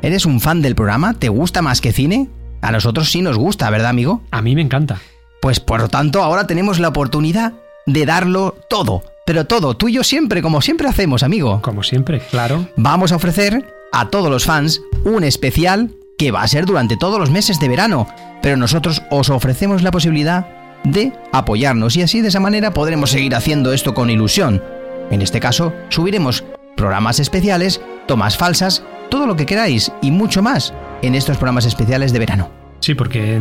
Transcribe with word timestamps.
¿Eres 0.00 0.26
un 0.26 0.40
fan 0.40 0.62
del 0.62 0.76
programa? 0.76 1.14
¿Te 1.14 1.28
gusta 1.28 1.60
más 1.60 1.80
que 1.80 1.92
cine? 1.92 2.28
A 2.60 2.70
nosotros 2.70 3.10
sí 3.10 3.20
nos 3.20 3.36
gusta, 3.36 3.68
¿verdad, 3.70 3.90
amigo? 3.90 4.22
A 4.30 4.42
mí 4.42 4.54
me 4.54 4.62
encanta. 4.62 5.00
Pues 5.40 5.58
por 5.58 5.80
lo 5.80 5.88
tanto, 5.88 6.22
ahora 6.22 6.46
tenemos 6.46 6.78
la 6.78 6.88
oportunidad 6.88 7.54
de 7.86 8.06
darlo 8.06 8.56
todo. 8.70 9.02
Pero 9.26 9.46
todo, 9.46 9.76
tú 9.76 9.88
y 9.88 9.94
yo 9.94 10.04
siempre, 10.04 10.40
como 10.40 10.60
siempre 10.62 10.88
hacemos, 10.88 11.22
amigo. 11.22 11.60
Como 11.62 11.82
siempre, 11.82 12.20
claro. 12.30 12.68
Vamos 12.76 13.12
a 13.12 13.16
ofrecer 13.16 13.74
a 13.92 14.08
todos 14.08 14.30
los 14.30 14.44
fans 14.44 14.80
un 15.04 15.24
especial 15.24 15.90
que 16.16 16.30
va 16.30 16.42
a 16.42 16.48
ser 16.48 16.64
durante 16.64 16.96
todos 16.96 17.18
los 17.18 17.30
meses 17.30 17.58
de 17.58 17.68
verano. 17.68 18.08
Pero 18.40 18.56
nosotros 18.56 19.02
os 19.10 19.30
ofrecemos 19.30 19.82
la 19.82 19.90
posibilidad 19.90 20.46
de 20.84 21.12
apoyarnos 21.32 21.96
y 21.96 22.02
así 22.02 22.20
de 22.20 22.28
esa 22.28 22.40
manera 22.40 22.72
podremos 22.72 23.10
seguir 23.10 23.34
haciendo 23.34 23.72
esto 23.72 23.94
con 23.94 24.10
ilusión. 24.10 24.62
En 25.10 25.22
este 25.22 25.40
caso, 25.40 25.72
subiremos 25.88 26.44
programas 26.76 27.18
especiales, 27.18 27.80
tomas 28.06 28.36
falsas, 28.36 28.84
todo 29.08 29.26
lo 29.26 29.36
que 29.36 29.46
queráis 29.46 29.92
y 30.02 30.10
mucho 30.10 30.42
más 30.42 30.72
en 31.02 31.14
estos 31.14 31.36
programas 31.36 31.66
especiales 31.66 32.12
de 32.12 32.18
verano. 32.18 32.50
Sí, 32.80 32.94
porque 32.94 33.40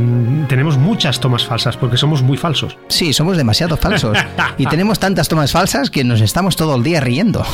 tenemos 0.49 0.77
muchas 0.77 1.19
tomas 1.19 1.45
falsas, 1.45 1.77
porque 1.77 1.97
somos 1.97 2.23
muy 2.23 2.37
falsos. 2.37 2.77
Sí, 2.87 3.13
somos 3.13 3.37
demasiado 3.37 3.77
falsos. 3.77 4.17
y 4.57 4.65
tenemos 4.65 4.99
tantas 4.99 5.27
tomas 5.27 5.51
falsas 5.51 5.89
que 5.89 6.03
nos 6.03 6.21
estamos 6.21 6.55
todo 6.55 6.75
el 6.75 6.83
día 6.83 6.99
riendo. 7.01 7.45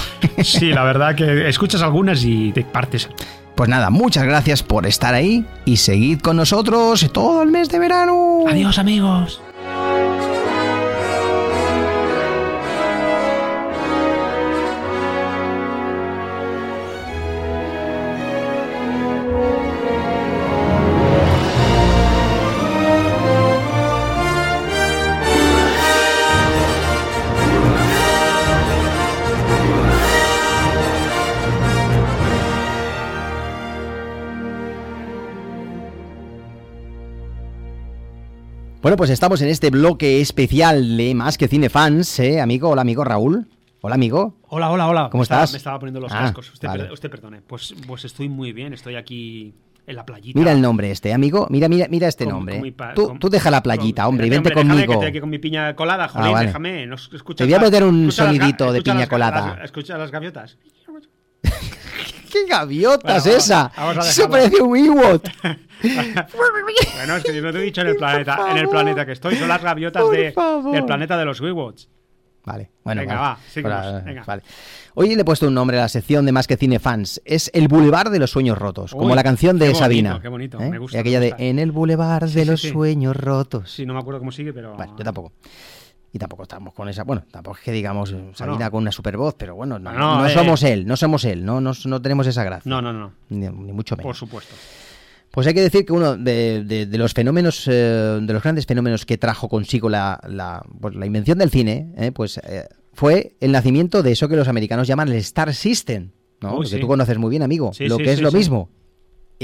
sí, 0.44 0.68
la 0.68 0.84
verdad 0.84 1.16
que 1.16 1.50
escuchas 1.50 1.82
algunas 1.82 2.24
y 2.24 2.52
te 2.54 2.64
partes. 2.64 3.10
Pues 3.56 3.70
nada, 3.70 3.90
muchas 3.90 4.24
gracias 4.24 4.64
por 4.64 4.88
estar 4.88 5.14
ahí 5.14 5.46
y 5.66 5.78
seguid 5.78 6.22
con 6.22 6.38
nosotros 6.38 7.08
todo 7.14 7.44
el 7.44 7.52
mes 7.52 7.70
de 7.70 7.80
verano. 7.80 8.46
Adiós 8.50 8.80
amigos. 8.80 9.42
Bueno, 38.84 38.98
pues 38.98 39.10
estamos 39.10 39.42
en 39.42 39.48
este 39.48 39.70
bloque 39.70 40.20
especial 40.22 40.98
de 40.98 41.16
Más 41.16 41.38
que 41.38 41.48
Cine 41.48 41.70
Fans, 41.70 42.20
¿eh, 42.20 42.42
amigo? 42.42 42.70
Hola, 42.70 42.82
amigo 42.82 43.04
Raúl. 43.06 43.48
Hola, 43.82 43.96
amigo. 43.96 44.36
Hola, 44.50 44.70
hola, 44.72 44.88
hola. 44.88 45.10
¿Cómo 45.10 45.22
me 45.22 45.24
estás? 45.24 45.44
Estaba, 45.44 45.52
me 45.54 45.58
estaba 45.58 45.80
poniendo 45.80 46.00
los 46.02 46.12
Ah, 46.12 46.20
cascos. 46.20 46.52
Usted, 46.54 46.68
vale. 46.68 46.84
per- 46.84 46.92
usted 46.94 47.10
perdone. 47.10 47.42
Pues, 47.42 47.74
pues 47.88 48.04
estoy 48.06 48.28
muy 48.30 48.52
bien. 48.52 48.74
Estoy 48.74 48.96
aquí 48.96 49.54
en 49.88 49.96
la 49.96 50.06
playita. 50.06 50.38
Mira 50.38 50.52
el 50.52 50.62
nombre 50.62 50.92
este, 50.92 51.14
amigo. 51.14 51.48
Mira, 51.50 51.68
mira, 51.70 51.88
mira 51.90 52.08
este 52.10 52.26
Con- 52.26 52.34
nombre. 52.34 52.56
con 52.56 52.62
mi 52.64 52.72
pa- 52.72 52.94
tú, 52.94 53.08
con- 53.08 53.20
tú 53.20 53.30
deja 53.30 53.50
la 53.52 53.64
playita, 53.64 54.06
hombre, 54.08 54.28
y 54.28 54.30
vente 54.30 54.50
hombre, 54.50 54.56
déjame 54.64 54.70
conmigo. 54.74 54.88
que 54.92 54.94
estoy 55.06 55.10
aquí 55.10 55.20
con 55.22 55.30
mi 55.30 55.40
piña 55.40 55.76
colada, 55.76 56.08
jolín, 56.10 56.32
vale. 56.34 56.48
déjame. 56.48 56.86
¿No 56.86 56.96
Te 57.36 57.44
voy 57.46 57.54
a 57.54 57.60
meter 57.60 57.84
un 57.86 58.12
sonidito 58.12 58.72
de 58.74 58.82
piña 58.82 59.08
colada. 59.08 59.56
las- 59.56 59.66
¿Escuchas 59.66 59.98
las 59.98 60.12
gaviotas? 60.12 60.58
¿Qué 62.34 62.48
gaviota 62.48 63.18
es 63.18 63.26
esa? 63.28 63.72
Eso 64.02 64.28
parece 64.28 64.60
un 64.62 64.76
Ewok. 64.76 65.24
Bueno, 65.84 67.18
es 67.18 67.24
que 67.26 67.36
yo 67.36 67.42
no 67.42 67.52
te 67.52 67.58
he 67.60 67.62
dicho 67.62 67.82
en 67.82 67.88
el 67.88 67.98
planeta, 67.98 68.40
en 68.50 68.58
el 68.58 68.70
planeta 68.70 69.06
que 69.06 69.12
estoy. 69.12 69.36
Son 69.36 69.50
las 69.50 69.62
gaviotas 69.62 70.10
de, 70.10 70.34
del 70.72 70.86
planeta 70.86 71.18
de 71.18 71.26
los 71.26 71.42
Wiwots. 71.42 71.90
Vale, 72.46 72.72
bueno, 72.84 73.02
Venga, 73.02 73.16
vale. 73.16 73.70
va, 73.70 74.00
venga. 74.02 74.24
vale. 74.26 74.44
Hoy 74.96 75.14
le 75.16 75.22
he 75.22 75.26
puesto 75.26 75.48
un 75.48 75.54
nombre 75.54 75.78
a 75.78 75.82
la 75.82 75.90
sección 75.90 76.26
de 76.26 76.32
Más 76.32 76.48
que 76.48 76.56
Cine 76.58 76.80
Fans. 76.80 77.22
Es 77.26 77.52
El 77.54 77.68
Boulevard 77.68 78.12
de 78.12 78.20
los 78.20 78.32
Sueños 78.32 78.58
Rotos, 78.58 78.92
como 78.92 79.14
la 79.16 79.24
canción 79.24 79.58
de 79.60 79.66
qué 79.66 79.72
bonito, 79.72 79.80
Sabina. 79.84 80.20
qué 80.22 80.28
bonito, 80.30 80.60
¿eh? 80.62 80.70
me 80.70 80.78
gusta, 80.78 80.98
Y 80.98 81.00
aquella 81.02 81.20
me 81.20 81.26
de. 81.32 81.36
En 81.50 81.60
el 81.60 81.72
Boulevard 81.72 82.28
Sí, 82.30 82.36
de 82.36 82.44
sí, 82.44 82.50
los 82.52 82.62
sí. 82.62 82.70
Sueños 82.70 83.16
Rotos. 83.16 83.72
Sí, 83.72 83.86
no 83.86 83.94
me 83.94 84.00
acuerdo 84.00 84.20
cómo 84.20 84.32
sigue, 84.32 84.54
pero. 84.54 84.76
Bueno, 84.76 84.96
yo 84.98 85.04
tampoco. 85.04 85.34
Y 86.16 86.20
tampoco 86.20 86.44
estamos 86.44 86.74
con 86.76 86.88
esa. 86.88 87.04
Bueno, 87.04 87.24
tampoco 87.32 87.58
es 87.58 87.64
que 87.64 87.72
digamos 87.72 88.16
Sabina 88.36 88.70
con 88.70 88.84
una 88.84 88.92
super 88.92 89.18
voz, 89.18 89.34
pero 89.36 89.56
bueno, 89.56 89.80
no, 89.80 90.26
eh. 90.28 90.34
somos 90.34 90.62
él, 90.64 90.86
no 90.86 90.96
somos 90.96 91.26
él, 91.26 91.44
no, 91.44 91.60
no, 91.60 91.72
no 91.86 92.02
tenemos 92.04 92.28
esa 92.28 92.44
gracia. 92.44 92.70
No, 92.70 92.82
no, 92.84 92.94
no. 92.94 93.14
Ni, 93.30 93.48
ni 93.48 93.72
mucho 93.74 93.96
menos. 93.98 94.10
Por 94.10 94.16
supuesto. 94.16 94.54
Pues 95.32 95.48
hay 95.48 95.56
que 95.56 95.62
decir 95.62 95.84
que 95.84 95.92
uno 95.94 96.16
de, 96.16 96.64
de- 96.64 96.86
de 96.86 96.98
los 97.00 97.14
fenómenos, 97.14 97.68
eh, 97.68 98.20
de 98.22 98.32
los 98.34 98.44
grandes 98.44 98.68
fenómenos 98.68 99.04
que 99.08 99.18
trajo 99.18 99.50
consigo 99.50 99.90
la, 99.90 100.22
la, 100.28 100.64
pues, 100.80 100.94
la 100.94 101.08
invención 101.08 101.40
del 101.40 101.50
cine, 101.50 101.92
eh, 101.98 102.12
pues 102.12 102.38
eh, 102.44 102.68
fue 102.94 103.36
el 103.40 103.52
nacimiento 103.52 104.04
de 104.04 104.12
eso 104.12 104.30
que 104.30 104.36
los 104.36 104.48
americanos 104.48 104.88
llaman 104.88 105.08
el 105.10 105.16
Star 105.16 105.52
System, 105.56 106.12
¿no? 106.42 106.52
Uy, 106.52 106.58
Lo 106.58 106.62
que 106.70 106.76
sí. 106.76 106.80
tú 106.80 106.88
conoces 106.88 107.18
muy 107.18 107.32
bien, 107.32 107.42
amigo. 107.42 107.74
Sí, 107.74 107.88
lo 107.88 107.98
sí, 107.98 108.04
que 108.04 108.14
es 108.14 108.22
lo 108.22 108.32
mismo. 108.32 108.70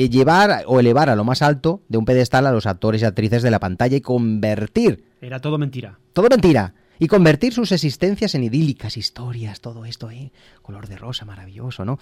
Eh, 0.03 0.09
llevar 0.09 0.63
o 0.67 0.79
elevar 0.79 1.09
a 1.09 1.15
lo 1.15 1.23
más 1.23 1.41
alto 1.41 1.81
de 1.89 1.97
un 1.97 2.05
pedestal 2.05 2.47
a 2.47 2.51
los 2.51 2.65
actores 2.65 3.01
y 3.01 3.05
actrices 3.05 3.43
de 3.43 3.51
la 3.51 3.59
pantalla 3.59 3.97
y 3.97 4.01
convertir 4.01 5.03
Era 5.21 5.39
todo 5.41 5.57
mentira. 5.57 5.99
todo 6.13 6.27
mentira. 6.29 6.73
Y 7.01 7.07
convertir 7.07 7.53
sus 7.53 7.71
existencias 7.71 8.35
en 8.35 8.43
idílicas 8.43 8.97
historias, 8.97 9.61
todo 9.61 9.85
esto, 9.85 10.11
¿eh? 10.11 10.31
Color 10.61 10.87
de 10.87 10.97
rosa, 10.97 11.23
maravilloso, 11.25 11.85
¿no? 11.85 11.97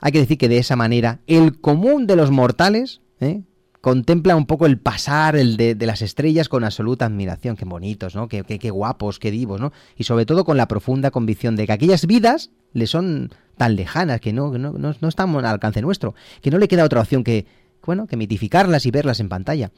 Hay 0.00 0.12
que 0.12 0.18
decir 0.20 0.38
que 0.38 0.48
de 0.48 0.58
esa 0.58 0.76
manera 0.76 1.20
el 1.26 1.60
común 1.60 2.06
de 2.06 2.16
los 2.16 2.30
mortales 2.30 3.00
¿eh? 3.20 3.42
contempla 3.82 4.34
un 4.34 4.46
poco 4.46 4.64
el 4.64 4.78
pasar 4.78 5.36
el 5.36 5.58
de, 5.58 5.74
de 5.74 5.86
las 5.86 6.00
estrellas 6.00 6.48
con 6.48 6.64
absoluta 6.64 7.04
admiración. 7.04 7.54
Qué 7.56 7.66
bonitos, 7.66 8.14
¿no? 8.14 8.28
Qué, 8.28 8.44
qué- 8.44 8.58
qué 8.58 8.70
guapos, 8.70 9.18
qué 9.18 9.30
divos, 9.30 9.60
¿no? 9.60 9.72
Y 9.96 10.04
sobre 10.04 10.24
todo 10.24 10.44
con 10.46 10.56
la 10.56 10.68
profunda 10.68 11.10
convicción 11.10 11.54
de 11.54 11.66
que 11.66 11.72
aquellas 11.72 12.06
vidas 12.06 12.50
le 12.72 12.86
son 12.86 13.30
tan 13.56 13.76
lejanas, 13.76 14.20
que 14.20 14.32
no, 14.32 14.56
no, 14.58 14.72
no, 14.72 14.94
no 14.98 15.08
están 15.08 15.34
al 15.34 15.44
alcance 15.44 15.82
nuestro, 15.82 16.14
que 16.40 16.50
no 16.50 16.58
le 16.58 16.68
queda 16.68 16.84
otra 16.84 17.00
opción 17.00 17.24
que, 17.24 17.46
bueno, 17.84 18.06
que 18.06 18.16
mitificarlas 18.16 18.86
y 18.86 18.90
verlas 18.90 19.20
en 19.20 19.28
pantalla. 19.28 19.70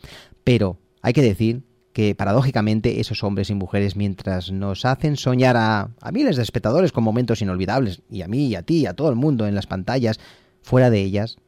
Pero 0.44 0.78
hay 1.02 1.12
que 1.12 1.22
decir 1.22 1.62
que 1.92 2.14
paradójicamente 2.14 3.00
esos 3.00 3.24
hombres 3.24 3.48
y 3.48 3.54
mujeres, 3.54 3.96
mientras 3.96 4.52
nos 4.52 4.84
hacen 4.84 5.16
soñar 5.16 5.56
a, 5.56 5.90
a 6.00 6.12
miles 6.12 6.36
de 6.36 6.42
espectadores 6.42 6.92
con 6.92 7.04
momentos 7.04 7.40
inolvidables, 7.40 8.02
y 8.10 8.22
a 8.22 8.28
mí, 8.28 8.48
y 8.48 8.54
a 8.54 8.62
ti, 8.62 8.80
y 8.80 8.86
a 8.86 8.94
todo 8.94 9.08
el 9.08 9.16
mundo 9.16 9.46
en 9.46 9.54
las 9.54 9.66
pantallas, 9.66 10.20
fuera 10.60 10.90
de 10.90 11.00
ellas, 11.00 11.38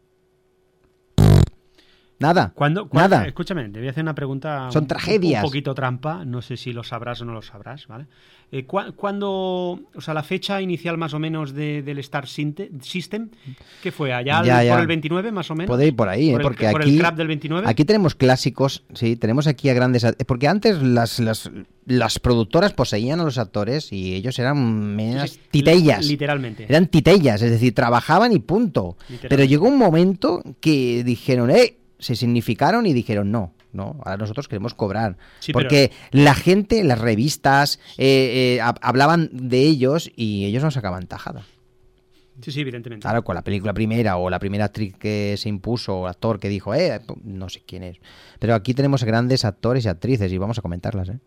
Nada. 2.21 2.53
¿Cuándo, 2.55 2.89
cuá- 2.89 3.03
Nada. 3.03 3.27
Escúchame, 3.27 3.69
te 3.69 3.79
voy 3.79 3.87
a 3.87 3.91
hacer 3.93 4.03
una 4.03 4.15
pregunta. 4.15 4.69
Son 4.73 4.83
un- 4.83 4.89
tragedias. 4.89 5.45
Un 5.45 5.49
poquito 5.51 5.73
trampa, 5.75 6.25
no 6.25 6.43
sé 6.43 6.57
si 6.57 6.73
lo 6.73 6.83
sabrás 6.83 7.21
o 7.21 7.25
no 7.25 7.33
lo 7.33 7.43
sabrás, 7.43 7.87
¿vale? 7.87 8.07
Eh, 8.51 8.65
¿cuá- 8.65 8.93
¿Cuándo, 8.93 9.29
o 9.95 10.01
sea, 10.01 10.15
la 10.15 10.23
fecha 10.23 10.61
inicial 10.63 10.97
más 10.99 11.13
o 11.15 11.19
menos 11.19 11.53
de- 11.55 11.83
del 11.83 11.99
Star 11.99 12.27
System, 12.27 13.29
¿qué 13.83 13.93
fue? 13.93 14.13
¿Allá 14.13 14.39
al- 14.39 14.47
Ya, 14.47 14.65
ya. 14.65 14.73
por 14.73 14.81
el 14.81 14.87
29 14.87 15.31
más 15.33 15.51
o 15.51 15.55
menos? 15.55 15.69
Puede 15.69 15.87
ir 15.87 15.95
por 15.95 16.09
ahí, 16.09 16.31
¿eh? 16.31 16.33
¿Por 16.33 16.41
el- 16.41 16.45
porque 16.47 16.71
por 16.71 16.81
aquí, 16.81 16.95
el 16.95 16.99
crap 16.99 17.17
del 17.17 17.29
29? 17.29 17.69
aquí 17.69 17.85
tenemos 17.85 18.15
clásicos, 18.15 18.85
sí, 18.95 19.17
tenemos 19.17 19.47
aquí 19.47 19.69
a 19.69 19.75
grandes... 19.75 20.05
Porque 20.27 20.49
antes 20.49 20.83
las, 20.83 21.21
las, 21.21 21.51
las 21.87 22.19
productoras 22.19 22.73
poseían 22.73 23.21
a 23.21 23.25
los 23.25 23.37
actores 23.39 23.93
y 23.93 24.15
ellos 24.15 24.39
eran 24.39 24.97
meras 24.97 25.33
Sí, 25.33 25.41
titellas. 25.51 26.07
Literalmente. 26.07 26.65
Eran 26.69 26.87
titellas, 26.89 27.43
es 27.43 27.51
decir, 27.51 27.75
trabajaban 27.75 28.33
y 28.33 28.39
punto. 28.41 28.97
Pero 29.29 29.45
llegó 29.45 29.69
un 29.69 29.79
momento 29.79 30.43
que 30.61 31.05
dijeron, 31.05 31.51
¡eh! 31.51 31.77
Se 31.99 32.15
significaron 32.17 32.87
y 32.87 32.93
dijeron, 32.93 33.31
no, 33.33 33.53
no, 33.73 33.97
ahora 34.05 34.17
nosotros 34.17 34.47
queremos 34.49 34.75
cobrar. 34.75 35.17
Sí, 35.41 35.53
pero- 35.53 35.65
Porque 35.65 35.91
la 36.13 36.35
gente, 36.35 36.85
las 36.85 36.99
revistas, 37.01 37.81
eh, 37.99 38.57
eh, 38.59 38.63
hab- 38.63 38.79
hablaban 38.83 39.31
de 39.33 39.61
ellos 39.63 40.11
y 40.15 40.45
ellos 40.45 40.63
no 40.63 40.71
sacaban 40.71 41.07
tajada. 41.07 41.45
Sí, 42.41 42.53
sí, 42.53 42.61
evidentemente. 42.61 43.03
Claro, 43.03 43.25
con 43.25 43.35
la 43.35 43.43
película 43.43 43.75
primera 43.75 44.17
o 44.17 44.31
la 44.31 44.39
primera 44.39 44.67
actriz 44.67 44.95
que 44.97 45.35
se 45.37 45.49
impuso, 45.49 46.03
o 46.03 46.07
actor 46.07 46.39
que 46.39 46.49
dijo, 46.49 46.73
eh, 46.73 47.01
no 47.25 47.49
sé 47.49 47.63
quién 47.67 47.83
es. 47.83 47.97
Pero 48.39 48.55
aquí 48.55 48.75
tenemos 48.75 49.03
grandes 49.03 49.45
actores 49.45 49.85
y 49.85 49.89
actrices 49.89 50.33
y 50.33 50.39
vamos 50.39 50.57
a 50.59 50.63
comentarlas, 50.63 51.09
¿eh? 51.09 51.19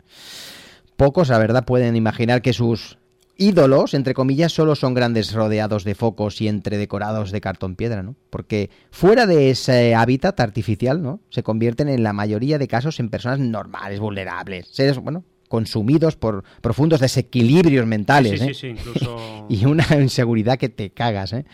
Pocos, 0.96 1.28
la 1.28 1.38
verdad, 1.38 1.64
pueden 1.66 1.96
imaginar 1.96 2.40
que 2.40 2.52
sus 2.54 2.96
ídolos, 3.36 3.94
entre 3.94 4.14
comillas, 4.14 4.52
solo 4.52 4.74
son 4.74 4.94
grandes 4.94 5.32
rodeados 5.32 5.84
de 5.84 5.94
focos 5.94 6.40
y 6.40 6.48
entre 6.48 6.78
decorados 6.78 7.30
de 7.30 7.40
cartón 7.40 7.76
piedra, 7.76 8.02
¿no? 8.02 8.14
Porque 8.30 8.70
fuera 8.90 9.26
de 9.26 9.50
ese 9.50 9.94
hábitat 9.94 10.38
artificial, 10.40 11.02
¿no? 11.02 11.20
Se 11.30 11.42
convierten 11.42 11.88
en 11.88 12.02
la 12.02 12.12
mayoría 12.12 12.58
de 12.58 12.68
casos 12.68 13.00
en 13.00 13.08
personas 13.08 13.38
normales, 13.40 14.00
vulnerables, 14.00 14.68
seres, 14.68 14.98
bueno, 14.98 15.24
consumidos 15.48 16.16
por 16.16 16.44
profundos 16.60 17.00
desequilibrios 17.00 17.86
mentales, 17.86 18.40
sí, 18.40 18.46
¿eh? 18.46 18.54
sí, 18.54 18.60
sí, 18.60 18.66
incluso... 18.68 19.46
y 19.48 19.64
una 19.64 19.86
inseguridad 20.00 20.58
que 20.58 20.68
te 20.68 20.90
cagas, 20.90 21.32
¿eh? 21.32 21.44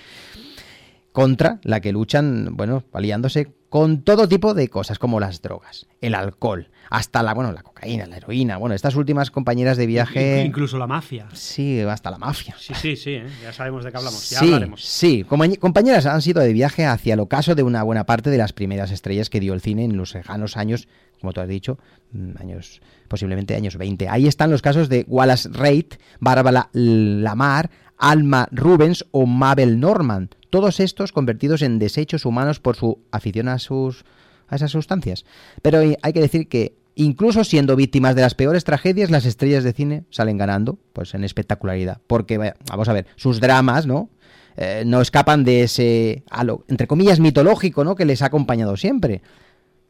Contra 1.13 1.59
la 1.65 1.81
que 1.81 1.91
luchan, 1.91 2.57
bueno, 2.57 2.85
aliándose 2.93 3.58
con 3.69 4.03
todo 4.03 4.29
tipo 4.29 4.55
de 4.55 4.69
cosas, 4.69 4.99
como 4.99 5.21
las 5.21 5.43
drogas, 5.43 5.87
el 6.01 6.15
alcohol, 6.15 6.71
hasta 6.91 7.23
la, 7.23 7.35
bueno, 7.35 7.53
la 7.53 7.63
cocaína, 7.63 8.07
la 8.07 8.17
heroína. 8.17 8.57
Bueno, 8.57 8.75
estas 8.75 8.97
últimas 8.97 9.31
compañeras 9.31 9.77
de 9.77 9.87
viaje. 9.87 10.43
Incluso 10.43 10.79
la 10.79 10.87
mafia. 10.87 11.27
Sí, 11.35 11.81
hasta 11.81 12.11
la 12.11 12.17
mafia. 12.19 12.55
Sí, 12.59 12.73
sí, 12.75 12.97
sí, 12.97 13.11
¿eh? 13.17 13.27
ya 13.43 13.53
sabemos 13.53 13.85
de 13.85 13.91
qué 13.91 13.99
hablamos. 13.99 14.31
Ya 14.31 14.39
sí, 14.39 14.47
hablaremos. 14.47 14.83
sí, 14.85 15.25
Compañ- 15.29 15.59
compañeras 15.59 16.07
han 16.07 16.23
sido 16.23 16.41
de 16.41 16.53
viaje 16.55 16.87
hacia 16.87 17.13
el 17.15 17.21
ocaso 17.21 17.55
de 17.55 17.63
una 17.63 17.83
buena 17.83 18.05
parte 18.07 18.31
de 18.31 18.39
las 18.39 18.55
primeras 18.55 18.91
estrellas 18.91 19.29
que 19.29 19.41
dio 19.41 19.53
el 19.53 19.61
cine 19.61 19.85
en 19.85 19.99
los 19.99 20.15
lejanos 20.15 20.57
años, 20.57 20.89
como 21.21 21.35
tú 21.35 21.43
has 21.43 21.49
dicho, 21.49 21.79
mm, 22.13 22.31
años 22.41 22.81
posiblemente 23.09 23.55
años 23.55 23.77
20. 23.77 24.09
Ahí 24.09 24.27
están 24.27 24.51
los 24.51 24.63
casos 24.63 24.89
de 24.89 25.05
Wallace 25.09 25.49
Reid, 25.51 25.87
Bárbara 26.21 26.71
Lamar, 26.73 27.71
Alma 27.99 28.49
Rubens 28.53 29.05
o 29.11 29.27
Mabel 29.27 29.81
Norman, 29.81 30.31
todos 30.51 30.81
estos 30.81 31.13
convertidos 31.13 31.63
en 31.63 31.79
desechos 31.79 32.25
humanos 32.25 32.61
por 32.61 32.77
su 32.77 32.99
afición 33.11 33.49
a 33.49 33.59
sus 33.59 34.05
a 34.49 34.57
esas 34.57 34.71
sustancias. 34.71 35.25
Pero 35.63 35.81
hay 35.81 36.13
que 36.13 36.21
decir 36.21 36.49
que 36.49 36.75
incluso 36.95 37.45
siendo 37.45 37.77
víctimas 37.77 38.15
de 38.15 38.23
las 38.23 38.35
peores 38.35 38.65
tragedias, 38.65 39.11
las 39.11 39.25
estrellas 39.25 39.63
de 39.63 39.73
cine 39.73 40.05
salen 40.11 40.39
ganando, 40.39 40.79
pues 40.93 41.15
en 41.15 41.23
espectacularidad, 41.23 42.01
porque 42.07 42.39
vamos 42.69 42.89
a 42.89 42.93
ver, 42.93 43.07
sus 43.17 43.41
dramas, 43.41 43.87
¿no? 43.87 44.11
Eh, 44.57 44.83
no 44.85 45.01
escapan 45.01 45.45
de 45.45 45.63
ese 45.63 46.25
halo, 46.31 46.65
entre 46.67 46.89
comillas, 46.89 47.21
mitológico, 47.21 47.85
¿no? 47.85 47.95
Que 47.95 48.05
les 48.05 48.23
ha 48.23 48.27
acompañado 48.27 48.77
siempre. 48.77 49.23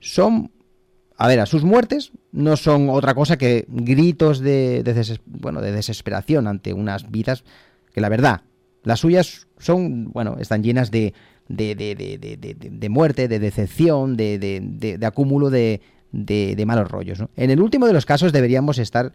Son, 0.00 0.50
a 1.16 1.26
ver, 1.26 1.40
a 1.40 1.46
sus 1.46 1.64
muertes 1.64 2.12
no 2.32 2.56
son 2.56 2.90
otra 2.90 3.14
cosa 3.14 3.38
que 3.38 3.64
gritos 3.68 4.40
de, 4.40 4.84
bueno, 5.24 5.62
de 5.62 5.72
desesperación 5.72 6.46
ante 6.46 6.74
unas 6.74 7.10
vidas 7.10 7.44
que 7.92 8.00
la 8.00 8.08
verdad, 8.08 8.42
las 8.84 9.00
suyas 9.00 9.48
son, 9.58 10.12
bueno, 10.12 10.36
están 10.38 10.62
llenas 10.62 10.90
de, 10.90 11.14
de, 11.48 11.74
de, 11.74 11.94
de, 11.94 12.18
de- 12.54 12.88
muerte, 12.88 13.28
de 13.28 13.38
decepción, 13.38 14.16
de, 14.16 14.38
de- 14.38 14.60
de- 14.62 14.98
de 14.98 15.06
acúmulo 15.06 15.50
de 15.50 16.64
malos 16.66 16.90
rollos. 16.90 17.20
¿no? 17.20 17.30
En 17.36 17.50
el 17.50 17.60
último 17.60 17.86
de 17.86 17.92
los 17.92 18.06
casos 18.06 18.32
deberíamos 18.32 18.78
estar 18.78 19.12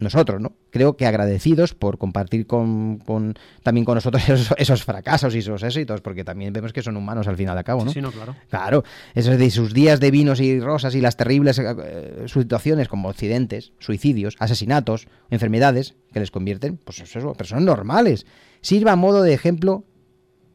nosotros, 0.00 0.40
¿no? 0.40 0.52
Creo 0.70 0.96
que 0.96 1.06
agradecidos 1.06 1.74
por 1.74 1.98
compartir 1.98 2.46
con, 2.46 2.98
con- 2.98 3.34
también 3.62 3.84
con 3.84 3.94
nosotros 3.94 4.22
esos, 4.28 4.54
esos 4.56 4.82
fracasos 4.84 5.34
y 5.34 5.38
esos 5.38 5.62
éxitos, 5.62 6.00
porque 6.00 6.24
también 6.24 6.52
vemos 6.52 6.72
que 6.72 6.82
son 6.82 6.96
humanos 6.96 7.28
al 7.28 7.36
final 7.36 7.56
de 7.56 7.64
cabo, 7.64 7.84
¿no? 7.84 7.92
Sí, 7.92 8.00
no, 8.00 8.10
claro. 8.10 8.34
Claro, 8.48 8.84
esos 9.14 9.38
de 9.38 9.50
sus 9.50 9.72
días 9.74 10.00
de 10.00 10.10
vinos 10.10 10.40
y 10.40 10.58
rosas 10.60 10.94
y 10.94 11.00
las 11.00 11.16
terribles 11.16 11.58
eh, 11.60 12.24
situaciones 12.26 12.88
como 12.88 13.10
accidentes, 13.10 13.72
suicidios, 13.78 14.36
asesinatos, 14.38 15.06
enfermedades 15.30 15.94
que 16.12 16.20
les 16.20 16.30
convierten, 16.30 16.78
pues 16.78 17.00
eso, 17.00 17.34
personas 17.34 17.64
normales. 17.64 18.26
Sirva 18.62 18.92
a 18.92 18.96
modo 18.96 19.22
de 19.22 19.34
ejemplo 19.34 19.84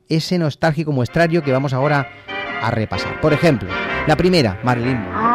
ese 0.10 0.38
nostálgico 0.38 0.92
muestrario 0.92 1.44
que 1.44 1.52
vamos 1.52 1.74
ahora 1.74 2.08
a 2.62 2.72
repasar. 2.72 3.20
Por 3.22 3.34
ejemplo, 3.34 3.70
la 4.08 4.16
primera, 4.16 4.60
Marilyn 4.64 4.98
Monroe. 5.02 5.35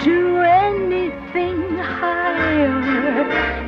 to 0.00 0.38
anything 0.38 1.76
higher 1.76 2.72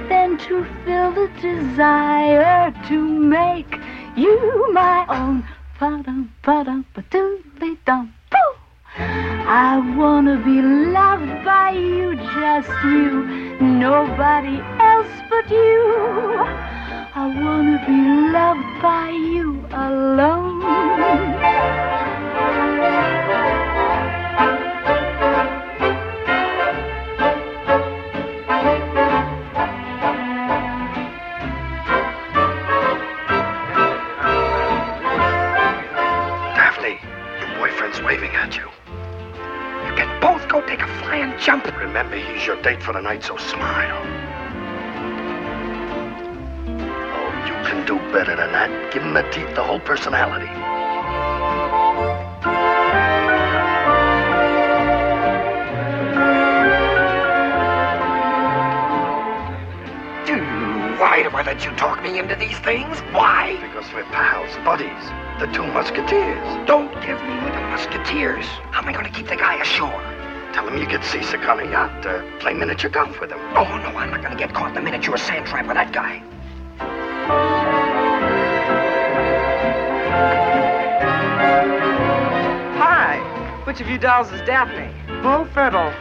than 0.08 0.38
to 0.38 0.64
fill 0.84 1.12
the 1.12 1.30
desire 1.42 2.72
to 2.88 2.98
make 2.98 3.76
you 4.16 4.72
my 4.72 5.04
own. 5.10 5.44
Ba-dum, 5.78 6.32
ba-dum, 6.42 6.86
ba-doodly 6.94 7.76
dum, 7.84 8.14
boo. 8.30 8.52
I 8.96 9.94
wanna 9.96 10.36
be 10.38 10.62
loved 10.62 11.44
by 11.44 11.72
you, 11.72 12.16
just 12.16 12.70
you, 12.84 13.24
nobody 13.60 14.56
else 14.78 15.14
but 15.28 15.50
you. 15.50 15.82
I 17.14 17.26
wanna 17.44 17.78
be 17.86 18.00
loved 18.32 18.82
by 18.82 19.10
you 19.10 19.66
alone. 19.72 20.62
Take 41.22 41.34
a 41.34 41.38
flying 41.38 41.40
jump. 41.40 41.78
Remember, 41.78 42.16
he's 42.16 42.46
your 42.46 42.60
date 42.62 42.82
for 42.82 42.92
the 42.92 43.00
night, 43.00 43.22
so 43.22 43.36
smile. 43.36 44.02
Oh, 47.14 47.30
you 47.46 47.54
can 47.66 47.86
do 47.86 47.96
better 48.12 48.36
than 48.36 48.52
that. 48.52 48.92
Give 48.92 49.02
him 49.02 49.14
the 49.14 49.22
teeth, 49.30 49.54
the 49.54 49.62
whole 49.62 49.80
personality. 49.80 50.50
Why 60.98 61.22
do 61.24 61.36
I 61.36 61.42
let 61.42 61.64
you 61.64 61.70
talk 61.72 62.02
me 62.02 62.18
into 62.18 62.36
these 62.36 62.58
things? 62.60 63.00
Why? 63.12 63.58
Because 63.60 63.92
we're 63.92 64.04
pals, 64.04 64.56
buddies. 64.64 64.88
The 65.40 65.46
two 65.52 65.66
musketeers. 65.66 66.66
Don't 66.66 66.92
give 67.02 67.20
me 67.22 67.34
with 67.44 67.52
the 67.52 67.60
musketeers. 67.60 68.46
How 68.70 68.82
am 68.82 68.88
I 68.88 68.92
going 68.92 69.04
to 69.04 69.10
keep 69.10 69.26
the 69.26 69.36
guy 69.36 69.60
ashore? 69.60 70.11
Tell 70.52 70.68
him 70.68 70.76
you 70.76 70.86
get 70.86 71.02
seasick 71.04 71.48
on 71.48 71.60
a 71.60 71.64
yacht. 71.70 72.04
Uh, 72.04 72.22
play 72.38 72.52
miniature 72.52 72.90
golf 72.90 73.20
with 73.20 73.30
him. 73.30 73.38
Oh, 73.56 73.64
no, 73.64 73.96
I'm 73.96 74.10
not 74.10 74.20
going 74.22 74.36
to 74.36 74.38
get 74.38 74.54
caught 74.54 74.68
in 74.68 74.74
the 74.74 74.82
miniature 74.82 75.16
sand 75.16 75.46
trap 75.46 75.66
with 75.66 75.76
that 75.76 75.92
guy. 75.92 76.22
Hi, 82.78 83.18
which 83.64 83.80
of 83.80 83.88
you 83.88 83.96
dolls 83.96 84.30
is 84.32 84.40
Daphne? 84.42 84.92
Bo 85.22 85.46
Fiddle. 85.54 85.92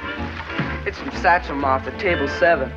It's 0.85 0.97
from 0.97 1.11
Satchel 1.11 1.63
off 1.63 1.85
the 1.85 1.91
table 1.91 2.27
seven. 2.27 2.69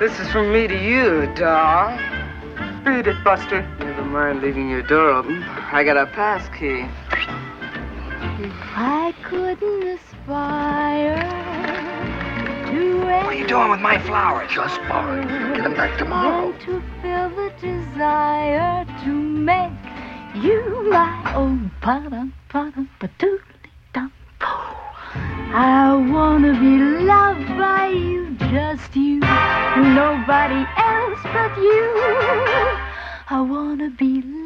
This 0.00 0.18
is 0.18 0.32
from 0.32 0.50
me 0.50 0.66
to 0.66 0.74
you, 0.74 1.30
doll. 1.34 1.96
Beat 2.84 3.06
it, 3.06 3.22
Buster. 3.22 3.60
Never 3.78 4.02
mind 4.02 4.40
leaving 4.40 4.70
your 4.70 4.82
door 4.82 5.10
open. 5.10 5.39
I 5.72 5.84
got 5.84 5.96
a 5.96 6.06
pass 6.06 6.48
key. 6.58 6.84
I 8.74 9.14
couldn't 9.22 9.86
aspire 9.86 11.14
to 12.66 13.00
What 13.04 13.26
are 13.26 13.34
you 13.34 13.46
doing 13.46 13.70
with 13.70 13.78
my 13.78 14.00
flowers? 14.00 14.50
Just 14.50 14.80
borrowing. 14.88 15.28
Get 15.28 15.62
them 15.62 15.74
back 15.74 15.96
tomorrow. 15.96 16.50
And 16.50 16.60
to 16.62 16.82
feel 17.00 17.30
the 17.30 17.52
desire 17.60 18.84
to 19.04 19.12
make 19.12 19.70
you 20.34 20.90
my 20.90 21.34
own 21.36 21.70
pa-dum, 21.80 22.34
pa-dum, 22.48 22.90
pa-doodly-dum. 22.98 24.12
I 25.12 25.94
wanna 26.10 26.52
be 26.58 26.78
loved 27.04 27.46
by 27.56 27.86
you, 27.86 28.34
just 28.50 28.96
you, 28.96 29.20
nobody 29.20 30.66
else 30.76 31.20
but 31.22 31.56
you. 31.58 31.94
I 33.32 33.40
wanna 33.48 33.90
be 33.90 34.14
loved 34.14 34.24
by 34.24 34.34
you. 34.34 34.39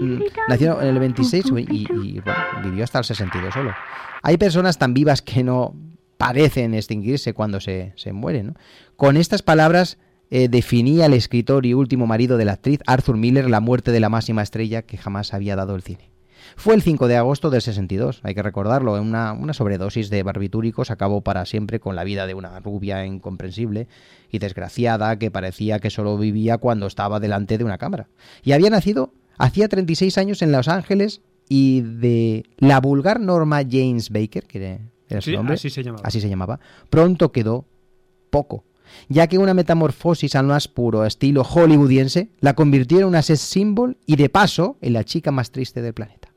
Mm, 0.00 0.20
Nació 0.48 0.80
en 0.80 0.88
el 0.88 0.98
26 0.98 1.46
y, 1.56 1.86
y, 1.92 2.20
bueno, 2.20 2.38
vivió 2.62 2.84
hasta 2.84 2.98
el 2.98 3.04
62 3.04 3.52
solo. 3.52 3.74
Hay 4.22 4.36
personas 4.36 4.78
tan 4.78 4.94
vivas 4.94 5.22
que 5.22 5.42
no 5.42 5.74
parecen 6.16 6.74
extinguirse 6.74 7.32
cuando 7.34 7.60
se, 7.60 7.92
se 7.96 8.12
mueren. 8.12 8.48
¿no? 8.48 8.54
Con 8.96 9.16
estas 9.16 9.42
palabras 9.42 9.98
eh, 10.30 10.48
definía 10.48 11.06
el 11.06 11.14
escritor 11.14 11.64
y 11.64 11.74
último 11.74 12.06
marido 12.06 12.36
de 12.36 12.44
la 12.44 12.52
actriz 12.52 12.80
Arthur 12.86 13.16
Miller 13.16 13.48
la 13.48 13.60
muerte 13.60 13.92
de 13.92 14.00
la 14.00 14.08
máxima 14.08 14.42
estrella 14.42 14.82
que 14.82 14.98
jamás 14.98 15.32
había 15.32 15.56
dado 15.56 15.74
el 15.74 15.82
cine. 15.82 16.10
Fue 16.56 16.74
el 16.74 16.82
5 16.82 17.08
de 17.08 17.16
agosto 17.16 17.50
del 17.50 17.62
62, 17.62 18.20
hay 18.22 18.34
que 18.34 18.42
recordarlo, 18.42 19.00
una, 19.00 19.32
una 19.32 19.52
sobredosis 19.52 20.10
de 20.10 20.22
barbitúricos 20.22 20.90
acabó 20.90 21.20
para 21.22 21.44
siempre 21.46 21.80
con 21.80 21.96
la 21.96 22.04
vida 22.04 22.26
de 22.26 22.34
una 22.34 22.60
rubia 22.60 23.04
incomprensible 23.06 23.88
y 24.30 24.38
desgraciada 24.38 25.18
que 25.18 25.30
parecía 25.30 25.78
que 25.78 25.90
solo 25.90 26.16
vivía 26.18 26.58
cuando 26.58 26.86
estaba 26.86 27.20
delante 27.20 27.58
de 27.58 27.64
una 27.64 27.78
cámara. 27.78 28.08
Y 28.42 28.52
había 28.52 28.70
nacido 28.70 29.12
hacía 29.38 29.68
36 29.68 30.18
años 30.18 30.42
en 30.42 30.52
Los 30.52 30.68
Ángeles 30.68 31.20
y 31.48 31.80
de 31.80 32.44
la 32.58 32.80
vulgar 32.80 33.20
Norma 33.20 33.62
James 33.68 34.10
Baker, 34.10 34.44
que 34.46 34.80
era 35.08 35.20
su 35.20 35.30
Sí, 35.30 35.36
nombre, 35.36 35.54
así 35.54 35.70
se 35.70 35.82
llamaba. 35.82 36.02
así 36.06 36.20
se 36.20 36.28
llamaba, 36.28 36.60
pronto 36.90 37.32
quedó 37.32 37.64
poco, 38.30 38.64
ya 39.08 39.26
que 39.26 39.38
una 39.38 39.54
metamorfosis 39.54 40.34
al 40.34 40.46
más 40.46 40.68
puro 40.68 41.06
estilo 41.06 41.44
hollywoodiense 41.44 42.30
la 42.40 42.54
convirtió 42.54 42.98
en 42.98 43.04
una 43.06 43.22
sex 43.22 43.40
symbol 43.40 43.96
y 44.06 44.16
de 44.16 44.28
paso 44.28 44.76
en 44.82 44.92
la 44.92 45.04
chica 45.04 45.30
más 45.30 45.50
triste 45.50 45.80
del 45.80 45.94
planeta. 45.94 46.27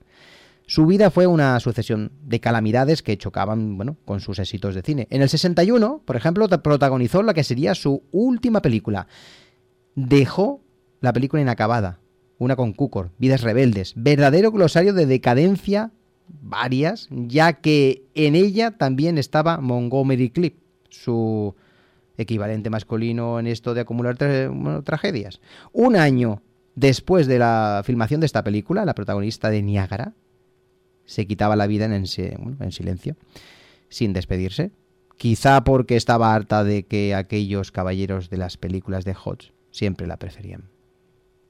Su 0.72 0.86
vida 0.86 1.12
fue 1.12 1.28
una 1.28 1.60
sucesión 1.60 2.14
de 2.24 2.40
calamidades 2.40 3.04
que 3.04 3.18
chocaban 3.18 3.76
bueno, 3.76 3.98
con 4.06 4.22
sus 4.22 4.40
éxitos 4.40 4.74
de 4.74 4.82
cine. 4.82 5.06
En 5.10 5.22
el 5.22 5.28
61, 5.28 6.02
por 6.06 6.16
ejemplo, 6.16 6.48
protagonizó 6.48 7.24
la 7.24 7.34
que 7.34 7.44
sería 7.44 7.76
su 7.76 8.04
última 8.14 8.62
película. 8.62 9.08
Dejó 9.96 10.62
la 11.02 11.12
película 11.12 11.42
inacabada, 11.42 12.00
una 12.38 12.56
con 12.56 12.72
Cukor, 12.72 13.12
Vidas 13.18 13.42
Rebeldes, 13.42 13.92
verdadero 13.98 14.54
glosario 14.54 14.94
de 14.94 15.08
decadencia 15.08 15.92
varias, 16.42 17.10
ya 17.12 17.52
que 17.52 18.06
en 18.14 18.36
ella 18.36 18.72
también 18.72 19.18
estaba 19.18 19.58
Montgomery 19.60 20.30
Clip, 20.30 20.56
su 20.88 21.54
equivalente 22.16 22.70
masculino 22.70 23.42
en 23.42 23.48
esto 23.48 23.74
de 23.74 23.82
acumular 23.82 24.16
tragedias. 24.86 25.42
Un 25.74 25.98
año 25.98 26.42
después 26.76 27.28
de 27.28 27.40
la 27.40 27.82
filmación 27.84 28.22
de 28.22 28.28
esta 28.28 28.42
película, 28.42 28.86
la 28.86 28.96
protagonista 28.96 29.50
de 29.50 29.64
Niágara 29.64 30.14
se 31.12 31.28
quitaba 31.28 31.58
la 31.58 31.68
vida 31.68 31.84
en, 31.86 31.92
en, 31.94 32.72
silencio, 32.72 33.18
sin 33.90 34.14
despedirse. 34.14 34.72
Quizá 35.18 35.62
porque 35.66 35.98
estaba 35.98 36.34
harta 36.34 36.64
de 36.64 36.84
que 36.84 37.14
aquellos 37.14 37.72
caballeros 37.72 38.30
de 38.30 38.38
las 38.38 38.56
películas 38.56 39.04
de 39.04 39.14
Hodge 39.14 39.52
siempre 39.72 40.08
la 40.08 40.16
preferían 40.16 40.70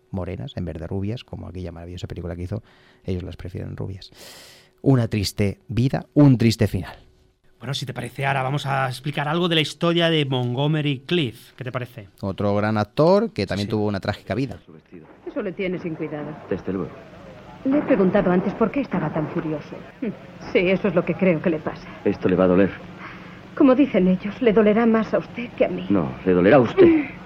morenas 0.09 0.53
en 0.57 0.65
vez 0.65 0.77
de 0.79 0.87
rubias, 0.87 1.23
como 1.23 1.47
aquella 1.47 1.71
maravillosa 1.71 2.07
película 2.07 2.35
que 2.35 2.41
hizo, 2.41 2.63
ellos 3.05 3.21
las 3.21 3.37
prefieren 3.37 3.77
rubias. 3.77 4.11
Una 4.81 5.07
triste 5.07 5.59
vida, 5.67 6.07
un 6.15 6.39
triste 6.39 6.67
final. 6.67 6.97
Bueno, 7.59 7.75
si 7.75 7.85
te 7.85 7.93
parece, 7.93 8.25
ahora 8.25 8.41
vamos 8.41 8.65
a 8.65 8.87
explicar 8.87 9.27
algo 9.27 9.47
de 9.47 9.55
la 9.55 9.61
historia 9.61 10.09
de 10.09 10.25
Montgomery 10.25 11.03
Cliff. 11.05 11.53
¿Qué 11.55 11.63
te 11.63 11.71
parece? 11.71 12.09
Otro 12.21 12.55
gran 12.55 12.79
actor 12.79 13.31
que 13.31 13.45
también 13.45 13.67
sí. 13.67 13.69
tuvo 13.69 13.85
una 13.85 13.99
trágica 13.99 14.33
vida. 14.33 14.57
Eso 15.27 15.43
le 15.43 15.51
tiene 15.51 15.77
sin 15.77 15.93
cuidado. 15.93 16.35
Desde 16.49 16.73
luego. 16.73 17.20
Le 17.65 17.77
he 17.77 17.81
preguntado 17.81 18.31
antes 18.31 18.53
por 18.55 18.71
qué 18.71 18.81
estaba 18.81 19.09
tan 19.09 19.27
furioso. 19.27 19.75
Sí, 20.51 20.59
eso 20.69 20.87
es 20.87 20.95
lo 20.95 21.05
que 21.05 21.13
creo 21.13 21.41
que 21.41 21.49
le 21.51 21.59
pasa. 21.59 21.87
Esto 22.05 22.27
le 22.27 22.35
va 22.35 22.45
a 22.45 22.47
doler. 22.47 22.71
Como 23.55 23.75
dicen 23.75 24.07
ellos, 24.07 24.41
le 24.41 24.51
dolerá 24.53 24.85
más 24.85 25.13
a 25.13 25.19
usted 25.19 25.49
que 25.57 25.65
a 25.65 25.69
mí. 25.69 25.85
No, 25.89 26.11
le 26.25 26.33
dolerá 26.33 26.57
a 26.57 26.61
usted. 26.61 26.87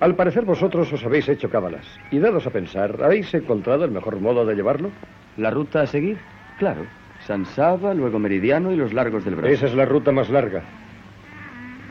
Al 0.00 0.14
parecer 0.16 0.46
vosotros 0.46 0.90
os 0.94 1.04
habéis 1.04 1.28
hecho 1.28 1.50
cábalas. 1.50 1.84
Y 2.10 2.18
dados 2.18 2.46
a 2.46 2.50
pensar, 2.50 3.02
¿habéis 3.02 3.32
encontrado 3.34 3.84
el 3.84 3.90
mejor 3.90 4.18
modo 4.18 4.46
de 4.46 4.54
llevarlo? 4.54 4.90
¿La 5.36 5.50
ruta 5.50 5.82
a 5.82 5.86
seguir? 5.86 6.16
Claro. 6.58 6.86
San 7.26 7.44
Saba, 7.44 7.92
luego 7.92 8.18
Meridiano 8.18 8.72
y 8.72 8.76
los 8.76 8.94
largos 8.94 9.26
del 9.26 9.34
brazo. 9.34 9.52
Esa 9.52 9.66
es 9.66 9.74
la 9.74 9.84
ruta 9.84 10.10
más 10.10 10.30
larga. 10.30 10.62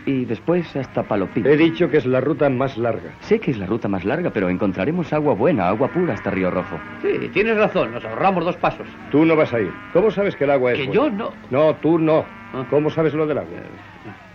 Y 0.09 0.25
después 0.25 0.75
hasta 0.75 1.03
Palopín. 1.03 1.45
He 1.45 1.55
dicho 1.55 1.87
que 1.89 1.97
es 1.97 2.05
la 2.07 2.19
ruta 2.19 2.49
más 2.49 2.77
larga. 2.77 3.11
Sé 3.19 3.39
que 3.39 3.51
es 3.51 3.57
la 3.57 3.67
ruta 3.67 3.87
más 3.87 4.05
larga, 4.05 4.31
pero 4.31 4.49
encontraremos 4.49 5.13
agua 5.13 5.35
buena, 5.35 5.67
agua 5.67 5.87
pura 5.89 6.15
hasta 6.15 6.31
Río 6.31 6.49
Rojo. 6.49 6.79
Sí, 7.01 7.29
tienes 7.31 7.57
razón, 7.57 7.91
nos 7.91 8.03
ahorramos 8.03 8.43
dos 8.43 8.55
pasos. 8.57 8.87
Tú 9.11 9.23
no 9.25 9.35
vas 9.35 9.53
a 9.53 9.59
ir. 9.59 9.71
¿Cómo 9.93 10.09
sabes 10.09 10.35
que 10.35 10.45
el 10.45 10.51
agua 10.51 10.71
es 10.73 10.79
Que 10.79 10.85
buena? 10.87 11.01
yo 11.01 11.09
no. 11.11 11.31
No, 11.51 11.75
tú 11.75 11.99
no. 11.99 12.25
¿Cómo 12.71 12.89
sabes 12.89 13.13
lo 13.13 13.27
del 13.27 13.37
agua? 13.37 13.49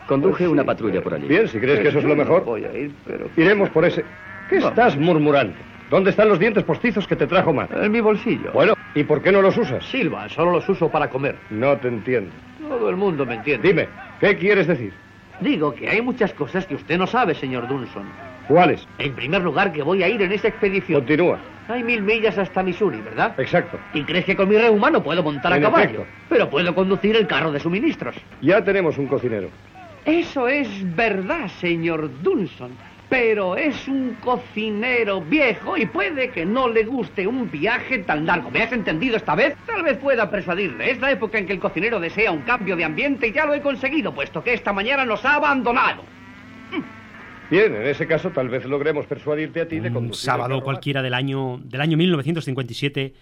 Conduje 0.06 0.30
Pues 0.36 0.44
sí, 0.44 0.52
una 0.52 0.64
patrulla 0.64 1.00
por 1.02 1.14
allí. 1.14 1.26
Bien, 1.26 1.48
si 1.48 1.58
crees 1.58 1.80
que 1.80 1.88
eso 1.88 1.98
es 1.98 2.04
lo 2.04 2.10
no 2.10 2.16
mejor. 2.22 2.44
Voy 2.44 2.64
a 2.64 2.72
ir, 2.72 2.92
pero... 3.06 3.26
Iremos 3.36 3.68
por 3.70 3.84
ese... 3.84 4.04
¿Qué 4.48 4.56
Vamos. 4.56 4.70
estás 4.70 4.96
murmurando? 4.98 5.54
¿Dónde 5.90 6.10
están 6.10 6.28
los 6.28 6.38
dientes 6.38 6.62
postizos 6.64 7.06
que 7.06 7.16
te 7.16 7.26
trajo 7.26 7.52
Mar? 7.52 7.68
En 7.74 7.90
mi 7.90 8.00
bolsillo. 8.00 8.52
Bueno, 8.52 8.74
¿y 8.94 9.02
por 9.04 9.22
qué 9.22 9.32
no 9.32 9.40
los 9.42 9.56
usas? 9.56 9.84
Silva, 9.86 10.28
solo 10.28 10.52
los 10.52 10.68
uso 10.68 10.88
para 10.90 11.08
comer. 11.08 11.36
No 11.50 11.76
te 11.78 11.88
entiendo. 11.88 12.30
Todo 12.60 12.88
el 12.90 12.96
mundo 12.96 13.24
me 13.26 13.34
entiende. 13.34 13.66
Dime, 13.66 13.88
¿qué 14.20 14.36
quieres 14.36 14.66
decir? 14.66 14.92
Digo 15.44 15.74
que 15.74 15.90
hay 15.90 16.00
muchas 16.00 16.32
cosas 16.32 16.66
que 16.66 16.74
usted 16.74 16.96
no 16.96 17.06
sabe, 17.06 17.34
señor 17.34 17.68
Dunson. 17.68 18.06
¿Cuáles? 18.48 18.88
En 18.98 19.14
primer 19.14 19.42
lugar, 19.42 19.72
que 19.72 19.82
voy 19.82 20.02
a 20.02 20.08
ir 20.08 20.22
en 20.22 20.32
esa 20.32 20.48
expedición. 20.48 21.02
Continúa. 21.02 21.38
Hay 21.68 21.82
mil 21.82 22.00
millas 22.00 22.38
hasta 22.38 22.62
Missouri, 22.62 23.02
¿verdad? 23.02 23.38
Exacto. 23.38 23.78
¿Y 23.92 24.04
crees 24.04 24.24
que 24.24 24.36
con 24.36 24.48
mi 24.48 24.56
reuma 24.56 24.90
no 24.90 25.02
puedo 25.02 25.22
montar 25.22 25.52
a 25.52 25.60
caballo? 25.60 25.84
efecto. 25.84 26.06
Pero 26.30 26.48
puedo 26.48 26.74
conducir 26.74 27.14
el 27.16 27.26
carro 27.26 27.52
de 27.52 27.60
suministros. 27.60 28.16
Ya 28.40 28.64
tenemos 28.64 28.96
un 28.96 29.06
cocinero. 29.06 29.50
Eso 30.06 30.48
es 30.48 30.68
verdad, 30.96 31.48
señor 31.60 32.10
Dunson. 32.22 32.70
Pero 33.14 33.56
es 33.56 33.86
un 33.86 34.16
cocinero 34.20 35.20
viejo 35.20 35.76
y 35.76 35.86
puede 35.86 36.30
que 36.30 36.44
no 36.44 36.68
le 36.68 36.82
guste 36.82 37.28
un 37.28 37.48
viaje 37.48 37.98
tan 37.98 38.26
largo. 38.26 38.50
¿Me 38.50 38.60
has 38.60 38.72
entendido 38.72 39.16
esta 39.16 39.36
vez? 39.36 39.54
Tal 39.66 39.84
vez 39.84 39.98
pueda 39.98 40.28
persuadirle. 40.28 40.90
Es 40.90 40.98
la 40.98 41.12
época 41.12 41.38
en 41.38 41.46
que 41.46 41.52
el 41.52 41.60
cocinero 41.60 42.00
desea 42.00 42.32
un 42.32 42.42
cambio 42.42 42.74
de 42.74 42.82
ambiente 42.82 43.28
y 43.28 43.32
ya 43.32 43.46
lo 43.46 43.54
he 43.54 43.60
conseguido, 43.60 44.12
puesto 44.12 44.42
que 44.42 44.52
esta 44.52 44.72
mañana 44.72 45.04
nos 45.04 45.24
ha 45.24 45.36
abandonado. 45.36 46.02
Bien, 47.52 47.72
en 47.76 47.86
ese 47.86 48.04
caso 48.08 48.30
tal 48.30 48.48
vez 48.48 48.64
logremos 48.64 49.06
persuadirte 49.06 49.60
a 49.60 49.68
ti 49.68 49.78
de 49.78 49.90
Un 49.90 49.94
conducir 49.94 50.22
el 50.22 50.34
sábado 50.34 50.60
cualquiera 50.60 51.00
del 51.00 51.14
año, 51.14 51.60
del 51.62 51.82
año 51.82 51.96
1957, 51.96 53.14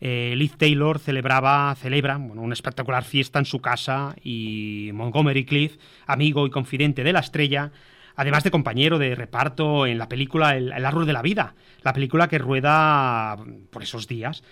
eh, 0.00 0.32
Liz 0.36 0.56
Taylor 0.56 0.98
celebraba, 0.98 1.74
celebra 1.74 2.16
bueno, 2.16 2.40
una 2.40 2.54
espectacular 2.54 3.04
fiesta 3.04 3.40
en 3.40 3.44
su 3.44 3.60
casa 3.60 4.16
y 4.22 4.88
Montgomery 4.94 5.44
Cliff, 5.44 5.76
amigo 6.06 6.46
y 6.46 6.50
confidente 6.50 7.04
de 7.04 7.12
la 7.12 7.20
estrella, 7.20 7.72
además 8.16 8.44
de 8.44 8.50
compañero 8.50 8.98
de 8.98 9.14
reparto 9.14 9.86
en 9.86 9.98
la 9.98 10.08
película 10.08 10.56
El, 10.56 10.72
el 10.72 10.84
árbol 10.84 11.06
de 11.06 11.12
la 11.12 11.22
vida, 11.22 11.54
la 11.82 11.92
película 11.92 12.28
que 12.28 12.38
rueda 12.38 13.36
por 13.70 13.82
esos 13.82 14.08
días, 14.08 14.42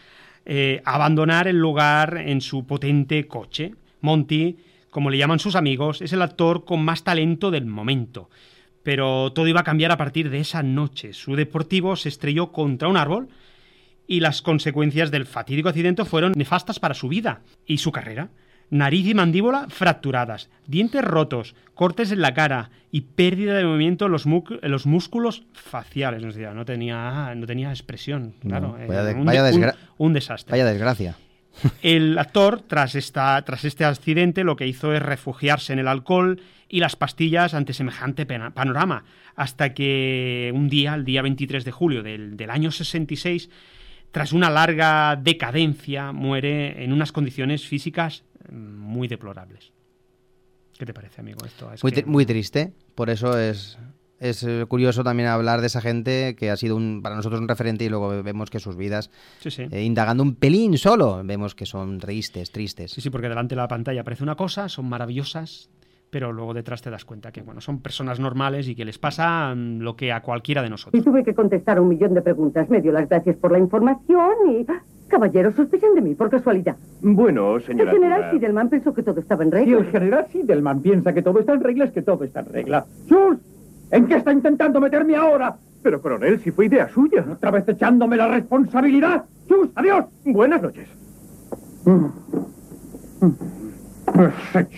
eh, 0.44 0.82
abandonar 0.84 1.46
el 1.46 1.56
lugar 1.58 2.16
en 2.18 2.40
su 2.40 2.66
potente 2.66 3.26
coche. 3.28 3.74
Monty, 4.00 4.56
como 4.90 5.10
le 5.10 5.18
llaman 5.18 5.38
sus 5.38 5.54
amigos, 5.54 6.02
es 6.02 6.12
el 6.12 6.22
actor 6.22 6.64
con 6.64 6.84
más 6.84 7.04
talento 7.04 7.50
del 7.50 7.66
momento. 7.66 8.28
Pero 8.82 9.32
todo 9.32 9.46
iba 9.46 9.60
a 9.60 9.64
cambiar 9.64 9.92
a 9.92 9.96
partir 9.96 10.30
de 10.30 10.40
esa 10.40 10.62
noche. 10.62 11.12
Su 11.12 11.36
deportivo 11.36 11.94
se 11.94 12.08
estrelló 12.08 12.50
contra 12.50 12.88
un 12.88 12.96
árbol 12.96 13.28
y 14.08 14.18
las 14.18 14.42
consecuencias 14.42 15.12
del 15.12 15.26
fatídico 15.26 15.68
accidente 15.68 16.04
fueron 16.04 16.32
nefastas 16.34 16.80
para 16.80 16.94
su 16.94 17.08
vida 17.08 17.42
y 17.64 17.78
su 17.78 17.92
carrera. 17.92 18.30
Nariz 18.72 19.06
y 19.06 19.12
mandíbula 19.14 19.66
fracturadas, 19.68 20.48
dientes 20.66 21.02
rotos, 21.04 21.54
cortes 21.74 22.10
en 22.10 22.22
la 22.22 22.32
cara 22.32 22.70
y 22.90 23.02
pérdida 23.02 23.52
de 23.54 23.64
movimiento 23.66 24.06
en 24.06 24.12
los, 24.12 24.24
los 24.62 24.86
músculos 24.86 25.42
faciales. 25.52 26.22
No 26.54 26.64
tenía, 26.64 27.34
no 27.36 27.46
tenía 27.46 27.68
expresión. 27.68 28.34
Claro, 28.40 28.68
No, 28.78 28.88
vaya 28.88 29.02
Eh, 29.02 29.04
de- 29.04 29.14
un, 29.20 29.24
vaya 29.26 29.42
de- 29.42 29.52
un- 29.52 29.60
desgra- 29.62 29.76
un 29.98 30.12
desastre. 30.14 30.52
Vaya 30.52 30.64
desgracia. 30.64 31.16
El 31.82 32.16
actor, 32.18 32.62
tras, 32.62 32.94
esta, 32.94 33.42
tras 33.44 33.66
este 33.66 33.84
accidente, 33.84 34.42
lo 34.42 34.56
que 34.56 34.66
hizo 34.66 34.94
es 34.94 35.02
refugiarse 35.02 35.74
en 35.74 35.78
el 35.78 35.86
alcohol 35.86 36.40
y 36.66 36.80
las 36.80 36.96
pastillas 36.96 37.52
ante 37.52 37.74
semejante 37.74 38.24
panorama, 38.24 39.04
hasta 39.36 39.74
que 39.74 40.50
un 40.54 40.70
día, 40.70 40.94
el 40.94 41.04
día 41.04 41.20
23 41.20 41.66
de 41.66 41.70
julio 41.70 42.02
del, 42.02 42.38
del 42.38 42.48
año 42.48 42.70
66, 42.70 43.50
tras 44.12 44.32
una 44.32 44.48
larga 44.48 45.14
decadencia, 45.16 46.12
muere 46.12 46.82
en 46.84 46.92
unas 46.94 47.12
condiciones 47.12 47.66
físicas 47.66 48.24
muy 48.50 49.08
deplorables. 49.08 49.72
¿Qué 50.78 50.86
te 50.86 50.94
parece, 50.94 51.20
amigo? 51.20 51.44
Esto 51.44 51.72
es 51.72 51.82
Muy, 51.82 51.92
que- 51.92 52.04
muy 52.04 52.26
triste, 52.26 52.72
por 52.94 53.10
eso 53.10 53.38
es, 53.38 53.78
es 54.18 54.42
eh, 54.42 54.64
curioso 54.68 55.04
también 55.04 55.28
hablar 55.28 55.60
de 55.60 55.66
esa 55.66 55.80
gente 55.80 56.34
que 56.36 56.50
ha 56.50 56.56
sido 56.56 56.76
un, 56.76 57.02
para 57.02 57.14
nosotros 57.14 57.40
un 57.40 57.48
referente 57.48 57.84
y 57.84 57.88
luego 57.88 58.22
vemos 58.22 58.50
que 58.50 58.58
sus 58.58 58.76
vidas, 58.76 59.10
Sí, 59.40 59.50
sí. 59.50 59.66
eh, 59.70 59.82
indagando 59.82 60.22
un 60.22 60.34
pelín 60.34 60.78
solo, 60.78 61.20
vemos 61.24 61.54
que 61.54 61.66
son 61.66 61.98
tristes, 61.98 62.50
tristes. 62.50 62.90
Sí, 62.92 63.00
sí, 63.00 63.10
porque 63.10 63.28
delante 63.28 63.54
de 63.54 63.60
la 63.60 63.68
pantalla 63.68 64.02
parece 64.02 64.22
una 64.22 64.34
cosa, 64.34 64.68
son 64.68 64.88
maravillosas, 64.88 65.68
pero 66.10 66.32
luego 66.32 66.52
detrás 66.52 66.82
te 66.82 66.90
das 66.90 67.04
cuenta 67.04 67.32
que 67.32 67.42
bueno, 67.42 67.60
son 67.60 67.80
personas 67.80 68.18
normales 68.20 68.66
y 68.68 68.74
que 68.74 68.84
les 68.84 68.98
pasa 68.98 69.54
mm, 69.54 69.78
lo 69.80 69.94
que 69.96 70.12
a 70.12 70.20
cualquiera 70.22 70.60
de 70.62 70.68
Y 70.68 70.70
nosotros. 70.70 71.04
tuve 71.04 71.22
que 71.24 71.34
contestar 71.34 71.78
a 71.78 71.80
un 71.80 71.88
millón 71.88 72.14
de 72.14 72.22
preguntas. 72.22 72.68
Me 72.70 72.80
dio 72.82 72.92
las 72.92 73.08
gracias 73.08 73.36
por 73.36 73.52
la 73.52 73.58
información 73.58 74.30
y... 74.50 74.66
Caballeros, 75.12 75.54
sospechan 75.54 75.94
de 75.94 76.00
mí 76.00 76.14
por 76.14 76.30
casualidad. 76.30 76.74
Bueno, 77.02 77.56
El 77.56 77.62
señora. 77.64 77.92
general 77.92 78.18
Tura, 78.20 78.30
Fidelman 78.30 78.68
pensó 78.70 78.94
que 78.94 79.02
todo 79.02 79.20
estaba 79.20 79.44
en 79.44 79.50
Si 79.50 79.56
regla. 79.56 79.78
el 79.78 79.84
general 79.90 80.26
Sidelman 80.32 80.80
piensa 80.80 81.12
que 81.12 81.20
todo 81.20 81.38
está 81.38 81.52
en 81.52 81.60
regla, 81.62 81.84
es 81.84 81.92
que 81.92 82.00
todo 82.00 82.24
está 82.24 82.40
en 82.40 82.46
regla. 82.46 82.86
¡Sus! 83.06 83.36
¿En 83.90 84.06
qué 84.06 84.14
está 84.16 84.32
intentando 84.32 84.80
meterme 84.80 85.14
ahora? 85.14 85.54
Pero, 85.82 86.00
coronel, 86.00 86.40
si 86.40 86.50
fue 86.50 86.64
idea 86.64 86.88
suya. 86.88 87.26
Otra 87.30 87.50
vez 87.50 87.68
echándome 87.68 88.16
la 88.16 88.26
responsabilidad. 88.28 89.24
¡Sus! 89.46 89.68
¡Adiós! 89.74 90.06
Buenas 90.24 90.62
noches. 90.62 90.88
Ese 93.20 93.61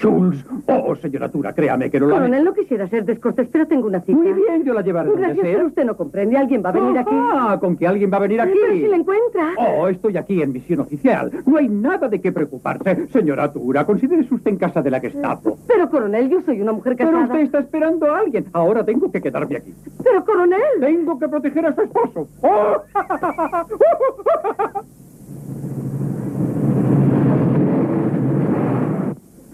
Jules. 0.01 0.45
Oh, 0.67 0.95
señora 0.97 1.29
Tura, 1.29 1.53
créame 1.53 1.91
que 1.91 1.99
no 2.01 2.07
la... 2.07 2.15
Coronel, 2.17 2.45
no 2.45 2.55
quisiera 2.55 2.89
ser 2.89 3.05
descortés, 3.05 3.49
pero 3.51 3.67
tengo 3.67 3.87
una 3.89 4.01
cita. 4.01 4.17
Muy 4.19 4.33
bien, 4.33 4.65
yo 4.65 4.73
la 4.75 4.83
llevaré 4.83 5.09
donde 5.09 5.23
Gracias, 5.23 5.45
sea. 5.45 5.55
pero 5.57 5.67
usted 5.69 5.85
no 5.85 5.97
comprende. 5.97 6.37
Alguien 6.37 6.63
va 6.65 6.69
a 6.71 6.73
venir 6.73 6.99
aquí. 6.99 7.11
Ah, 7.15 7.59
con 7.61 7.77
que 7.77 7.87
alguien 7.87 8.11
va 8.13 8.17
a 8.19 8.21
venir 8.21 8.41
aquí. 8.41 8.53
Pero 8.61 8.73
si 8.75 8.87
la 8.87 8.97
encuentra. 8.97 9.51
Oh, 9.59 9.89
estoy 9.89 10.17
aquí 10.17 10.41
en 10.43 10.53
misión 10.53 10.81
oficial. 10.81 11.31
No 11.47 11.57
hay 11.59 11.69
nada 11.69 12.09
de 12.09 12.21
qué 12.21 12.33
preocuparse. 12.33 13.09
Señora 13.09 13.53
Tura, 13.53 13.85
considérese 13.85 14.33
usted 14.35 14.51
en 14.53 14.57
casa 14.59 14.83
de 14.83 14.91
la 14.91 15.01
Gestapo. 15.01 15.59
Pero, 15.67 15.89
coronel, 15.91 16.29
yo 16.29 16.41
soy 16.43 16.61
una 16.61 16.73
mujer 16.73 16.95
Pero 16.97 17.11
casada. 17.11 17.25
usted 17.27 17.41
está 17.41 17.59
esperando 17.61 18.11
a 18.13 18.19
alguien. 18.19 18.47
Ahora 18.53 18.85
tengo 18.85 19.11
que 19.11 19.21
quedarme 19.21 19.57
aquí. 19.57 19.75
Pero, 20.03 20.25
coronel. 20.25 20.61
Tengo 20.81 21.19
que 21.19 21.29
proteger 21.29 21.67
a 21.67 21.75
su 21.75 21.83
esposo. 21.83 22.29
¡Oh! 22.43 22.83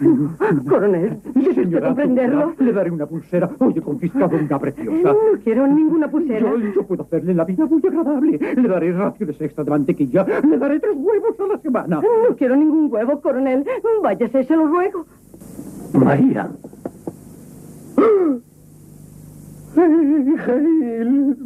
Coronel, 0.69 1.21
Sí, 1.25 1.33
¿quiere 1.33 1.51
usted 1.51 1.63
señora 1.63 1.87
comprenderlo? 1.89 2.55
Le 2.59 2.73
daré 2.73 2.91
una 2.91 3.07
pulsera. 3.07 3.51
Hoy 3.59 3.75
he 3.77 3.83
confiscado 3.83 4.37
una 4.37 4.59
preciosa. 4.59 5.13
No 5.13 5.17
quiero 5.45 5.67
ninguna 5.67 6.11
pulsera. 6.11 6.41
Yo, 6.41 6.59
yo 6.59 6.87
puedo 6.87 7.03
hacerle 7.03 7.35
la 7.35 7.45
vida 7.45 7.67
muy 7.67 7.83
agradable. 7.87 8.39
Le 8.57 8.69
daré 8.69 8.93
raciones 8.93 9.41
extra 9.41 9.65
de 9.65 9.71
mantequilla. 9.71 10.27
Le 10.49 10.59
daré 10.59 10.81
tres 10.81 10.95
huevos 10.97 11.39
a 11.39 11.47
la 11.47 11.59
semana. 11.59 12.01
No 12.01 12.37
quiero 12.37 12.57
ningún 12.57 12.91
huevo, 12.91 13.21
coronel. 13.21 13.65
Váyase, 14.03 14.45
se 14.45 14.57
lo 14.57 14.67
ruego. 14.69 15.05
María. 15.93 16.49
Hey, 19.77 20.35
Hale. 20.47 21.37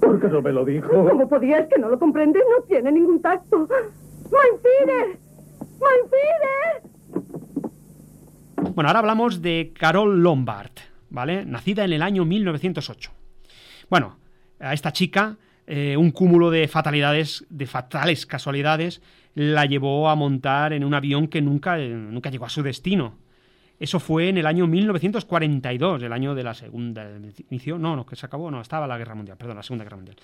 ¿Por 0.00 0.20
qué 0.20 0.28
no 0.28 0.42
me 0.42 0.52
lo 0.52 0.64
dijo? 0.64 0.88
¿Cómo 0.90 1.28
podía? 1.28 1.58
Es 1.60 1.68
que 1.68 1.80
no 1.80 1.88
lo 1.88 1.98
comprende. 1.98 2.40
No 2.40 2.64
tiene 2.64 2.90
ningún 2.90 3.22
tacto. 3.22 3.68
¡Mein 4.30 4.60
¡Mein 4.86 5.29
Bueno, 8.74 8.88
ahora 8.88 9.00
hablamos 9.00 9.42
de 9.42 9.72
Carol 9.78 10.22
Lombard, 10.22 10.72
¿vale? 11.10 11.44
Nacida 11.44 11.84
en 11.84 11.92
el 11.92 12.02
año 12.02 12.24
1908. 12.24 13.12
Bueno, 13.88 14.18
a 14.58 14.72
esta 14.72 14.92
chica, 14.92 15.36
eh, 15.66 15.96
un 15.96 16.10
cúmulo 16.12 16.50
de 16.50 16.68
fatalidades, 16.68 17.46
de 17.50 17.66
fatales 17.66 18.26
casualidades, 18.26 19.02
la 19.34 19.66
llevó 19.66 20.08
a 20.08 20.14
montar 20.14 20.72
en 20.72 20.84
un 20.84 20.94
avión 20.94 21.28
que 21.28 21.42
nunca, 21.42 21.76
nunca 21.78 22.30
llegó 22.30 22.46
a 22.46 22.50
su 22.50 22.62
destino. 22.62 23.18
Eso 23.80 23.98
fue 23.98 24.28
en 24.28 24.36
el 24.36 24.44
año 24.46 24.66
1942, 24.66 26.02
el 26.02 26.12
año 26.12 26.34
de 26.34 26.44
la 26.44 26.52
segunda 26.54 27.10
inicio, 27.50 27.78
no, 27.78 27.96
no, 27.96 28.04
que 28.04 28.14
se 28.14 28.26
acabó, 28.26 28.50
no, 28.50 28.60
estaba 28.60 28.86
la 28.86 28.98
guerra 28.98 29.14
mundial, 29.14 29.38
perdón, 29.38 29.56
la 29.56 29.62
segunda 29.62 29.84
guerra 29.84 29.96
mundial. 29.96 30.16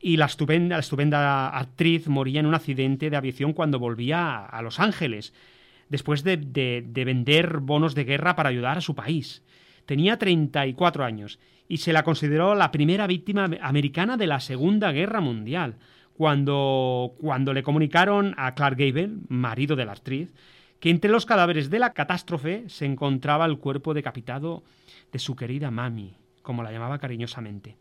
Y 0.00 0.16
la 0.16 0.26
estupenda, 0.26 1.48
actriz 1.58 2.06
moría 2.06 2.38
en 2.40 2.46
un 2.46 2.54
accidente 2.54 3.10
de 3.10 3.16
aviación 3.16 3.52
cuando 3.54 3.80
volvía 3.80 4.44
a 4.46 4.62
Los 4.62 4.78
Ángeles, 4.78 5.34
después 5.88 6.22
de, 6.22 6.36
de- 6.36 6.84
de 6.86 7.04
vender 7.04 7.58
bonos 7.58 7.94
de 7.96 8.04
guerra 8.04 8.36
para 8.36 8.50
ayudar 8.50 8.78
a 8.78 8.80
su 8.80 8.94
país. 8.94 9.42
Tenía 9.84 10.16
34 10.16 11.04
años 11.04 11.40
y 11.68 11.78
se 11.78 11.92
la 11.92 12.04
consideró 12.04 12.54
la 12.54 12.70
primera 12.70 13.08
víctima 13.08 13.50
americana 13.62 14.16
de 14.16 14.28
la 14.28 14.38
Segunda 14.38 14.92
Guerra 14.92 15.20
Mundial, 15.20 15.74
cuando, 16.14 17.14
cuando 17.18 17.52
le 17.52 17.64
comunicaron 17.64 18.34
a 18.38 18.54
Clark 18.54 18.78
Gable, 18.78 19.10
marido 19.28 19.74
de 19.74 19.84
la 19.86 19.92
actriz, 19.92 20.32
que 20.82 20.90
entre 20.90 21.12
los 21.12 21.26
cadáveres 21.26 21.70
de 21.70 21.78
la 21.78 21.92
catástrofe 21.92 22.64
se 22.66 22.86
encontraba 22.86 23.46
el 23.46 23.58
cuerpo 23.58 23.94
decapitado 23.94 24.64
de 25.12 25.20
su 25.20 25.36
querida 25.36 25.70
mami, 25.70 26.16
como 26.42 26.64
la 26.64 26.72
llamaba 26.72 26.98
cariñosamente. 26.98 27.76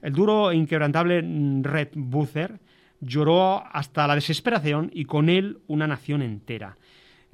El 0.00 0.14
duro 0.14 0.50
e 0.50 0.56
inquebrantable 0.56 1.20
Red 1.60 1.88
Buther 1.94 2.58
lloró 3.00 3.62
hasta 3.70 4.06
la 4.06 4.14
desesperación 4.14 4.90
y 4.94 5.04
con 5.04 5.28
él 5.28 5.58
una 5.66 5.86
nación 5.86 6.22
entera. 6.22 6.78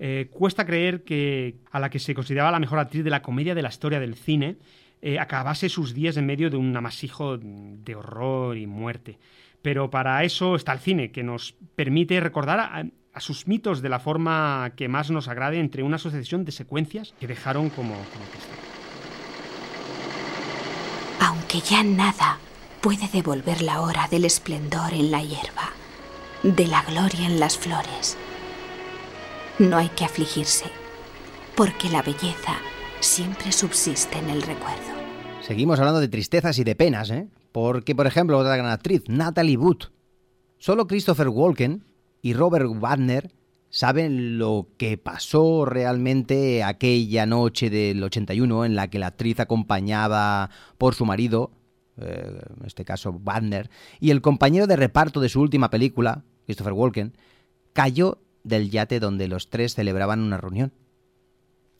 Eh, 0.01 0.27
cuesta 0.33 0.67
creer 0.67 1.05
que 1.05 1.55
a 1.71 1.79
la 1.79 1.89
que 1.89 2.01
se 2.01 2.13
consideraba 2.13 2.51
la 2.51 2.59
mejor 2.59 2.81
actriz 2.81 3.05
de 3.05 3.11
la 3.11 3.23
comedia 3.23 3.55
de 3.55 3.63
la 3.63 3.69
historia 3.69 4.01
del 4.01 4.17
cine 4.17 4.57
eh, 5.01 5.21
acabase 5.21 5.69
sus 5.69 5.95
días 5.95 6.17
en 6.17 6.27
medio 6.27 6.51
de 6.51 6.57
un 6.57 6.77
amasijo 6.77 7.39
de 7.39 7.95
horror 7.95 8.57
y 8.57 8.67
muerte. 8.67 9.17
Pero 9.63 9.91
para 9.91 10.25
eso 10.25 10.57
está 10.57 10.73
el 10.73 10.81
cine, 10.81 11.13
que 11.13 11.23
nos 11.23 11.55
permite 11.77 12.19
recordar 12.19 12.91
a 13.19 13.21
sus 13.21 13.49
mitos 13.49 13.83
de 13.83 13.89
la 13.89 13.99
forma 13.99 14.71
que 14.77 14.87
más 14.87 15.11
nos 15.11 15.27
agrade 15.27 15.59
entre 15.59 15.83
una 15.83 15.99
sucesión 15.99 16.45
de 16.45 16.53
secuencias 16.53 17.15
que 17.19 17.27
dejaron 17.27 17.69
como, 17.69 17.95
como 17.95 18.25
testigo. 18.33 18.63
Aunque 21.21 21.59
ya 21.59 21.83
nada 21.83 22.39
puede 22.81 23.09
devolver 23.13 23.61
la 23.61 23.81
hora 23.81 24.07
del 24.09 24.25
esplendor 24.25 24.95
en 24.95 25.11
la 25.11 25.21
hierba, 25.21 25.73
de 26.45 26.69
la 26.69 26.85
gloria 26.85 27.27
en 27.27 27.41
las 27.41 27.59
flores. 27.59 28.17
No 29.59 29.79
hay 29.79 29.89
que 29.89 30.05
afligirse, 30.05 30.67
porque 31.57 31.89
la 31.89 32.03
belleza 32.03 32.55
siempre 33.01 33.51
subsiste 33.51 34.17
en 34.17 34.31
el 34.31 34.43
recuerdo. 34.43 34.95
Seguimos 35.43 35.81
hablando 35.81 35.99
de 35.99 36.07
tristezas 36.07 36.57
y 36.61 36.63
de 36.63 36.77
penas, 36.77 37.11
¿eh? 37.11 37.27
Porque, 37.51 37.97
por 37.97 38.07
ejemplo, 38.07 38.39
otra 38.39 38.57
gran 38.57 38.71
actriz, 38.71 39.03
Natalie 39.09 39.57
Wood. 39.57 39.87
Solo 40.59 40.87
Christopher 40.87 41.29
Walken 41.29 41.88
y 42.23 42.35
Robert 42.35 42.67
Wagner 42.69 43.33
saben 43.71 44.39
lo 44.39 44.69
que 44.77 44.97
pasó 44.97 45.65
realmente 45.65 46.63
aquella 46.63 47.27
noche 47.27 47.71
del 47.71 48.03
81 48.03 48.65
en 48.65 48.75
la 48.75 48.89
que 48.89 48.99
la 48.99 49.09
actriz 49.09 49.41
acompañada 49.41 50.51
por 50.79 50.95
su 50.95 51.05
marido, 51.05 51.51
eh, 51.99 52.41
en 52.59 52.67
este 52.67 52.85
caso 52.85 53.13
Wagner, 53.23 53.71
y 54.01 54.11
el 54.11 54.23
compañero 54.23 54.67
de 54.67 54.77
reparto 54.77 55.21
de 55.21 55.29
su 55.29 55.41
última 55.41 55.71
película, 55.71 56.25
Christopher 56.47 56.73
Walken, 56.73 57.17
cayó 57.73 58.19
del 58.43 58.71
yate 58.71 59.01
donde 59.01 59.29
los 59.29 59.51
tres 59.51 59.75
celebraban 59.75 60.21
una 60.21 60.39
reunión 60.39 60.73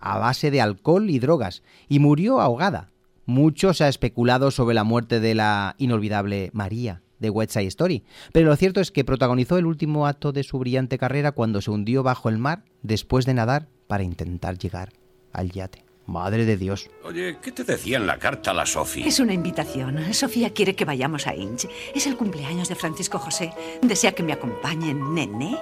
a 0.01 0.19
base 0.19 0.51
de 0.51 0.61
alcohol 0.61 1.11
y 1.11 1.19
drogas 1.19 1.63
y 1.89 1.99
murió 1.99 2.41
ahogada. 2.41 2.91
Mucho 3.27 3.75
se 3.75 3.85
ha 3.85 3.89
especulado 3.89 4.51
sobre 4.51 4.75
la 4.75 4.85
muerte 4.85 5.21
de 5.21 5.35
la 5.35 5.75
inolvidable 5.79 6.51
María 6.53 7.03
de 7.19 7.31
West 7.31 7.53
Side 7.53 7.67
Story, 7.67 8.05
pero 8.33 8.49
lo 8.49 8.57
cierto 8.57 8.81
es 8.81 8.91
que 8.91 9.05
protagonizó 9.05 9.59
el 9.59 9.67
último 9.67 10.07
acto 10.07 10.33
de 10.33 10.43
su 10.43 10.59
brillante 10.59 10.99
carrera 10.99 11.33
cuando 11.33 11.61
se 11.61 11.71
hundió 11.71 12.03
bajo 12.03 12.29
el 12.29 12.39
mar 12.39 12.65
después 12.83 13.27
de 13.27 13.35
nadar 13.35 13.69
para 13.87 14.03
intentar 14.03 14.59
llegar 14.59 14.93
al 15.33 15.51
yate. 15.51 15.85
Madre 16.07 16.47
de 16.47 16.57
Dios. 16.57 16.89
Oye, 17.05 17.37
¿qué 17.43 17.53
te 17.53 17.65
decía 17.65 17.99
en 17.99 18.07
la 18.07 18.19
carta 18.19 18.55
la 18.55 18.65
Sofi? 18.65 19.03
Es 19.03 19.21
una 19.21 19.35
invitación. 19.35 20.15
Sofía 20.15 20.55
quiere 20.55 20.75
que 20.75 20.87
vayamos 20.87 21.27
a 21.27 21.35
Inch. 21.35 21.69
Es 21.95 22.07
el 22.07 22.17
cumpleaños 22.17 22.71
de 22.71 22.77
Francisco 22.77 23.19
José. 23.19 23.53
Desea 23.83 24.13
que 24.13 24.23
me 24.23 24.33
acompañen, 24.33 25.13
nene. 25.13 25.59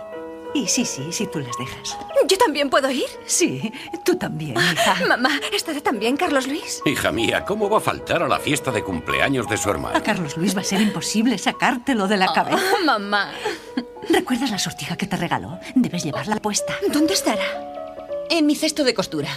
Y 0.57 0.67
sí, 0.69 0.87
sí, 0.87 1.13
si 1.13 1.27
tú 1.27 1.39
las 1.39 1.55
dejas. 1.59 1.99
¿Yo 2.27 2.39
también 2.39 2.71
puedo 2.71 2.91
ir? 2.91 3.05
Sí, 3.27 3.71
tú 4.07 4.17
también, 4.17 4.57
hija. 4.57 4.97
Mamá, 5.07 5.39
¿estará 5.53 5.83
también 5.83 6.17
Carlos 6.17 6.47
Luis? 6.47 6.81
Hija 6.87 7.13
mía, 7.13 7.45
¿cómo 7.45 7.69
va 7.69 7.77
a 7.77 7.81
faltar 7.83 8.23
a 8.23 8.29
la 8.29 8.39
fiesta 8.39 8.71
de 8.71 8.83
cumpleaños 8.83 9.47
de 9.51 9.59
su 9.59 9.69
hermano? 9.69 9.95
A 9.99 10.03
Carlos 10.03 10.35
Luis 10.39 10.57
va 10.57 10.63
a 10.63 10.65
ser 10.65 10.81
imposible 10.81 11.37
sacártelo 11.37 12.09
de 12.09 12.17
la 12.17 12.33
cabeza. 12.33 12.57
Oh, 12.57 12.85
mamá. 12.87 13.33
¿Recuerdas 14.09 14.51
la 14.51 14.59
sortija 14.59 14.97
que 14.97 15.07
te 15.07 15.19
regaló? 15.19 15.59
Debes 15.75 16.05
llevarla 16.05 16.37
puesta. 16.37 16.73
¿Dónde 16.91 17.13
estará? 17.13 17.45
En 18.31 18.47
mi 18.47 18.55
cesto 18.55 18.83
de 18.83 18.95
costura. 18.95 19.29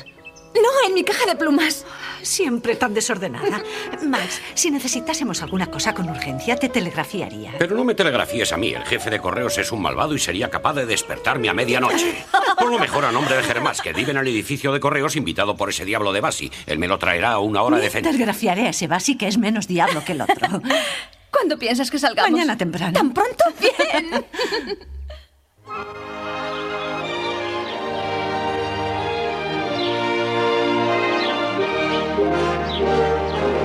No, 0.53 0.87
en 0.87 0.93
mi 0.93 1.03
caja 1.03 1.25
de 1.25 1.35
plumas. 1.35 1.85
Siempre 2.21 2.75
tan 2.75 2.93
desordenada. 2.93 3.63
Max, 4.03 4.41
si 4.53 4.71
necesitásemos 4.71 5.41
alguna 5.41 5.67
cosa 5.67 5.93
con 5.93 6.09
urgencia, 6.09 6.55
te 6.57 6.69
telegrafiaría. 6.69 7.53
Pero 7.57 7.75
no 7.75 7.83
me 7.83 7.95
telegrafíes 7.95 8.51
a 8.51 8.57
mí. 8.57 8.73
El 8.73 8.83
jefe 8.83 9.09
de 9.09 9.19
correos 9.19 9.57
es 9.57 9.71
un 9.71 9.81
malvado 9.81 10.15
y 10.15 10.19
sería 10.19 10.49
capaz 10.49 10.73
de 10.73 10.85
despertarme 10.85 11.49
a 11.49 11.53
medianoche. 11.53 12.25
Ponlo 12.59 12.79
mejor 12.79 13.05
a 13.05 13.11
nombre 13.11 13.37
de 13.37 13.43
Germás, 13.43 13.81
que 13.81 13.93
vive 13.93 14.11
en 14.11 14.17
el 14.17 14.27
edificio 14.27 14.73
de 14.73 14.79
correos 14.79 15.15
invitado 15.15 15.55
por 15.55 15.69
ese 15.69 15.85
diablo 15.85 16.11
de 16.11 16.21
Basi. 16.21 16.51
Él 16.65 16.79
me 16.79 16.87
lo 16.87 16.97
traerá 16.99 17.31
a 17.33 17.39
una 17.39 17.61
hora 17.61 17.77
decente. 17.77 18.09
Telegrafiaré 18.09 18.67
a 18.67 18.69
ese 18.69 18.87
Basi 18.87 19.17
que 19.17 19.27
es 19.27 19.37
menos 19.37 19.67
diablo 19.67 20.03
que 20.03 20.13
el 20.13 20.21
otro. 20.21 20.61
¿Cuándo 21.31 21.57
piensas 21.57 21.91
que 21.91 21.99
salgamos? 21.99 22.31
Mañana 22.31 22.57
temprano. 22.57 22.93
¿Tan 22.93 23.13
pronto? 23.13 23.45
Bien. 23.61 24.25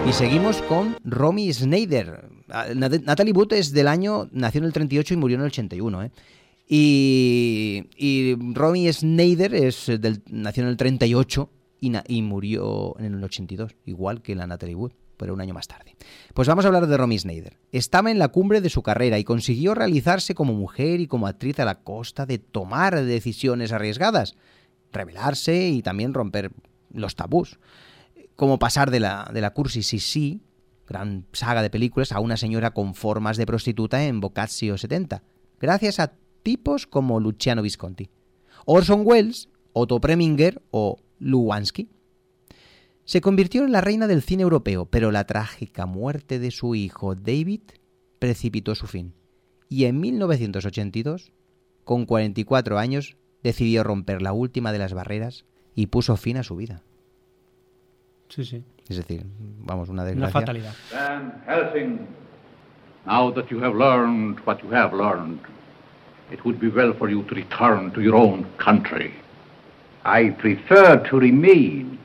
Y 0.07 0.13
seguimos 0.13 0.61
con 0.63 0.97
Romy 1.05 1.53
Schneider. 1.53 2.29
Ah, 2.51 2.67
Nat- 2.75 3.03
Natalie 3.05 3.33
Wood 3.33 3.53
es 3.55 3.73
del 3.73 3.89
año, 3.89 4.29
nació 4.33 4.59
en 4.61 4.65
el 4.67 4.73
38 4.73 5.15
y 5.15 5.17
murió 5.17 5.37
en 5.37 5.41
el 5.43 5.47
81. 5.47 6.03
¿eh? 6.05 6.11
Y, 6.69 7.85
y 7.97 8.37
Romy 8.53 8.93
Schneider 8.93 9.55
es 9.55 9.87
del, 9.87 10.23
nació 10.31 10.65
en 10.65 10.69
el 10.69 10.77
38 10.77 11.51
y, 11.81 11.91
na- 11.91 12.05
y 12.07 12.21
murió 12.23 12.95
en 12.99 13.15
el 13.15 13.25
82, 13.25 13.75
igual 13.87 14.21
que 14.23 14.35
la 14.35 14.47
Natalie 14.47 14.75
Wood, 14.75 14.93
pero 15.17 15.33
un 15.33 15.41
año 15.41 15.55
más 15.55 15.69
tarde. 15.69 15.97
Pues 16.35 16.49
vamos 16.49 16.65
a 16.65 16.69
hablar 16.69 16.87
de 16.87 16.97
Romy 16.99 17.19
Schneider. 17.19 17.57
Estaba 17.73 18.11
en 18.11 18.19
la 18.19 18.29
cumbre 18.29 18.61
de 18.61 18.69
su 18.71 18.83
carrera 18.83 19.19
y 19.19 19.25
consiguió 19.25 19.75
realizarse 19.75 20.35
como 20.35 20.53
mujer 20.53 21.01
y 21.01 21.07
como 21.07 21.27
actriz 21.27 21.59
a 21.61 21.65
la 21.65 21.77
costa 21.83 22.27
de 22.27 22.39
tomar 22.39 23.03
decisiones 23.05 23.73
arriesgadas, 23.73 24.35
revelarse 24.93 25.69
y 25.69 25.81
también 25.83 26.13
romper 26.13 26.51
los 26.93 27.17
tabús 27.17 27.59
como 28.37 28.59
pasar 28.59 28.91
de 28.91 29.01
la, 29.01 29.31
de 29.33 29.41
la 29.41 29.53
cursi 29.53 29.83
Sisi, 29.83 30.43
gran 30.87 31.27
saga 31.33 31.63
de 31.63 31.71
películas, 31.71 32.13
a 32.13 32.21
una 32.21 32.37
señora 32.37 32.73
con 32.73 32.95
formas 32.95 33.37
de 33.37 33.47
prostituta 33.47 34.05
en 34.05 34.21
Boccaccio 34.21 34.77
70, 34.77 35.23
gracias 35.61 36.01
a 36.01 36.13
tipos 36.43 36.87
como 36.87 37.21
Luciano 37.21 37.63
Visconti, 37.63 38.11
Orson 38.67 39.03
Welles, 39.05 39.49
Otto 39.73 40.01
Preminger 40.01 40.63
o 40.71 40.99
Luwansky. 41.19 41.89
Se 43.05 43.21
convirtió 43.21 43.65
en 43.65 43.73
la 43.73 43.81
reina 43.81 44.07
del 44.07 44.23
cine 44.23 44.43
europeo, 44.43 44.87
pero 44.87 45.11
la 45.11 45.27
trágica 45.27 45.85
muerte 45.85 46.39
de 46.39 46.51
su 46.51 46.75
hijo 46.75 47.15
David 47.15 47.61
precipitó 48.19 48.75
su 48.75 48.87
fin. 48.87 49.13
Y 49.69 49.85
en 49.85 50.01
1982, 50.01 51.33
con 51.85 52.07
44 52.07 52.79
años, 52.79 53.17
decidió 53.43 53.85
romper 53.85 54.23
la 54.23 54.33
última 54.33 54.73
de 54.73 54.79
las 54.79 54.95
barreras 54.95 55.45
y 55.75 55.89
puso 55.89 56.17
fin 56.17 56.39
a 56.39 56.43
su 56.43 56.57
vida. 56.57 56.83
Sí, 58.35 58.45
sí. 58.45 58.65
Es 58.89 58.97
decir, 58.97 59.25
vamos, 59.61 59.89
una 59.89 60.03
Una 60.03 60.29
fatalidad. 60.29 60.75
Van 60.91 61.41
Helsing, 61.47 62.05
now 63.07 63.31
that 63.33 63.49
you 63.49 63.61
have 63.61 63.77
learned 63.77 64.41
what 64.45 64.61
you 64.61 64.71
have 64.71 64.93
learned, 64.93 65.39
it 66.33 66.45
would 66.45 66.59
be 66.59 66.69
well 66.69 66.93
for 66.95 67.09
you 67.09 67.23
to 67.23 67.35
return 67.35 67.93
to 67.93 68.01
your 68.01 68.17
own 68.17 68.45
country. 68.59 69.15
I 70.05 70.31
prefer 70.31 70.97
to 71.11 71.19
remain 71.21 71.99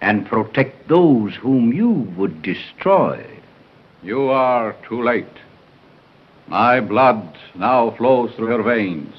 and 0.00 0.26
protect 0.26 0.88
those 0.88 1.34
whom 1.36 1.74
you 1.74 1.90
would 2.16 2.40
destroy. 2.40 3.22
You 4.02 4.30
are 4.30 4.74
too 4.88 5.02
late. 5.02 5.36
My 6.48 6.80
blood 6.80 7.36
now 7.54 7.90
flows 7.90 8.32
through 8.34 8.48
her 8.48 8.62
veins. 8.62 9.14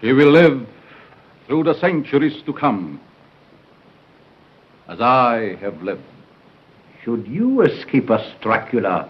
She 0.00 0.12
will 0.12 0.32
live 0.32 0.66
through 1.46 1.64
the 1.64 1.74
centuries 1.74 2.42
to 2.46 2.52
come, 2.52 3.00
as 4.88 5.00
I 5.00 5.56
have 5.60 5.82
lived. 5.82 6.02
Should 7.04 7.26
you 7.26 7.62
escape 7.62 8.10
us, 8.10 8.24
Dracula, 8.40 9.08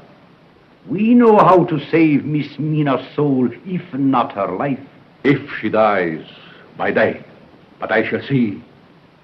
we 0.89 1.15
know 1.15 1.37
how 1.39 1.65
to 1.65 1.79
save 1.91 2.25
Miss 2.25 2.59
Mina's 2.59 3.05
soul, 3.15 3.49
if 3.67 3.83
not 3.95 4.33
her 4.33 4.57
life. 4.57 4.81
If 5.25 5.41
she 5.61 5.69
dies 5.69 6.25
by 6.77 6.93
day, 6.93 7.23
but 7.81 7.91
I 7.91 8.09
shall 8.09 8.23
see 8.23 8.63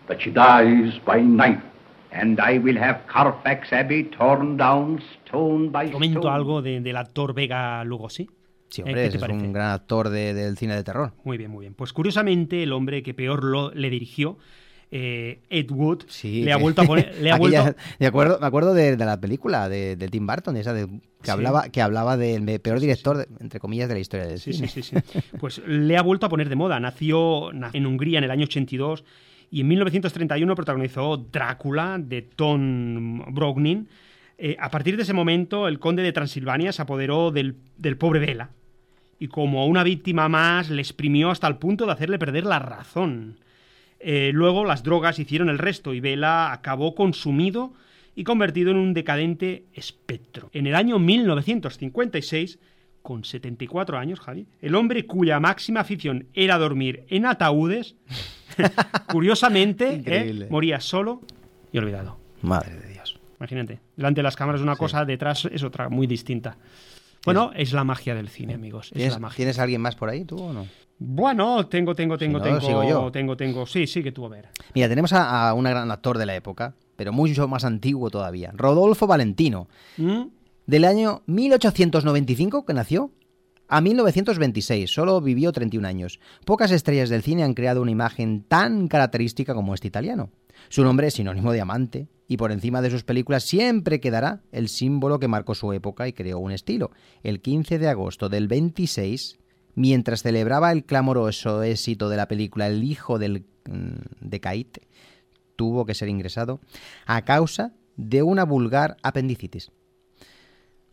that 0.08 0.20
she 0.20 0.30
dies 0.30 0.98
by 1.04 1.20
night. 1.22 1.60
And 2.12 2.38
I 2.40 2.58
will 2.58 2.76
have 2.78 3.06
Carfax 3.08 3.72
Abbey 3.72 4.04
torn 4.04 4.56
down 4.56 5.00
stone 5.26 5.70
by 5.70 5.90
Comento 5.90 6.20
stone. 6.20 6.34
algo 6.34 6.62
de- 6.62 6.80
del 6.80 6.96
actor 6.96 7.34
Vega 7.34 7.82
Lugosi. 7.84 8.28
Sí, 8.68 8.80
Eh, 8.82 8.84
hombre, 8.84 9.02
¿qué 9.04 9.10
te 9.10 9.16
es 9.16 9.20
parece? 9.20 9.44
un 9.44 9.52
gran 9.52 9.70
actor 9.72 10.08
de- 10.10 10.34
del 10.34 10.56
cine 10.56 10.74
de 10.76 10.84
terror. 10.84 11.12
Muy 11.24 11.38
bien, 11.38 11.50
muy 11.50 11.62
bien. 11.62 11.74
Pues 11.74 11.92
curiosamente, 11.92 12.62
el 12.62 12.72
hombre 12.72 13.02
que 13.02 13.14
peor 13.14 13.42
lo, 13.44 13.72
le 13.72 13.90
dirigió, 13.90 14.36
eh, 14.96 15.40
Ed 15.50 15.72
Wood, 15.72 16.04
le 16.22 16.52
ha 16.52 16.56
vuelto 16.56 16.82
a 16.82 16.84
poner. 16.84 17.12
Le 17.20 17.32
ha 17.32 17.36
vuelto, 17.36 17.74
me 17.98 18.06
acuerdo, 18.06 18.38
me 18.40 18.46
acuerdo 18.46 18.74
de, 18.74 18.96
de 18.96 19.04
la 19.04 19.20
película 19.20 19.68
de, 19.68 19.96
de 19.96 20.06
Tim 20.08 20.24
Burton, 20.24 20.56
esa 20.56 20.72
de, 20.72 20.86
que, 20.86 21.00
Sí. 21.24 21.30
hablaba, 21.32 21.68
que 21.70 21.82
hablaba 21.82 22.16
del 22.16 22.60
peor 22.60 22.78
director, 22.78 23.16
de- 23.16 23.26
entre 23.40 23.58
comillas, 23.58 23.88
de 23.88 23.94
la 23.94 24.00
historia 24.00 24.26
del 24.26 24.38
Sí, 24.38 24.52
cine. 24.52 24.68
sí, 24.68 24.82
sí, 24.84 24.94
sí. 25.00 25.18
Pues 25.40 25.60
le 25.66 25.96
ha 25.96 26.02
vuelto 26.02 26.26
a 26.26 26.28
poner 26.28 26.48
de 26.48 26.54
moda. 26.54 26.78
Nació 26.78 27.50
na- 27.52 27.70
en 27.72 27.86
Hungría 27.86 28.18
en 28.18 28.24
el 28.24 28.30
año 28.30 28.44
82 28.44 29.04
y 29.50 29.62
en 29.62 29.68
1931 29.68 30.54
protagonizó 30.54 31.16
Drácula 31.16 31.98
de 31.98 32.22
Tom 32.22 33.34
Browning. 33.34 33.88
Eh, 34.38 34.56
a 34.60 34.70
partir 34.70 34.96
de 34.96 35.02
ese 35.02 35.12
momento, 35.12 35.66
el 35.66 35.80
conde 35.80 36.04
de 36.04 36.12
Transilvania 36.12 36.70
se 36.72 36.82
apoderó 36.82 37.32
del, 37.32 37.56
del 37.76 37.96
pobre 37.96 38.20
Vela 38.20 38.50
y 39.18 39.26
como 39.28 39.66
una 39.66 39.82
víctima 39.82 40.28
más 40.28 40.70
le 40.70 40.82
exprimió 40.82 41.30
hasta 41.30 41.46
el 41.48 41.56
punto 41.56 41.84
de 41.86 41.92
hacerle 41.92 42.18
perder 42.18 42.44
la 42.46 42.58
razón. 42.60 43.38
Eh, 44.00 44.30
luego 44.34 44.64
las 44.64 44.82
drogas 44.82 45.18
hicieron 45.18 45.48
el 45.48 45.58
resto 45.58 45.94
y 45.94 46.00
Vela 46.00 46.52
acabó 46.52 46.94
consumido 46.94 47.72
y 48.14 48.24
convertido 48.24 48.70
en 48.70 48.76
un 48.76 48.94
decadente 48.94 49.64
espectro. 49.72 50.50
En 50.52 50.66
el 50.66 50.74
año 50.74 50.98
1956, 50.98 52.58
con 53.02 53.24
74 53.24 53.98
años, 53.98 54.20
Javi, 54.20 54.46
el 54.62 54.74
hombre 54.74 55.04
cuya 55.06 55.40
máxima 55.40 55.80
afición 55.80 56.26
era 56.32 56.58
dormir 56.58 57.04
en 57.08 57.26
ataúdes, 57.26 57.96
curiosamente, 59.10 60.02
¿eh? 60.06 60.46
Moría 60.48 60.80
solo 60.80 61.20
y 61.72 61.78
olvidado. 61.78 62.18
Madre 62.42 62.76
de 62.76 62.88
Dios. 62.88 63.18
Imagínate, 63.38 63.80
delante 63.96 64.20
de 64.20 64.22
las 64.22 64.36
cámaras 64.36 64.60
una 64.60 64.76
cosa, 64.76 65.04
detrás 65.04 65.44
es 65.46 65.62
otra, 65.62 65.88
muy 65.88 66.06
distinta. 66.06 66.56
Bueno, 67.24 67.50
es 67.54 67.72
la 67.72 67.84
magia 67.84 68.14
del 68.14 68.28
cine, 68.28 68.54
amigos. 68.54 68.86
Es 68.88 68.92
¿Tienes, 68.92 69.14
la 69.14 69.18
magia. 69.20 69.36
tienes 69.36 69.58
alguien 69.58 69.80
más 69.80 69.94
por 69.96 70.08
ahí, 70.08 70.24
tú 70.24 70.36
o 70.38 70.52
no? 70.52 70.66
Bueno, 70.98 71.66
tengo, 71.66 71.94
tengo, 71.94 72.16
tengo, 72.16 72.38
no, 72.38 72.44
tengo, 72.44 72.60
sigo 72.60 72.84
yo. 72.84 73.10
tengo, 73.10 73.36
tengo. 73.36 73.66
Sí, 73.66 73.86
sí, 73.86 74.02
que 74.02 74.12
tú 74.12 74.24
a 74.26 74.28
ver. 74.28 74.48
Mira, 74.74 74.88
tenemos 74.88 75.12
a, 75.12 75.48
a 75.48 75.54
un 75.54 75.64
gran 75.64 75.90
actor 75.90 76.18
de 76.18 76.26
la 76.26 76.34
época, 76.36 76.74
pero 76.96 77.12
mucho 77.12 77.48
más 77.48 77.64
antiguo 77.64 78.10
todavía. 78.10 78.52
Rodolfo 78.54 79.06
Valentino, 79.06 79.68
¿Mm? 79.96 80.22
del 80.66 80.84
año 80.84 81.22
1895 81.26 82.64
que 82.64 82.74
nació 82.74 83.10
a 83.68 83.80
1926, 83.80 84.90
solo 84.92 85.20
vivió 85.20 85.50
31 85.50 85.86
años. 85.88 86.20
Pocas 86.44 86.70
estrellas 86.70 87.08
del 87.08 87.22
cine 87.22 87.42
han 87.42 87.54
creado 87.54 87.82
una 87.82 87.90
imagen 87.90 88.42
tan 88.44 88.88
característica 88.88 89.54
como 89.54 89.74
este 89.74 89.88
italiano. 89.88 90.30
Su 90.68 90.84
nombre 90.84 91.08
es 91.08 91.14
sinónimo 91.14 91.52
de 91.52 91.60
amante, 91.60 92.08
y 92.26 92.36
por 92.36 92.52
encima 92.52 92.80
de 92.82 92.90
sus 92.90 93.04
películas 93.04 93.44
siempre 93.44 94.00
quedará 94.00 94.42
el 94.52 94.68
símbolo 94.68 95.18
que 95.18 95.28
marcó 95.28 95.54
su 95.54 95.72
época 95.72 96.08
y 96.08 96.12
creó 96.12 96.38
un 96.38 96.52
estilo. 96.52 96.90
El 97.22 97.40
15 97.40 97.78
de 97.78 97.88
agosto 97.88 98.28
del 98.28 98.48
26, 98.48 99.38
mientras 99.74 100.22
celebraba 100.22 100.72
el 100.72 100.84
clamoroso 100.84 101.62
éxito 101.62 102.08
de 102.08 102.16
la 102.16 102.28
película 102.28 102.66
El 102.66 102.82
hijo 102.84 103.18
del, 103.18 103.44
mm, 103.68 104.26
de 104.26 104.40
Kate, 104.40 104.88
tuvo 105.56 105.84
que 105.84 105.94
ser 105.94 106.08
ingresado 106.08 106.60
a 107.06 107.22
causa 107.24 107.74
de 107.96 108.22
una 108.22 108.44
vulgar 108.44 108.96
apendicitis. 109.02 109.70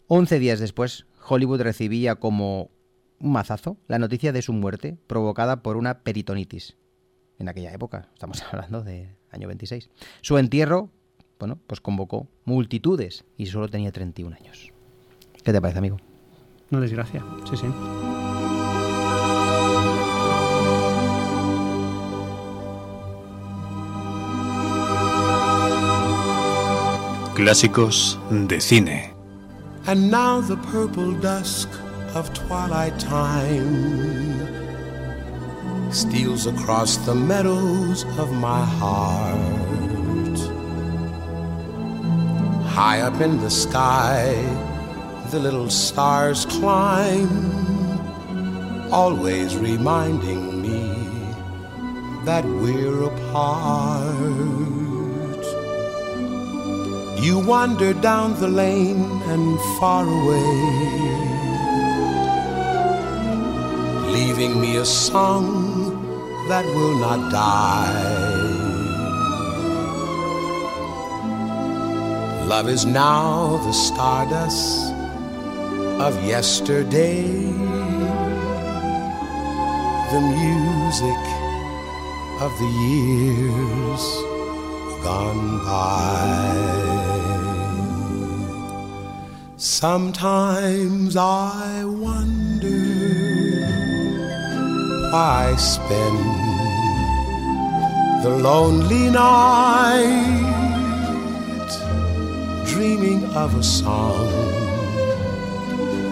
Once 0.08 0.38
días 0.38 0.60
después, 0.60 1.06
Hollywood 1.28 1.62
recibía 1.62 2.15
como 2.15 2.69
un 3.19 3.32
mazazo 3.32 3.78
la 3.88 4.00
noticia 4.00 4.34
de 4.34 4.41
su 4.41 4.52
muerte 4.52 4.97
provocada 5.08 5.63
por 5.63 5.78
una 5.78 6.00
peritonitis. 6.00 6.76
En 7.39 7.47
aquella 7.47 7.71
época, 7.71 8.10
estamos 8.13 8.43
hablando 8.52 8.84
de 8.84 9.15
año 9.32 9.48
26. 9.48 9.89
Su 10.22 10.38
entierro, 10.38 10.89
bueno, 11.39 11.58
pues 11.67 11.82
convocó 11.82 12.28
multitudes 12.46 13.24
y 13.38 13.48
solo 13.48 13.67
tenía 13.67 13.91
31 13.91 14.36
años. 14.36 14.72
¿Qué 15.44 15.52
te 15.52 15.62
parece, 15.62 15.80
amigo? 15.80 15.98
No 16.70 16.80
desgracia. 16.80 17.24
Sí, 17.50 17.58
sí. 17.58 17.67
Clásicos 27.36 28.20
de 28.30 28.62
cine. 28.62 29.13
And 29.88 30.12
now 30.12 30.41
the 30.41 30.58
purple 30.58 31.13
dusk 31.13 31.67
of 32.13 32.32
twilight 32.34 32.98
time 33.00 34.61
steals 35.94 36.48
across 36.48 36.96
the 36.98 37.14
meadows 37.14 38.06
of 38.18 38.32
my 38.32 38.64
heart. 38.64 40.40
High 42.66 43.02
up 43.02 43.20
in 43.20 43.40
the 43.42 43.50
sky, 43.50 44.34
the 45.32 45.40
little 45.40 45.70
stars 45.70 46.46
climb, 46.46 47.30
always 48.92 49.58
reminding 49.58 50.62
me 50.62 50.94
that 52.24 52.46
we're 52.46 53.04
apart. 53.04 54.16
You 57.22 57.40
wander 57.40 57.94
down 57.94 58.40
the 58.40 58.48
lane 58.48 59.22
and 59.34 59.60
far 59.80 60.06
away, 60.08 60.52
leaving 64.14 64.60
me 64.62 64.78
a 64.78 64.86
song 64.86 65.71
that 66.52 66.66
will 66.76 66.98
not 66.98 67.32
die. 67.32 68.04
Love 72.46 72.68
is 72.68 72.86
now 72.86 73.56
the 73.68 73.72
stardust 73.72 74.92
of 76.08 76.14
yesterday. 76.26 77.24
The 80.14 80.22
music 80.40 81.24
of 82.46 82.52
the 82.62 82.72
years 82.86 84.04
gone 85.08 85.48
by. 85.64 86.52
Sometimes 89.56 91.16
I 91.16 91.86
wonder 91.86 92.31
why 95.12 95.54
spend 95.58 96.19
the 98.24 98.30
lonely 98.30 99.10
night 99.10 100.08
dreaming 102.65 103.26
of 103.36 103.54
a 103.58 103.63
song. 103.63 104.32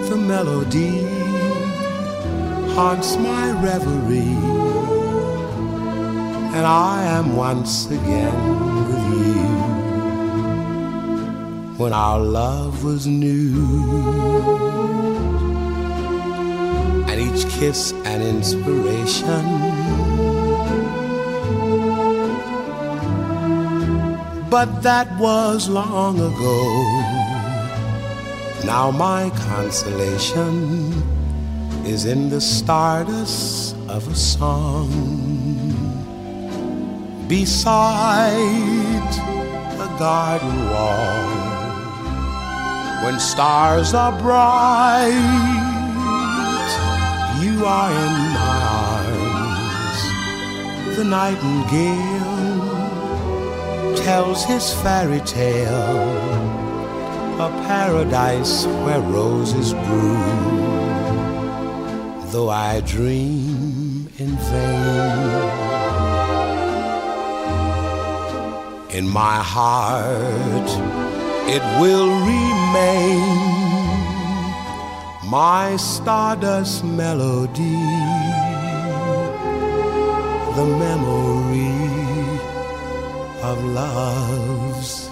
The 0.10 0.18
melody 0.18 1.06
haunts 2.76 3.16
my 3.16 3.52
reverie, 3.64 4.38
and 6.56 6.66
I 6.66 7.04
am 7.04 7.38
once 7.38 7.86
again 7.86 8.38
with 8.90 9.06
you. 9.16 9.46
When 11.78 11.94
our 11.94 12.20
love 12.20 12.84
was 12.84 13.08
new, 13.08 14.99
and 17.20 17.38
each 17.38 17.48
kiss 17.50 17.92
an 18.06 18.22
inspiration. 18.22 19.46
But 24.50 24.82
that 24.82 25.08
was 25.20 25.70
long 25.70 26.18
ago. 26.18 26.60
Now 28.66 28.92
my 28.92 29.30
consolation 29.48 30.94
is 31.86 32.06
in 32.06 32.30
the 32.30 32.42
stardust 32.42 33.76
of 33.88 34.08
a 34.08 34.16
song. 34.16 34.90
Beside 37.28 39.12
a 39.80 40.00
garden 40.00 40.70
wall, 40.70 41.30
when 43.04 43.20
stars 43.20 43.94
are 43.94 44.18
bright, 44.20 45.69
you 47.60 47.66
are 47.66 47.92
in 47.92 48.14
my 48.40 48.58
arms. 48.88 50.00
The 50.96 51.04
nightingale 51.04 52.68
tells 53.98 54.46
his 54.46 54.74
fairy 54.82 55.20
tale, 55.22 56.08
a 57.48 57.50
paradise 57.68 58.66
where 58.84 59.02
roses 59.02 59.74
bloom. 59.74 60.58
Though 62.32 62.50
I 62.50 62.80
dream 62.82 64.10
in 64.18 64.32
vain, 64.50 65.50
in 68.98 69.06
my 69.10 69.38
heart 69.56 70.70
it 71.56 71.64
will 71.82 72.10
remain 72.34 73.49
my 75.30 75.78
stardust 75.78 76.84
melody, 76.84 77.78
the 80.58 80.66
memory 80.84 81.78
of 83.44 83.64
love's 83.66 85.08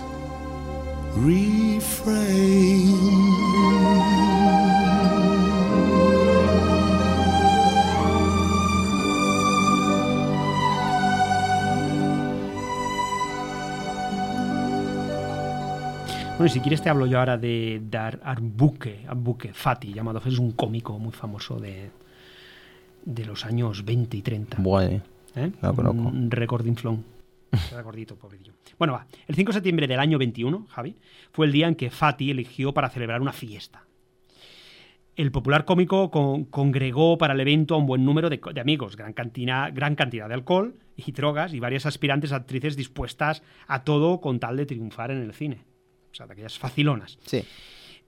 refrain. 1.18 3.17
Bueno, 16.48 16.56
y 16.56 16.60
si 16.60 16.62
quieres 16.62 16.82
te 16.82 16.90
hablo 16.90 17.06
yo 17.08 17.20
ahora 17.20 17.38
de 17.38 17.82
Dar 17.90 18.22
Arbuque, 18.24 19.04
Arbuque 19.06 19.52
Fati, 19.52 19.92
llamado 19.94 20.22
es 20.26 20.40
un 20.40 20.54
cómico 20.54 20.98
muy 20.98 21.12
famoso 21.12 21.60
de, 21.60 21.90
de 23.04 23.26
los 23.26 23.44
años 23.46 23.84
20 23.84 24.16
y 24.16 24.22
30. 24.22 24.58
Bueno, 24.62 25.02
¿Eh? 25.36 25.52
lo 25.62 25.76
conozco. 25.76 26.00
Un 26.08 26.32
recordinflón. 26.32 27.04
Era 27.70 27.82
gordito, 27.82 28.16
pobrecillo. 28.16 28.54
Bueno, 28.80 28.94
va. 28.94 29.06
El 29.28 29.36
5 29.36 29.50
de 29.50 29.54
septiembre 29.56 29.88
del 29.88 30.00
año 30.00 30.18
21, 30.18 30.68
Javi, 30.70 30.96
fue 31.34 31.48
el 31.48 31.52
día 31.52 31.68
en 31.68 31.76
que 31.76 31.90
Fati 31.90 32.32
eligió 32.32 32.74
para 32.74 32.90
celebrar 32.90 33.22
una 33.22 33.34
fiesta. 33.34 33.84
El 35.18 35.34
popular 35.34 35.66
cómico 35.66 36.10
con- 36.12 36.46
congregó 36.46 37.18
para 37.18 37.34
el 37.34 37.42
evento 37.42 37.76
a 37.76 37.78
un 37.78 37.88
buen 37.88 38.06
número 38.06 38.30
de, 38.30 38.40
de 38.54 38.62
amigos, 38.62 38.96
gran 38.96 39.12
cantidad, 39.12 39.70
gran 39.74 39.96
cantidad 39.96 40.30
de 40.30 40.36
alcohol 40.36 40.76
y 40.96 41.12
drogas 41.12 41.54
y 41.54 41.60
varias 41.60 41.86
aspirantes 41.86 42.32
actrices 42.32 42.78
dispuestas 42.78 43.44
a 43.68 43.84
todo 43.84 44.22
con 44.22 44.40
tal 44.40 44.56
de 44.56 44.66
triunfar 44.66 45.12
en 45.12 45.18
el 45.24 45.34
cine. 45.34 45.67
Sea, 46.18 46.26
de 46.26 46.34
aquellas 46.34 46.58
facilonas. 46.58 47.20
Sí. 47.26 47.44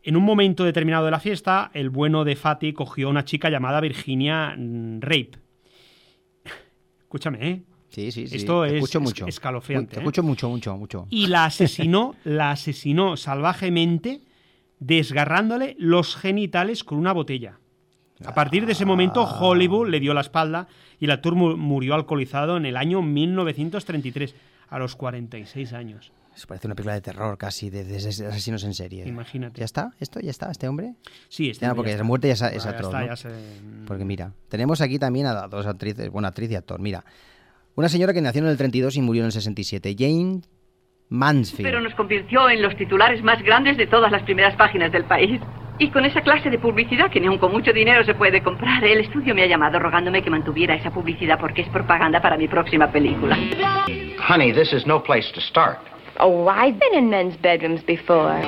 En 0.01 0.15
un 0.17 0.23
momento 0.23 0.63
determinado 0.63 1.05
de 1.05 1.11
la 1.11 1.19
fiesta, 1.19 1.69
el 1.75 1.91
bueno 1.91 2.23
de 2.23 2.35
Fati 2.35 2.73
cogió 2.73 3.07
a 3.07 3.11
una 3.11 3.23
chica 3.23 3.49
llamada 3.51 3.79
Virginia 3.81 4.55
mm, 4.57 4.99
Rape. 5.01 5.31
Escúchame, 7.01 7.47
¿eh? 7.49 7.61
Sí, 7.89 8.11
sí, 8.11 8.27
sí. 8.27 8.37
Esto 8.37 8.63
te 8.63 8.69
es 8.69 8.73
escucho 8.75 8.97
es- 8.99 9.03
mucho. 9.03 9.27
escalofriante. 9.27 9.91
Te 9.93 9.97
¿eh? 9.97 9.99
escucho 9.99 10.23
mucho, 10.23 10.49
mucho, 10.49 10.75
mucho. 10.77 11.07
Y 11.11 11.27
la 11.27 11.45
asesinó, 11.45 12.15
la 12.23 12.51
asesinó 12.51 13.15
salvajemente, 13.17 14.21
desgarrándole 14.79 15.75
los 15.79 16.15
genitales 16.15 16.83
con 16.83 16.97
una 16.97 17.13
botella. 17.13 17.59
A 18.25 18.33
partir 18.33 18.65
de 18.65 18.73
ese 18.73 18.85
momento, 18.85 19.23
Hollywood 19.23 19.87
le 19.89 19.99
dio 19.99 20.13
la 20.13 20.21
espalda 20.21 20.67
y 20.99 21.05
el 21.05 21.11
actor 21.11 21.35
mu- 21.35 21.55
murió 21.57 21.93
alcoholizado 21.95 22.57
en 22.57 22.65
el 22.65 22.75
año 22.75 23.01
1933, 23.01 24.35
a 24.67 24.77
los 24.79 24.95
46 24.95 25.73
años. 25.73 26.11
Eso 26.39 26.47
parece 26.47 26.67
una 26.67 26.75
película 26.75 26.93
de 26.93 27.01
terror 27.01 27.37
casi, 27.37 27.69
de, 27.69 27.83
de 27.83 27.97
asesinos 27.97 28.63
en 28.63 28.73
serie. 28.73 29.05
Imagínate. 29.05 29.59
¿Ya 29.59 29.65
está? 29.65 29.91
¿Esto 29.99 30.21
ya 30.21 30.31
está? 30.31 30.49
¿Este 30.49 30.69
hombre? 30.69 30.93
Sí, 31.27 31.49
este 31.49 31.65
Ya, 31.65 31.71
hombre 31.71 31.79
porque 31.79 31.89
ya 31.89 31.95
la 31.95 31.97
está. 31.97 32.03
muerte 32.07 32.27
ya 32.29 32.33
es, 32.35 32.41
Ah, 32.43 32.47
es 32.47 32.63
ya 32.63 32.69
atroz, 32.69 32.85
está, 32.93 33.01
¿no? 33.01 33.07
ya 33.07 33.15
se- 33.17 33.29
Porque 33.85 34.05
mira, 34.05 34.31
tenemos 34.47 34.79
aquí 34.79 34.97
también 34.97 35.25
a 35.25 35.33
dos 35.49 35.67
actrices, 35.67 36.09
bueno, 36.09 36.29
actriz 36.29 36.49
y 36.51 36.55
actor. 36.55 36.79
Mira, 36.79 37.03
una 37.75 37.89
señora 37.89 38.13
que 38.13 38.21
nació 38.21 38.41
en 38.41 38.47
el 38.47 38.55
32 38.55 38.95
y 38.95 39.01
murió 39.01 39.23
en 39.23 39.25
el 39.25 39.31
67, 39.33 39.93
Jane 39.99 40.39
Mansfield. 41.09 41.69
Pero 41.69 41.81
nos 41.81 41.93
convirtió 41.95 42.49
en 42.49 42.61
los 42.61 42.73
titulares 42.77 43.21
más 43.21 43.43
grandes 43.43 43.75
de 43.75 43.87
todas 43.87 44.09
las 44.09 44.23
primeras 44.23 44.55
páginas 44.55 44.93
del 44.93 45.03
país. 45.03 45.41
Y 45.77 45.89
con 45.91 46.05
esa 46.05 46.21
clase 46.21 46.49
de 46.49 46.57
publicidad 46.59 47.09
que 47.11 47.19
ni 47.19 47.27
aun 47.27 47.37
con 47.37 47.51
mucho 47.51 47.73
dinero 47.73 48.03
se 48.05 48.13
puede 48.13 48.41
comprar, 48.41 48.81
el 48.83 49.01
estudio 49.01 49.35
me 49.35 49.43
ha 49.43 49.47
llamado 49.47 49.77
rogándome 49.79 50.21
que 50.21 50.29
mantuviera 50.29 50.75
esa 50.75 50.91
publicidad 50.91 51.37
porque 51.37 51.63
es 51.63 51.69
propaganda 51.69 52.21
para 52.21 52.37
mi 52.37 52.47
próxima 52.47 52.89
película. 52.91 53.37
Honey, 54.29 54.53
this 54.53 54.71
is 54.71 54.85
no 54.87 55.01
place 55.03 55.31
to 55.33 55.41
start. 55.41 55.79
Oh, 56.19 56.47
I've 56.47 56.79
been 56.79 56.95
in 56.95 57.09
men's 57.09 57.37
bedrooms 57.37 57.81
before. 57.83 58.41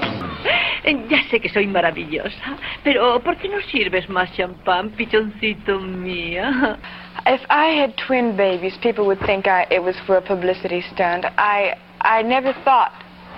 Eh, 0.84 1.06
ya 1.10 1.24
sé 1.30 1.40
que 1.40 1.50
soy 1.50 1.68
maravillosa, 1.68 2.58
pero 2.84 3.20
¿por 3.20 3.38
qué 3.38 3.48
no 3.48 3.62
sirves 3.72 4.10
más 4.10 4.32
champán, 4.36 4.90
pichoncito 4.92 5.80
mía? 5.80 6.80
If 7.28 7.42
I 7.52 7.68
had 7.68 7.96
twin 7.98 8.36
babies, 8.36 8.76
people 8.82 9.06
would 9.06 9.20
think 9.20 9.46
I, 9.46 9.68
it 9.70 9.84
was 9.84 9.96
for 10.08 10.18
a 10.18 10.22
publicity 10.22 10.82
stunt. 10.94 11.26
I, 11.38 11.76
I 12.02 12.24
never 12.24 12.54
thought 12.66 12.92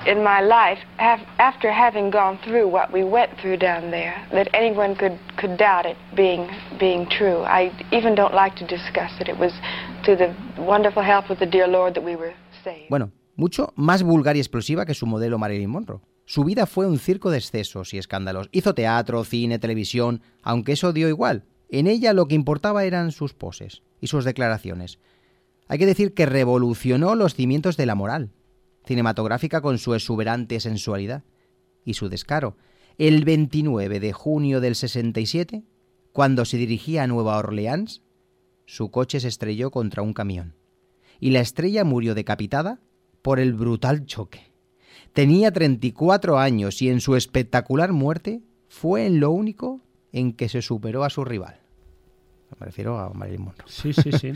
in 0.06 0.24
my 0.24 0.42
life, 0.42 0.80
have, 0.98 1.20
after 1.40 1.72
having 1.72 2.10
gone 2.10 2.40
through 2.44 2.68
what 2.68 2.92
we 2.92 3.04
went 3.04 3.32
through 3.42 3.58
down 3.58 3.92
there, 3.92 4.26
that 4.32 4.50
anyone 4.54 4.96
could, 4.96 5.18
could 5.38 5.58
doubt 5.58 5.86
it 5.86 5.98
being, 6.16 6.50
being 6.80 7.08
true. 7.10 7.40
I 7.40 7.72
even 7.92 8.16
don't 8.16 8.34
like 8.34 8.56
to 8.58 8.68
discuss 8.68 9.12
it. 9.20 9.30
It 9.30 9.38
was 9.38 9.54
through 10.06 10.18
the 10.18 10.36
wonderful 10.58 11.04
help 11.04 11.30
of 11.30 11.40
the 11.40 11.46
dear 11.46 11.68
Lord 11.68 11.94
that 11.96 12.04
we 12.04 12.16
were 12.16 12.34
saved. 12.64 12.90
Bueno, 12.90 13.12
mucho 13.36 13.74
más 13.76 14.04
vulgar 14.04 14.36
y 14.36 14.40
explosiva 14.40 14.86
que 14.86 14.94
su 14.94 15.06
modelo 15.06 15.38
Marilyn 15.38 15.70
Monroe. 15.70 16.02
Su 16.26 16.44
vida 16.44 16.66
fue 16.66 16.88
un 16.88 17.00
circo 17.00 17.32
de 17.32 17.38
excesos 17.38 17.94
y 17.94 17.98
escándalos. 17.98 18.48
Hizo 18.52 18.74
teatro, 18.74 19.24
cine, 19.24 19.60
televisión, 19.60 20.22
aunque 20.42 20.74
eso 20.74 20.94
dio 20.94 21.10
igual. 21.10 21.46
En 21.70 21.88
ella 21.88 22.14
lo 22.14 22.28
que 22.28 22.36
importaba 22.36 22.86
eran 22.86 23.12
sus 23.12 23.34
poses 23.34 23.84
y 24.00 24.08
sus 24.08 24.24
declaraciones. 24.24 25.00
Hay 25.68 25.80
que 25.80 25.86
decir 25.86 26.14
que 26.14 26.26
revolucionó 26.26 27.16
los 27.16 27.36
cimientos 27.36 27.78
de 27.78 27.86
la 27.86 27.96
moral 27.96 28.32
cinematográfica 28.86 29.62
con 29.62 29.78
su 29.78 29.94
exuberante 29.94 30.60
sensualidad 30.60 31.24
y 31.86 31.94
su 31.94 32.10
descaro. 32.10 32.58
El 32.98 33.26
29 33.26 34.00
de 34.00 34.14
junio 34.14 34.62
del 34.62 34.76
67, 34.76 35.64
cuando 36.12 36.46
se 36.46 36.58
dirigía 36.58 37.04
a 37.04 37.08
Nueva 37.08 37.38
Orleans, 37.38 38.02
su 38.66 38.92
coche 38.92 39.20
se 39.20 39.28
estrelló 39.28 39.72
contra 39.72 40.04
un 40.04 40.14
camión 40.14 40.56
y 41.20 41.32
la 41.32 41.40
estrella 41.40 41.84
murió 41.84 42.16
decapitada 42.16 42.80
por 43.24 43.40
el 43.40 43.54
brutal 43.54 44.06
choque. 44.06 44.52
Tenía 45.14 45.52
34 45.52 46.38
años 46.38 46.82
y 46.84 46.90
en 46.90 47.02
su 47.02 47.16
espectacular 47.16 47.92
muerte 47.92 48.42
fue 48.68 49.08
en 49.08 49.20
lo 49.20 49.32
único 49.32 49.82
en 50.12 50.34
que 50.34 50.50
se 50.50 50.62
superó 50.62 51.04
a 51.04 51.10
su 51.10 51.26
rival. 51.26 51.60
Me 52.60 52.66
refiero 52.68 53.00
a 53.00 53.10
Marilyn 53.10 53.46
Monroe. 53.46 53.68
Sí, 53.68 53.94
sí, 53.94 54.12
sí. 54.12 54.34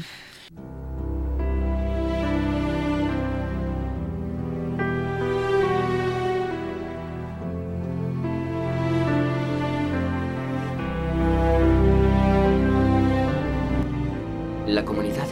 La 14.68 14.84
comunidad 14.84 15.26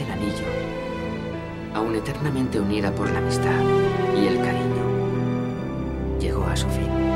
aún 1.76 1.94
eternamente 1.94 2.60
unida 2.60 2.90
por 2.96 3.12
la 3.12 3.20
amistad 3.20 3.62
y 4.16 4.28
el 4.28 4.38
cariño, 4.38 6.20
llegó 6.20 6.46
a 6.46 6.56
su 6.56 6.68
fin. 6.70 7.15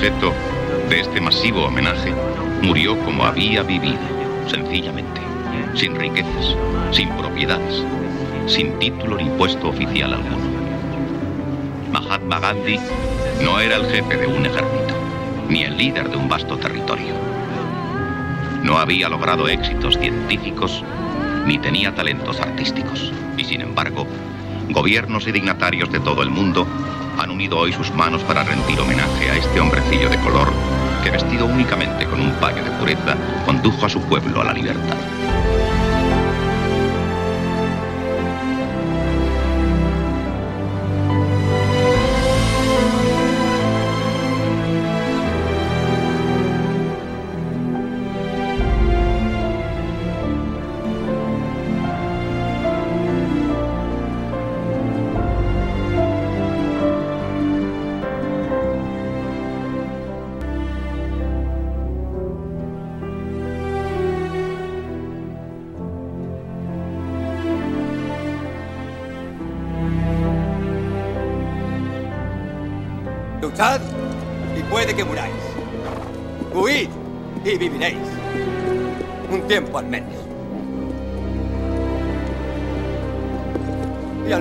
Objeto 0.00 0.32
de 0.88 1.00
este 1.00 1.20
masivo 1.20 1.66
homenaje 1.66 2.14
murió 2.62 2.98
como 3.00 3.22
había 3.22 3.62
vivido, 3.62 3.98
sencillamente, 4.46 5.20
sin 5.74 5.94
riquezas, 5.94 6.56
sin 6.90 7.10
propiedades, 7.18 7.84
sin 8.46 8.78
título 8.78 9.18
ni 9.18 9.28
puesto 9.36 9.68
oficial 9.68 10.14
alguno. 10.14 10.38
Mahatma 11.92 12.40
Gandhi 12.40 12.80
no 13.44 13.60
era 13.60 13.76
el 13.76 13.84
jefe 13.90 14.16
de 14.16 14.26
un 14.26 14.46
ejército, 14.46 14.94
ni 15.50 15.64
el 15.64 15.76
líder 15.76 16.08
de 16.08 16.16
un 16.16 16.30
vasto 16.30 16.56
territorio. 16.56 17.12
No 18.62 18.78
había 18.78 19.10
logrado 19.10 19.48
éxitos 19.48 19.98
científicos, 19.98 20.82
ni 21.44 21.58
tenía 21.58 21.94
talentos 21.94 22.40
artísticos. 22.40 23.12
Y 23.36 23.44
sin 23.44 23.60
embargo, 23.60 24.06
gobiernos 24.70 25.26
y 25.26 25.32
dignatarios 25.32 25.92
de 25.92 26.00
todo 26.00 26.22
el 26.22 26.30
mundo 26.30 26.66
han 27.20 27.30
unido 27.30 27.58
hoy 27.58 27.72
sus 27.72 27.90
manos 27.92 28.22
para 28.22 28.42
rendir 28.42 28.80
homenaje 28.80 29.30
a 29.30 29.36
este 29.36 29.60
hombrecillo 29.60 30.08
de 30.08 30.18
color 30.20 30.50
que 31.04 31.10
vestido 31.10 31.46
únicamente 31.46 32.06
con 32.06 32.20
un 32.20 32.32
paño 32.34 32.64
de 32.64 32.70
pureza 32.72 33.16
condujo 33.44 33.86
a 33.86 33.88
su 33.88 34.00
pueblo 34.02 34.40
a 34.40 34.44
la 34.44 34.52
libertad. 34.52 35.19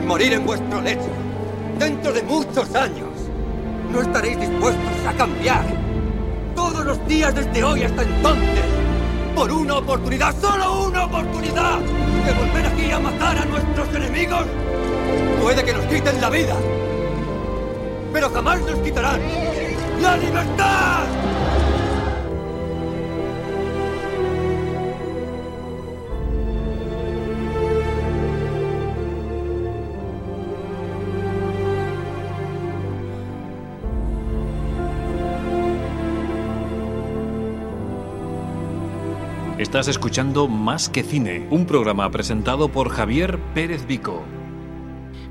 Morir 0.10 0.34
en 0.34 0.44
vuestro 0.44 0.82
lecho, 0.82 1.12
dentro 1.78 2.12
de 2.12 2.24
muchos 2.24 2.74
años, 2.74 3.10
no 3.92 4.02
estaréis 4.02 4.40
dispuestos 4.40 5.06
a 5.08 5.14
cambiar. 5.14 5.64
Todos 6.56 6.84
los 6.84 7.08
días 7.08 7.36
desde 7.36 7.64
hoy 7.64 7.84
hasta 7.84 8.02
entonces, 8.02 8.66
por 9.36 9.52
una 9.52 9.76
oportunidad, 9.76 10.34
solo 10.42 10.88
una 10.88 11.06
oportunidad, 11.06 11.78
de 11.78 12.34
volver 12.34 12.66
aquí 12.66 12.90
a 12.90 12.98
matar 12.98 13.38
a 13.38 13.46
nuestros 13.46 13.88
enemigos. 13.94 14.46
Puede 15.44 15.64
que 15.64 15.74
nos 15.74 15.86
quiten 15.86 16.20
la 16.20 16.30
vida, 16.32 16.56
pero 18.12 18.32
jamás 18.32 18.62
nos 18.62 18.80
quitarán 18.80 19.22
la 20.02 20.18
libertad. 20.18 21.04
Estás 39.60 39.90
escuchando 39.90 40.48
Más 40.48 40.88
que 40.88 41.04
Cine, 41.04 41.46
un 41.52 41.66
programa 41.66 42.10
presentado 42.10 42.72
por 42.72 42.88
Javier 42.88 43.38
Pérez 43.54 43.86
Vico. 43.86 44.24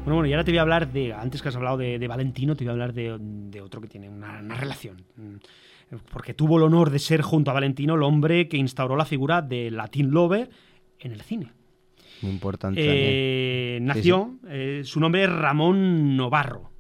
Bueno, 0.05 0.17
bueno, 0.17 0.27
y 0.27 0.33
ahora 0.35 0.45
te 0.45 0.51
voy 0.51 0.59
a 0.59 0.61
hablar 0.61 0.93
de, 0.93 1.15
antes 1.15 1.41
que 1.41 1.49
has 1.49 1.57
hablado 1.57 1.79
de, 1.79 1.99
de 1.99 2.07
Valentino, 2.09 2.55
te 2.55 2.65
voy 2.65 2.69
a 2.69 2.73
hablar 2.73 2.93
de, 2.93 3.17
de 3.19 3.63
otro 3.63 3.81
que 3.81 3.89
tiene 3.89 4.11
una, 4.11 4.41
una, 4.41 4.55
relación. 4.55 5.03
Mm, 5.17 5.97
Porque 6.13 6.35
tuvo 6.35 6.59
el 6.59 6.65
honor 6.65 6.91
de 6.91 6.99
ser 6.99 7.23
junto 7.23 7.51
a 7.51 7.55
Valentino 7.55 7.95
el 7.95 8.03
hombre 8.03 8.49
que 8.49 8.59
instauró 8.59 8.97
la 8.97 9.07
figura 9.07 9.41
de 9.41 9.71
Latin 9.71 10.11
Lover 10.11 10.51
en 10.99 11.13
el 11.13 11.23
cine. 11.23 11.53
Muy 12.21 12.33
importante. 12.33 12.83
Eh, 12.85 13.79
nació, 13.81 14.37
Sí, 14.43 14.49
eh, 14.51 14.81
su 14.85 15.01
nombre 15.01 15.25
es 15.25 15.33
Ramón 15.33 16.19
Novarro. 16.19 16.71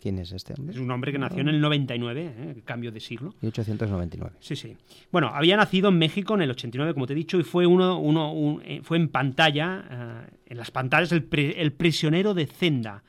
¿Quién 0.00 0.18
es 0.18 0.30
este 0.32 0.54
hombre? 0.56 0.74
Es 0.74 0.80
un 0.80 0.90
hombre 0.90 1.10
que 1.10 1.18
nació 1.18 1.40
en 1.40 1.48
el 1.48 1.60
99, 1.60 2.34
eh, 2.36 2.62
cambio 2.64 2.92
de 2.92 3.00
siglo. 3.00 3.34
1899. 3.40 4.36
Sí, 4.40 4.54
sí. 4.54 4.76
Bueno, 5.10 5.30
había 5.32 5.56
nacido 5.56 5.88
en 5.88 5.98
México 5.98 6.34
en 6.34 6.42
el 6.42 6.50
89, 6.50 6.92
como 6.94 7.06
te 7.06 7.12
he 7.14 7.16
dicho, 7.16 7.38
y 7.38 7.42
fue 7.42 7.66
uno, 7.66 7.98
uno 7.98 8.32
un- 8.32 8.62
eh, 8.64 8.80
fue 8.82 8.98
en 8.98 9.08
pantalla, 9.08 9.84
eh, 10.28 10.36
en 10.46 10.56
las 10.58 10.70
pantallas, 10.70 11.10
el, 11.12 11.24
pri- 11.24 11.54
el 11.56 11.72
prisionero 11.72 12.34
de 12.34 12.46
Zenda, 12.46 13.02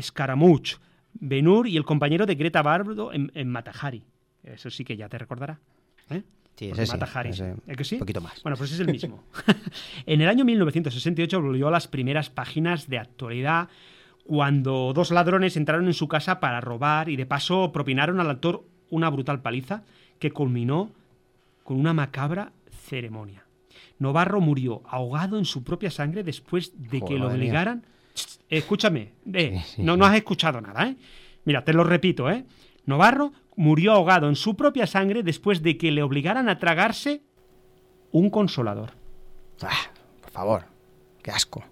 Scaramouche, 0.00 0.76
Benur 1.14 1.66
y 1.66 1.76
el 1.76 1.84
compañero 1.84 2.26
de 2.26 2.34
Greta 2.34 2.62
Bardo 2.62 3.12
en, 3.12 3.30
en 3.34 3.48
Matajari. 3.48 4.02
Eso 4.42 4.70
sí 4.70 4.84
que 4.84 4.96
ya 4.96 5.08
te 5.08 5.18
recordará. 5.18 5.58
¿eh? 6.10 6.22
Sí, 6.56 6.70
ese 6.70 6.86
sí, 6.86 6.92
Matajari, 6.92 7.30
ese 7.30 7.54
¿eh 7.66 7.76
que 7.76 7.84
sí? 7.84 7.96
un 7.96 8.00
poquito 8.00 8.20
más. 8.20 8.42
Bueno, 8.42 8.56
pues 8.56 8.72
es 8.72 8.80
el 8.80 8.86
mismo. 8.86 9.24
en 10.06 10.20
el 10.20 10.28
año 10.28 10.44
1968 10.44 11.40
volvió 11.40 11.68
a 11.68 11.70
las 11.70 11.88
primeras 11.88 12.30
páginas 12.30 12.88
de 12.88 12.98
actualidad 12.98 13.68
cuando 14.26 14.92
dos 14.92 15.10
ladrones 15.10 15.56
entraron 15.56 15.86
en 15.86 15.94
su 15.94 16.08
casa 16.08 16.40
para 16.40 16.60
robar 16.60 17.08
y 17.08 17.16
de 17.16 17.26
paso 17.26 17.70
propinaron 17.72 18.20
al 18.20 18.30
actor 18.30 18.64
una 18.90 19.08
brutal 19.10 19.40
paliza 19.40 19.84
que 20.18 20.30
culminó 20.30 20.90
con 21.64 21.78
una 21.78 21.92
macabra 21.92 22.52
ceremonia. 22.70 23.44
Novarro 23.98 24.40
murió 24.40 24.82
ahogado 24.88 25.38
en 25.38 25.44
su 25.44 25.64
propia 25.64 25.90
sangre 25.90 26.22
después 26.22 26.72
de 26.76 27.00
que 27.00 27.18
lo 27.18 27.28
obligaran. 27.28 27.84
Ch, 28.14 28.38
Escúchame, 28.48 29.12
eh, 29.32 29.62
Sí, 29.64 29.74
sí, 29.76 29.82
no, 29.82 29.96
no 29.96 30.06
has 30.06 30.16
escuchado 30.16 30.60
nada, 30.60 30.88
¿eh? 30.88 30.96
Mira, 31.44 31.64
te 31.64 31.72
lo 31.72 31.84
repito, 31.84 32.30
¿eh? 32.30 32.44
Novarro 32.84 33.32
murió 33.56 33.92
ahogado 33.92 34.28
en 34.28 34.36
su 34.36 34.56
propia 34.56 34.86
sangre 34.86 35.22
después 35.22 35.62
de 35.62 35.76
que 35.76 35.90
le 35.90 36.02
obligaran 36.02 36.48
a 36.48 36.58
tragarse 36.58 37.22
un 38.12 38.30
consolador. 38.30 38.92
Ah, 39.62 39.90
por 40.20 40.30
favor, 40.30 40.64
qué 41.22 41.30
asco. 41.30 41.64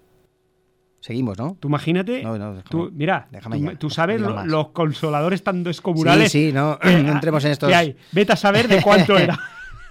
Seguimos, 1.05 1.37
¿no? 1.37 1.55
Tú 1.59 1.67
imagínate, 1.67 2.23
No, 2.23 2.35
no, 2.35 2.55
déjame. 2.55 2.63
tú, 2.67 2.89
mira, 2.91 3.27
Déjame 3.29 3.59
tú, 3.59 3.63
ya, 3.65 3.75
tú 3.77 3.87
no 3.89 3.93
sabes 3.93 4.19
lo- 4.19 4.43
los 4.43 4.69
consoladores 4.69 5.43
tan 5.43 5.63
descomunales. 5.63 6.31
Sí, 6.31 6.47
sí, 6.47 6.51
no, 6.51 6.79
entremos 6.81 7.45
en 7.45 7.51
estos- 7.51 7.71
hay. 7.71 7.95
Vete 8.11 8.33
a 8.33 8.35
saber 8.35 8.67
de 8.67 8.81
cuánto 8.81 9.15
era. 9.19 9.39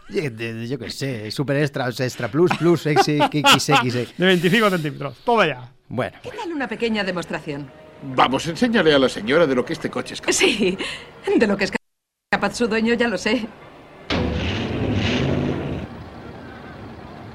Yo, 0.08 0.76
qué 0.76 0.90
sé, 0.90 1.30
super 1.30 1.56
extra, 1.58 1.88
extra 1.88 2.26
plus, 2.26 2.50
plus, 2.58 2.80
XXX. 2.82 4.16
De 4.18 4.26
25 4.26 4.70
centímetros. 4.70 5.16
Toma 5.24 5.46
ya. 5.46 5.72
Bueno, 5.88 6.16
¿Qué 6.20 6.30
tal 6.30 6.52
una 6.52 6.66
pequeña 6.66 7.04
demostración? 7.04 7.70
Vamos, 8.02 8.44
enséñale 8.48 8.92
a 8.92 8.98
la 8.98 9.08
señora 9.08 9.46
de 9.46 9.54
lo 9.54 9.64
que 9.64 9.74
este 9.74 9.90
coche 9.90 10.14
es 10.14 10.20
capaz. 10.20 10.32
Sí, 10.32 10.76
de 11.38 11.46
lo 11.46 11.56
que 11.56 11.64
es 11.66 11.72
capaz 12.28 12.56
su 12.56 12.66
dueño 12.66 12.92
ya 12.94 13.06
lo 13.06 13.18
sé. 13.18 13.46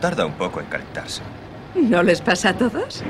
Tarda 0.02 0.26
un 0.26 0.34
poco 0.34 0.60
en 0.60 0.66
calentarse. 0.66 1.22
¿No 1.76 2.04
les 2.04 2.22
pasa 2.22 2.50
a 2.50 2.58
todos? 2.58 3.04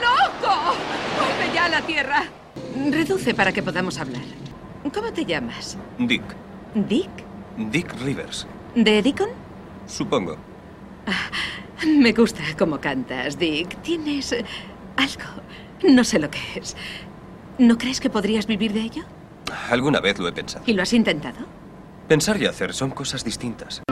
¡Loco! 0.00 0.54
¡Vuelve 1.18 1.54
ya 1.54 1.64
a 1.66 1.68
la 1.68 1.82
tierra! 1.82 2.24
Reduce 2.90 3.34
para 3.34 3.52
que 3.52 3.62
podamos 3.62 3.98
hablar. 3.98 4.22
¿Cómo 4.92 5.12
te 5.12 5.24
llamas? 5.24 5.76
Dick. 5.98 6.22
¿Dick? 6.74 7.10
Dick 7.56 7.92
Rivers. 8.02 8.46
¿De 8.74 9.02
Deacon? 9.02 9.28
Supongo. 9.86 10.36
Me 11.86 12.12
gusta 12.12 12.42
cómo 12.58 12.80
cantas, 12.80 13.38
Dick. 13.38 13.80
Tienes 13.82 14.32
eh, 14.32 14.44
algo. 14.96 15.42
No 15.88 16.04
sé 16.04 16.18
lo 16.18 16.30
que 16.30 16.38
es. 16.56 16.76
¿No 17.58 17.76
crees 17.78 18.00
que 18.00 18.10
podrías 18.10 18.46
vivir 18.46 18.72
de 18.72 18.80
ello? 18.80 19.02
Alguna 19.70 20.00
vez 20.00 20.18
lo 20.18 20.28
he 20.28 20.32
pensado. 20.32 20.64
¿Y 20.66 20.72
lo 20.74 20.82
has 20.82 20.92
intentado? 20.92 21.57
Pensar 22.08 22.40
y 22.40 22.46
hacer 22.46 22.72
son 22.72 22.88
cosas 22.88 23.22
distintas. 23.22 23.82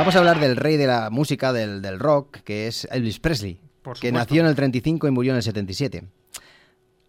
Vamos 0.00 0.16
a 0.16 0.20
hablar 0.20 0.40
del 0.40 0.56
rey 0.56 0.78
de 0.78 0.86
la 0.86 1.10
música, 1.10 1.52
del, 1.52 1.82
del 1.82 1.98
rock, 1.98 2.38
que 2.38 2.66
es 2.66 2.88
Elvis 2.90 3.20
Presley, 3.20 3.60
Por 3.82 3.98
que 3.98 4.10
nació 4.10 4.40
en 4.40 4.46
el 4.46 4.54
35 4.54 5.06
y 5.06 5.10
murió 5.10 5.32
en 5.32 5.36
el 5.36 5.42
77. 5.42 6.04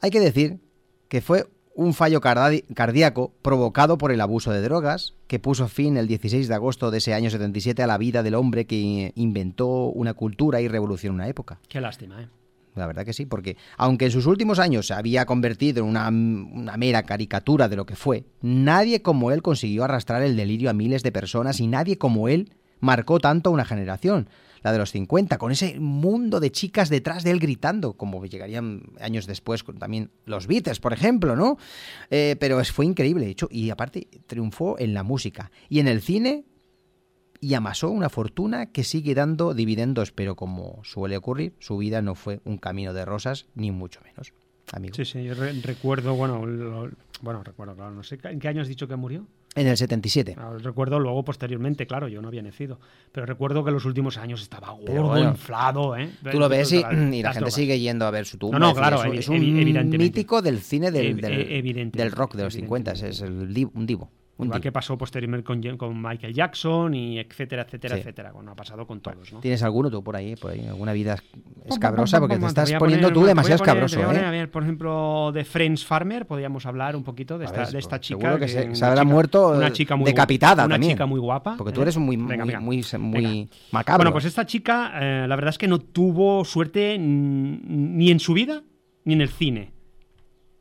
Hay 0.01 0.11
que 0.11 0.19
decir 0.19 0.59
que 1.07 1.21
fue 1.21 1.47
un 1.73 1.93
fallo 1.93 2.19
cardíaco 2.19 3.31
provocado 3.41 3.97
por 3.97 4.11
el 4.11 4.19
abuso 4.19 4.51
de 4.51 4.61
drogas 4.61 5.13
que 5.27 5.39
puso 5.39 5.69
fin 5.69 5.95
el 5.95 6.09
16 6.09 6.49
de 6.49 6.53
agosto 6.53 6.91
de 6.91 6.97
ese 6.97 7.13
año 7.13 7.29
77 7.29 7.81
a 7.81 7.87
la 7.87 7.97
vida 7.97 8.23
del 8.23 8.35
hombre 8.35 8.65
que 8.65 9.13
inventó 9.15 9.85
una 9.85 10.13
cultura 10.13 10.59
y 10.59 10.67
revolucionó 10.67 11.15
una 11.15 11.29
época. 11.29 11.61
Qué 11.69 11.79
lástima, 11.79 12.21
¿eh? 12.21 12.27
La 12.75 12.87
verdad 12.87 13.05
que 13.05 13.13
sí, 13.13 13.25
porque 13.25 13.55
aunque 13.77 14.05
en 14.05 14.11
sus 14.11 14.25
últimos 14.25 14.59
años 14.59 14.87
se 14.87 14.93
había 14.93 15.25
convertido 15.25 15.81
en 15.81 15.89
una, 15.89 16.09
una 16.09 16.75
mera 16.75 17.03
caricatura 17.03 17.69
de 17.69 17.77
lo 17.77 17.85
que 17.85 17.95
fue, 17.95 18.25
nadie 18.41 19.01
como 19.01 19.31
él 19.31 19.41
consiguió 19.41 19.85
arrastrar 19.85 20.23
el 20.23 20.35
delirio 20.35 20.69
a 20.69 20.73
miles 20.73 21.03
de 21.03 21.13
personas 21.13 21.61
y 21.61 21.67
nadie 21.67 21.97
como 21.97 22.27
él 22.27 22.51
marcó 22.81 23.19
tanto 23.19 23.49
a 23.49 23.53
una 23.53 23.65
generación, 23.65 24.27
la 24.63 24.71
de 24.71 24.77
los 24.77 24.91
50, 24.91 25.37
con 25.37 25.51
ese 25.51 25.79
mundo 25.79 26.39
de 26.39 26.51
chicas 26.51 26.89
detrás 26.89 27.23
de 27.23 27.31
él 27.31 27.39
gritando, 27.39 27.93
como 27.93 28.23
llegarían 28.25 28.83
años 28.99 29.25
después 29.25 29.63
con 29.63 29.77
también 29.77 30.11
los 30.25 30.47
Beatles, 30.47 30.79
por 30.79 30.93
ejemplo, 30.93 31.35
¿no? 31.35 31.57
Eh, 32.09 32.35
pero 32.39 32.63
fue 32.65 32.85
increíble, 32.85 33.25
de 33.25 33.31
hecho, 33.31 33.47
y 33.49 33.69
aparte 33.69 34.07
triunfó 34.27 34.77
en 34.77 34.93
la 34.93 35.03
música 35.03 35.51
y 35.69 35.79
en 35.79 35.87
el 35.87 36.01
cine 36.01 36.45
y 37.39 37.55
amasó 37.55 37.89
una 37.89 38.09
fortuna 38.09 38.67
que 38.67 38.83
sigue 38.83 39.15
dando 39.15 39.55
dividendos, 39.55 40.11
pero 40.11 40.35
como 40.35 40.79
suele 40.83 41.17
ocurrir, 41.17 41.55
su 41.59 41.77
vida 41.77 42.01
no 42.03 42.13
fue 42.13 42.39
un 42.45 42.57
camino 42.57 42.93
de 42.93 43.03
rosas, 43.03 43.47
ni 43.55 43.71
mucho 43.71 43.99
menos. 44.03 44.33
Amigo. 44.73 44.95
Sí, 44.95 45.05
sí, 45.05 45.23
yo 45.23 45.33
re- 45.33 45.53
recuerdo, 45.61 46.15
bueno, 46.15 46.45
lo- 46.45 46.89
bueno, 47.21 47.43
recuerdo, 47.43 47.75
claro, 47.75 47.91
no 47.91 48.03
sé, 48.03 48.17
¿en 48.23 48.39
qué 48.39 48.47
año 48.47 48.61
has 48.61 48.67
dicho 48.67 48.87
que 48.87 48.95
murió? 48.95 49.25
En 49.53 49.67
el 49.67 49.75
77. 49.75 50.35
Ah, 50.39 50.53
Recuerdo 50.61 50.97
luego, 50.97 51.23
posteriormente, 51.25 51.85
claro, 51.85 52.07
yo 52.07 52.21
no 52.21 52.29
había 52.29 52.41
nacido, 52.41 52.79
pero 53.11 53.25
recuerdo 53.25 53.65
que 53.65 53.71
los 53.71 53.83
últimos 53.83 54.17
años 54.17 54.41
estaba 54.41 54.69
gordo, 54.71 55.09
bueno, 55.09 55.29
inflado, 55.31 55.97
¿eh? 55.97 56.09
Tú 56.31 56.39
lo 56.39 56.47
ves 56.47 56.71
y, 56.71 56.79
la 56.81 56.89
gente 56.89 57.21
drogas. 57.33 57.53
sigue 57.53 57.77
yendo 57.79 58.05
a 58.05 58.11
ver 58.11 58.25
su 58.25 58.37
tumba. 58.37 58.59
No, 58.59 58.73
claro, 58.73 59.03
es 59.13 59.27
un- 59.27 59.35
es 59.35 59.85
mítico 59.85 60.41
del 60.41 60.61
cine 60.61 60.89
del, 60.89 61.19
e- 61.25 61.89
del 61.91 62.11
rock 62.13 62.35
de 62.35 62.43
los 62.43 62.53
50, 62.53 62.93
es 62.93 63.21
el 63.21 63.69
un 63.73 63.85
divo. 63.85 64.09
Un 64.41 64.47
Igual 64.47 64.61
que 64.61 64.71
pasó 64.71 64.97
posteriormente 64.97 65.43
con, 65.45 65.61
con 65.77 66.01
Michael 66.01 66.33
Jackson 66.33 66.93
y 66.95 67.19
etcétera, 67.19 67.61
etcétera, 67.61 67.95
Sí. 67.95 68.01
etcétera. 68.01 68.31
Bueno, 68.31 68.51
ha 68.51 68.55
pasado 68.55 68.87
con 68.87 68.99
todos, 68.99 69.31
¿no? 69.31 69.39
¿Tienes 69.39 69.61
alguno 69.61 69.91
tú 69.91 70.03
por 70.03 70.15
ahí? 70.15 70.35
Por 70.35 70.51
ahí 70.51 70.65
¿Alguna 70.67 70.93
vida 70.93 71.15
escabrosa? 71.65 72.19
Porque 72.19 72.37
te 72.39 72.45
estás 72.47 72.73
poniendo 72.73 73.09
poner- 73.09 73.13
tú 73.21 73.25
demasiado 73.27 73.59
poner- 73.63 73.83
escabroso, 73.83 74.01
a 74.01 74.05
poner, 74.07 74.23
¿eh? 74.23 74.25
A 74.25 74.31
ver, 74.31 74.49
por 74.49 74.63
ejemplo, 74.63 75.31
de 75.31 75.45
Friends 75.45 75.85
Farmer, 75.85 76.25
podríamos 76.25 76.65
hablar 76.65 76.95
un 76.95 77.03
poquito 77.03 77.37
de 77.37 77.45
esta, 77.45 77.59
ver, 77.61 77.67
de 77.69 77.77
esta 77.79 77.97
pues, 77.97 78.01
chica. 78.01 78.19
seguro 78.19 78.39
que 78.39 78.47
se- 78.47 78.75
se 78.75 78.85
habrá 78.85 79.01
chica- 79.03 79.13
muerto, 79.13 79.49
una 79.49 79.67
eh, 79.67 79.73
chica 79.73 79.95
muy 79.95 80.05
decapitada 80.05 80.53
guapa, 80.53 80.65
Una 80.65 80.73
también. 80.75 80.93
chica 80.93 81.05
muy 81.05 81.19
guapa. 81.19 81.55
Porque 81.57 81.71
tú 81.73 81.81
¿eh? 81.81 81.83
eres 81.83 81.97
muy, 81.97 82.17
Venga, 82.17 82.37
muy, 82.37 82.37
venga. 82.47 82.59
muy, 82.59 82.85
muy 82.99 83.23
Venga. 83.23 83.51
macabro. 83.71 83.99
Bueno, 83.99 84.11
pues 84.13 84.25
esta 84.25 84.45
chica, 84.45 84.91
eh, 84.99 85.27
la 85.27 85.35
verdad 85.35 85.49
es 85.49 85.57
que 85.59 85.67
no 85.67 85.77
tuvo 85.79 86.43
suerte 86.45 86.97
ni 86.99 88.09
en 88.11 88.19
su 88.19 88.33
vida 88.33 88.63
ni 89.05 89.13
en 89.13 89.21
el 89.21 89.29
cine. 89.29 89.71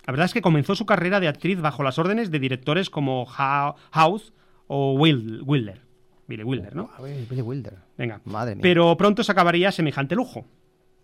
La 0.06 0.12
verdad 0.12 0.26
es 0.26 0.32
que 0.32 0.42
comenzó 0.42 0.74
su 0.74 0.86
carrera 0.86 1.20
de 1.20 1.28
actriz 1.28 1.60
bajo 1.60 1.82
las 1.82 1.98
órdenes 1.98 2.30
de 2.30 2.38
directores 2.38 2.90
como 2.90 3.26
Ha- 3.36 3.74
House 3.92 4.32
o 4.66 4.94
Wil- 4.98 5.42
Wilder. 5.44 5.80
Billy 6.26 6.44
Wilder, 6.44 6.76
¿no? 6.76 6.88
Billy 7.28 7.42
Wilder. 7.42 7.74
Venga. 7.98 8.20
Madre 8.24 8.54
mía. 8.54 8.62
Pero 8.62 8.96
pronto 8.96 9.24
se 9.24 9.32
acabaría 9.32 9.72
semejante 9.72 10.14
lujo. 10.14 10.46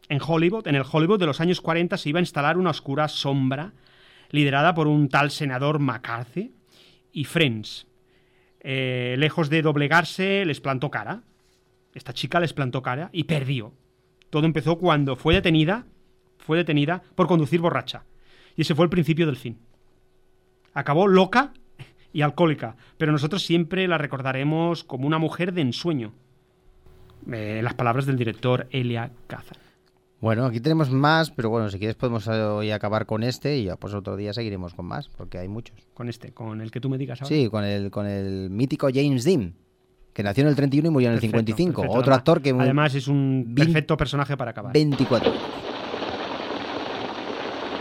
En 0.08 0.20
Hollywood, 0.24 0.68
en 0.68 0.76
el 0.76 0.84
Hollywood 0.90 1.18
de 1.18 1.26
los 1.26 1.40
años 1.40 1.60
40 1.60 1.96
se 1.96 2.08
iba 2.10 2.20
a 2.20 2.22
instalar 2.22 2.56
una 2.58 2.70
oscura 2.70 3.08
sombra 3.08 3.72
liderada 4.30 4.72
por 4.74 4.86
un 4.86 5.08
tal 5.08 5.32
senador 5.32 5.80
McCarthy 5.80 6.54
y 7.12 7.24
Friends. 7.24 7.86
Eh, 8.60 9.16
lejos 9.18 9.50
de 9.50 9.62
doblegarse, 9.62 10.44
les 10.44 10.60
plantó 10.60 10.90
cara. 10.90 11.22
Esta 11.94 12.12
chica 12.12 12.38
les 12.40 12.52
plantó 12.52 12.82
cara 12.82 13.10
y 13.12 13.24
perdió. 13.24 13.72
Todo 14.30 14.46
empezó 14.46 14.78
cuando 14.78 15.16
fue 15.16 15.34
detenida, 15.34 15.86
fue 16.38 16.56
detenida 16.58 17.02
por 17.16 17.26
conducir 17.26 17.60
borracha. 17.60 18.04
Y 18.56 18.62
ese 18.62 18.74
fue 18.74 18.84
el 18.84 18.90
principio 18.90 19.26
del 19.26 19.36
fin. 19.36 19.58
Acabó 20.74 21.06
loca 21.08 21.52
y 22.12 22.22
alcohólica, 22.22 22.76
pero 22.98 23.12
nosotros 23.12 23.42
siempre 23.44 23.86
la 23.88 23.98
recordaremos 23.98 24.84
como 24.84 25.06
una 25.06 25.18
mujer 25.18 25.52
de 25.52 25.62
ensueño. 25.62 26.12
Eh, 27.30 27.60
las 27.62 27.74
palabras 27.74 28.06
del 28.06 28.16
director 28.16 28.66
Elia 28.70 29.10
Kazan. 29.26 29.58
Bueno, 30.20 30.46
aquí 30.46 30.60
tenemos 30.60 30.90
más, 30.90 31.30
pero 31.30 31.50
bueno, 31.50 31.68
si 31.68 31.78
quieres 31.78 31.94
podemos 31.96 32.26
eh, 32.26 32.30
hoy 32.30 32.70
acabar 32.70 33.04
con 33.04 33.22
este 33.22 33.58
y 33.58 33.64
ya 33.64 33.76
pues 33.76 33.92
otro 33.92 34.16
día 34.16 34.32
seguiremos 34.32 34.72
con 34.74 34.86
más, 34.86 35.08
porque 35.10 35.38
hay 35.38 35.48
muchos. 35.48 35.76
Con 35.92 36.08
este, 36.08 36.32
con 36.32 36.60
el 36.62 36.70
que 36.70 36.80
tú 36.80 36.88
me 36.88 36.96
digas 36.96 37.20
ahora. 37.20 37.28
Sí, 37.34 37.48
con 37.50 37.64
el, 37.64 37.90
con 37.90 38.06
el 38.06 38.48
mítico 38.48 38.88
James 38.92 39.24
Dean, 39.24 39.54
que 40.14 40.22
nació 40.22 40.42
en 40.44 40.48
el 40.48 40.56
31 40.56 40.88
y 40.88 40.90
murió 40.90 41.08
en 41.08 41.14
el 41.14 41.20
Perfecto, 41.20 41.38
55. 41.40 41.82
perfecto. 41.82 41.98
Otro 41.98 42.12
Además- 42.12 42.18
actor 42.18 42.40
que... 42.42 42.50
Además 42.50 42.94
es 42.94 43.08
un 43.08 43.52
perfecto 43.54 43.96
personaje 43.96 44.36
para 44.38 44.52
acabar. 44.52 44.72
24. 44.72 45.32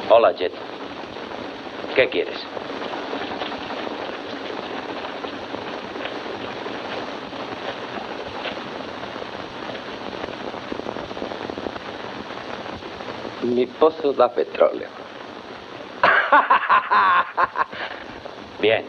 Hola, 0.09 0.33
Jet. 0.35 0.51
¿Qué 1.95 2.09
quieres? 2.09 2.37
Mi 13.43 13.65
pozo 13.65 14.11
da 14.11 14.27
petróleo. 14.27 14.89
Bien. 18.59 18.83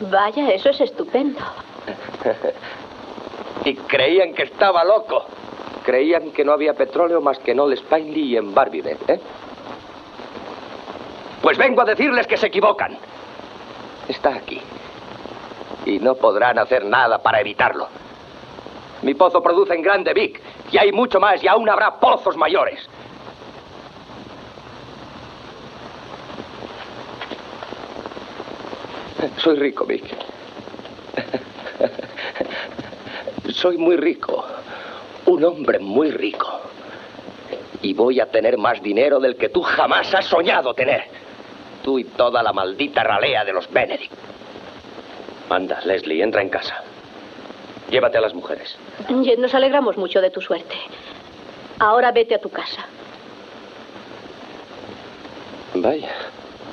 Vaya, 0.00 0.52
eso 0.52 0.70
es 0.70 0.80
estupendo. 0.82 1.40
y 3.64 3.76
creían 3.76 4.34
que 4.34 4.42
estaba 4.42 4.84
loco. 4.84 5.24
Creían 5.84 6.32
que 6.32 6.44
no 6.44 6.52
había 6.52 6.74
petróleo 6.74 7.22
más 7.22 7.38
que 7.38 7.52
en 7.52 7.60
Old 7.60 7.78
Spineley 7.78 8.24
y 8.24 8.36
en 8.36 8.52
Barbie, 8.52 8.82
¿eh? 9.08 9.20
Pues 11.52 11.68
vengo 11.68 11.82
a 11.82 11.84
decirles 11.84 12.26
que 12.26 12.38
se 12.38 12.46
equivocan. 12.46 12.96
Está 14.08 14.36
aquí. 14.36 14.58
Y 15.84 15.98
no 15.98 16.14
podrán 16.14 16.58
hacer 16.58 16.82
nada 16.82 17.18
para 17.18 17.42
evitarlo. 17.42 17.88
Mi 19.02 19.12
pozo 19.12 19.42
produce 19.42 19.74
en 19.74 19.82
Grande 19.82 20.14
Vic. 20.14 20.40
Y 20.70 20.78
hay 20.78 20.92
mucho 20.92 21.20
más 21.20 21.44
y 21.44 21.48
aún 21.48 21.68
habrá 21.68 22.00
pozos 22.00 22.38
mayores. 22.38 22.88
Soy 29.36 29.56
rico, 29.56 29.84
Vic. 29.84 30.04
Soy 33.50 33.76
muy 33.76 33.98
rico. 33.98 34.42
Un 35.26 35.44
hombre 35.44 35.78
muy 35.80 36.12
rico. 36.12 36.48
Y 37.82 37.92
voy 37.92 38.20
a 38.20 38.30
tener 38.30 38.56
más 38.56 38.80
dinero 38.80 39.20
del 39.20 39.36
que 39.36 39.50
tú 39.50 39.60
jamás 39.60 40.14
has 40.14 40.24
soñado 40.24 40.72
tener. 40.72 41.20
Tú 41.82 41.98
y 41.98 42.04
toda 42.04 42.42
la 42.42 42.52
maldita 42.52 43.02
ralea 43.02 43.44
de 43.44 43.52
los 43.52 43.70
Benedict. 43.70 44.12
Anda, 45.50 45.80
Leslie, 45.84 46.22
entra 46.22 46.40
en 46.40 46.48
casa. 46.48 46.82
Llévate 47.90 48.18
a 48.18 48.20
las 48.20 48.34
mujeres. 48.34 48.76
Nos 49.38 49.54
alegramos 49.54 49.96
mucho 49.96 50.20
de 50.20 50.30
tu 50.30 50.40
suerte. 50.40 50.76
Ahora 51.78 52.12
vete 52.12 52.34
a 52.34 52.40
tu 52.40 52.48
casa. 52.48 52.86
Vaya, 55.74 56.12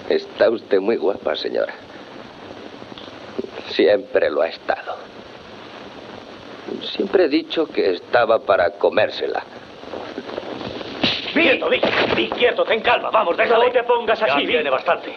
está 0.08 0.50
usted 0.50 0.80
muy 0.80 0.98
guapa, 0.98 1.36
señora. 1.36 1.74
Siempre 3.70 4.30
lo 4.30 4.42
ha 4.42 4.48
estado. 4.48 4.96
Siempre 6.96 7.26
he 7.26 7.30
dicho 7.30 7.66
que 7.66 7.92
estaba 7.92 8.40
para 8.40 8.72
comérsela. 8.72 9.44
Quieto, 11.34 11.70
Vic. 11.70 11.84
Vic, 12.16 12.34
quieto, 12.36 12.64
ten 12.66 12.82
calma. 12.82 13.10
Vamos, 13.12 13.38
déjale. 13.38 13.66
No 13.68 13.72
te 13.72 13.84
pongas 13.84 14.22
así, 14.22 14.30
Ya 14.32 14.38
Vic. 14.38 14.48
tiene 14.50 14.70
bastante. 14.70 15.14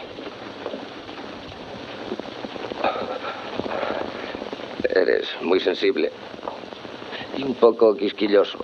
Eres 4.94 5.28
muy 5.40 5.58
sensible 5.60 6.12
y 7.36 7.42
un 7.44 7.54
poco 7.54 7.96
quisquilloso. 7.96 8.58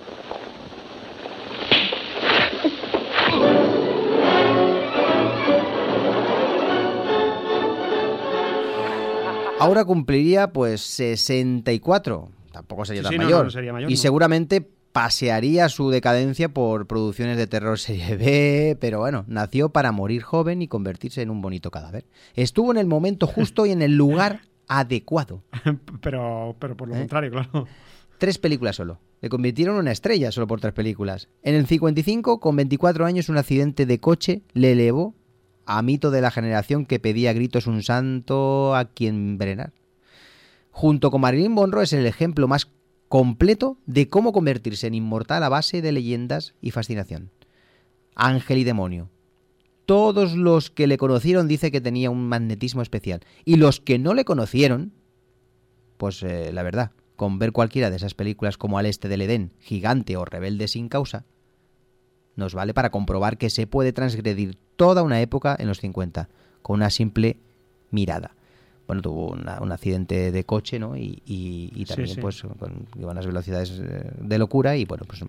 Ahora 9.59 9.83
cumpliría 9.83 10.51
pues 10.53 10.81
64. 10.81 12.29
Tampoco 12.51 12.85
sería 12.85 13.01
Sí, 13.01 13.03
tan 13.03 13.11
sí, 13.13 13.17
no, 13.17 13.23
mayor. 13.25 13.43
no, 13.45 13.51
sería 13.51 13.73
mayor, 13.73 13.91
y 13.91 13.93
no. 13.95 13.99
seguramente 13.99 14.67
pasearía 14.91 15.69
su 15.69 15.89
decadencia 15.89 16.49
por 16.49 16.87
producciones 16.87 17.37
de 17.37 17.47
terror 17.47 17.79
serie 17.79 18.15
B, 18.15 18.77
pero 18.79 18.99
bueno, 18.99 19.25
nació 19.27 19.69
para 19.69 19.91
morir 19.91 20.23
joven 20.23 20.61
y 20.61 20.67
convertirse 20.67 21.21
en 21.21 21.29
un 21.29 21.41
bonito 21.41 21.71
cadáver. 21.71 22.05
Estuvo 22.35 22.71
en 22.71 22.77
el 22.77 22.87
momento 22.87 23.27
justo 23.27 23.65
y 23.65 23.71
en 23.71 23.81
el 23.81 23.95
lugar 23.95 24.41
adecuado. 24.67 25.43
Pero, 26.01 26.55
pero 26.59 26.75
por 26.75 26.87
lo 26.87 26.95
¿Eh? 26.95 26.99
contrario, 26.99 27.31
claro. 27.31 27.67
Tres 28.17 28.37
películas 28.37 28.75
solo. 28.75 28.99
Le 29.21 29.29
convirtieron 29.29 29.75
en 29.75 29.81
una 29.81 29.91
estrella 29.91 30.31
solo 30.31 30.47
por 30.47 30.59
tres 30.59 30.73
películas. 30.73 31.29
En 31.43 31.55
el 31.55 31.67
55, 31.67 32.39
con 32.39 32.55
24 32.55 33.05
años, 33.05 33.29
un 33.29 33.37
accidente 33.37 33.85
de 33.85 33.99
coche 33.99 34.41
le 34.53 34.73
elevó 34.73 35.13
a 35.65 35.81
mito 35.81 36.09
de 36.09 36.21
la 36.21 36.31
generación 36.31 36.85
que 36.85 36.99
pedía 36.99 37.31
gritos 37.33 37.67
un 37.67 37.83
santo 37.83 38.75
a 38.75 38.85
quien 38.85 39.15
envenenar. 39.15 39.71
Junto 40.71 41.11
con 41.11 41.21
Marilyn 41.21 41.51
Monroe 41.51 41.83
es 41.83 41.93
el 41.93 42.05
ejemplo 42.05 42.47
más 42.47 42.69
completo 43.09 43.77
de 43.87 44.07
cómo 44.07 44.31
convertirse 44.31 44.87
en 44.87 44.93
inmortal 44.93 45.43
a 45.43 45.49
base 45.49 45.81
de 45.81 45.91
leyendas 45.91 46.53
y 46.61 46.71
fascinación. 46.71 47.31
Ángel 48.15 48.59
y 48.59 48.63
demonio. 48.63 49.09
Todos 49.85 50.35
los 50.35 50.69
que 50.69 50.85
le 50.85 50.97
conocieron 50.97 51.47
dice 51.47 51.71
que 51.71 51.81
tenía 51.81 52.11
un 52.11 52.29
magnetismo 52.29 52.83
especial. 52.83 53.21
Y 53.43 53.55
los 53.55 53.79
que 53.79 53.97
no 53.97 54.13
le 54.13 54.25
conocieron, 54.25 54.93
pues 55.97 56.21
eh, 56.21 56.51
la 56.53 56.61
verdad, 56.61 56.91
con 57.15 57.39
ver 57.39 57.51
cualquiera 57.51 57.89
de 57.89 57.95
esas 57.95 58.13
películas 58.13 58.57
como 58.57 58.77
Al 58.77 58.85
Este 58.85 59.09
del 59.09 59.23
Edén, 59.23 59.53
Gigante 59.59 60.15
o 60.15 60.25
Rebelde 60.25 60.67
sin 60.67 60.87
causa, 60.87 61.25
nos 62.35 62.53
vale 62.53 62.75
para 62.75 62.91
comprobar 62.91 63.37
que 63.37 63.49
se 63.49 63.65
puede 63.65 63.91
transgredir 63.91 64.55
toda 64.75 65.01
una 65.01 65.19
época 65.19 65.55
en 65.59 65.67
los 65.67 65.79
50 65.79 66.29
con 66.61 66.75
una 66.75 66.91
simple 66.91 67.37
mirada. 67.89 68.35
Bueno, 68.89 69.03
tuvo 69.03 69.27
una- 69.33 69.59
un 69.61 69.71
accidente 69.71 70.31
de 70.31 70.43
coche, 70.45 70.79
¿no? 70.79 70.97
Y, 70.97 71.21
y- 71.27 71.85
también, 71.85 72.15
sí. 72.15 72.19
pues, 72.19 72.41
con 72.41 72.87
iba 72.97 73.09
a 73.09 73.11
unas 73.11 73.27
velocidades 73.27 73.79
eh, 73.79 74.11
de 74.19 74.37
locura 74.39 74.75
y, 74.77 74.85
bueno, 74.85 75.03
pues 75.05 75.21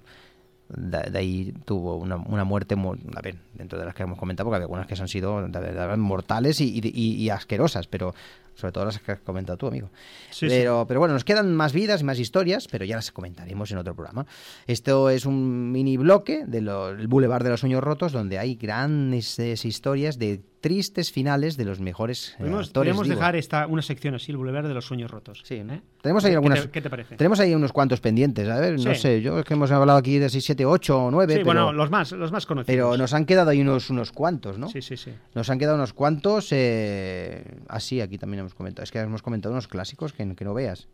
de, 0.71 1.11
de 1.11 1.19
ahí 1.19 1.53
tuvo 1.67 1.97
una, 1.97 2.17
una 2.17 2.45
muerte, 2.45 2.75
mu- 2.75 2.95
a 3.15 3.21
ver, 3.21 3.37
dentro 3.53 3.79
de 3.79 3.85
las 3.85 3.95
que 3.95 4.05
hemos 4.05 4.19
comentado, 4.19 4.47
porque 4.47 4.57
había 4.57 4.65
algunas 4.65 4.87
que 4.87 4.95
han 4.95 5.09
sido 5.09 5.43
de 5.47 5.61
verdad 5.61 5.95
mortales 5.99 6.59
y, 6.63 6.81
y- 6.83 7.29
asquerosas, 7.29 7.87
pero 7.87 8.15
sobre 8.55 8.73
todo 8.73 8.87
las 8.87 8.99
que 8.99 9.13
has 9.13 9.21
comentado 9.21 9.59
tú, 9.59 9.67
amigo. 9.67 9.91
Sí, 10.31 10.47
pero, 10.49 10.87
pero 10.89 11.01
bueno, 11.01 11.13
nos 11.13 11.25
quedan 11.25 11.55
más 11.55 11.73
vidas 11.75 12.01
y 12.01 12.05
más 12.05 12.19
historias, 12.19 12.67
pero 12.67 12.85
ya 12.87 12.97
las 12.97 13.11
comentaremos 13.13 13.71
en 13.73 13.79
otro 13.79 13.95
programa. 13.95 14.27
Esto 14.67 15.11
es 15.11 15.27
un 15.27 15.71
mini 15.71 15.97
bloque 15.99 16.45
del 16.47 16.71
Boulevard 17.09 17.43
de 17.45 17.51
los 17.51 17.61
Sueños 17.61 17.83
Rotos, 17.83 18.13
donde 18.13 18.39
hay 18.39 18.55
grandes 18.55 19.39
eh, 19.39 19.55
historias 19.65 20.19
de 20.19 20.41
tristes 20.61 21.11
finales 21.11 21.57
de 21.57 21.65
los 21.65 21.81
mejores 21.81 22.33
eh, 22.33 22.35
Podemos, 22.39 22.67
actores 22.69 22.95
podemos 22.95 23.09
dejar 23.09 23.37
esta, 23.37 23.67
una 23.67 23.83
sección 23.83 24.15
así, 24.15 24.31
el 24.31 24.37
Boulevard 24.37 24.69
de 24.69 24.75
los 24.75 24.85
Sueños 24.85 25.11
Rotos. 25.11 25.43
Sí, 25.45 25.63
Tenemos 26.03 26.25
ahí 26.25 26.35
algunas. 26.35 26.61
¿Qué 26.61 26.67
te, 26.67 26.73
qué 26.73 26.81
te 26.83 26.91
parece? 26.91 27.17
Tenemos 27.17 27.41
ahí 27.41 27.55
unos 27.55 27.73
cuantos 27.73 28.01
pendientes. 28.01 28.49
A 28.49 28.59
ver, 28.61 28.79
no 28.79 28.95
sé, 28.95 29.23
yo 29.23 29.39
es 29.39 29.45
que 29.45 29.55
hemos 29.55 29.71
hablado 29.71 29.99
aquí 29.99 30.19
de 30.19 30.29
6, 30.29 30.45
7, 30.45 30.67
8 30.67 31.05
o 31.05 31.11
9. 31.11 31.33
Sí, 31.33 31.39
pero, 31.39 31.47
bueno, 31.47 31.73
los 31.73 31.91
más, 31.91 32.13
los 32.13 32.33
más 32.33 32.47
conocidos. 32.47 32.75
pero 32.75 32.97
nos 32.97 33.15
han 33.15 33.25
quedado 33.25 33.51
ahí 33.51 33.61
unos, 33.61 33.91
unos 33.91 34.13
cuantos, 34.13 34.59
¿no? 34.59 34.69
Sí, 34.69 34.83
sí, 34.83 34.97
sí. 34.97 35.13
Nos 35.35 35.49
han 35.51 35.59
quedado 35.59 35.77
unos 35.77 35.93
cuantos. 35.93 36.49
Eh... 36.51 37.45
Ah, 37.69 37.81
sí, 37.81 38.01
aquí 38.01 38.19
también 38.19 38.41
hemos 38.41 38.55
comentado. 38.55 38.85
Es 38.85 38.91
que 38.91 38.99
hemos 38.99 39.23
comentado 39.23 39.53
unos 39.53 39.69
clásicos 39.69 40.13
que, 40.13 40.35
que 40.35 40.45
no 40.45 40.55
veas. 40.55 40.89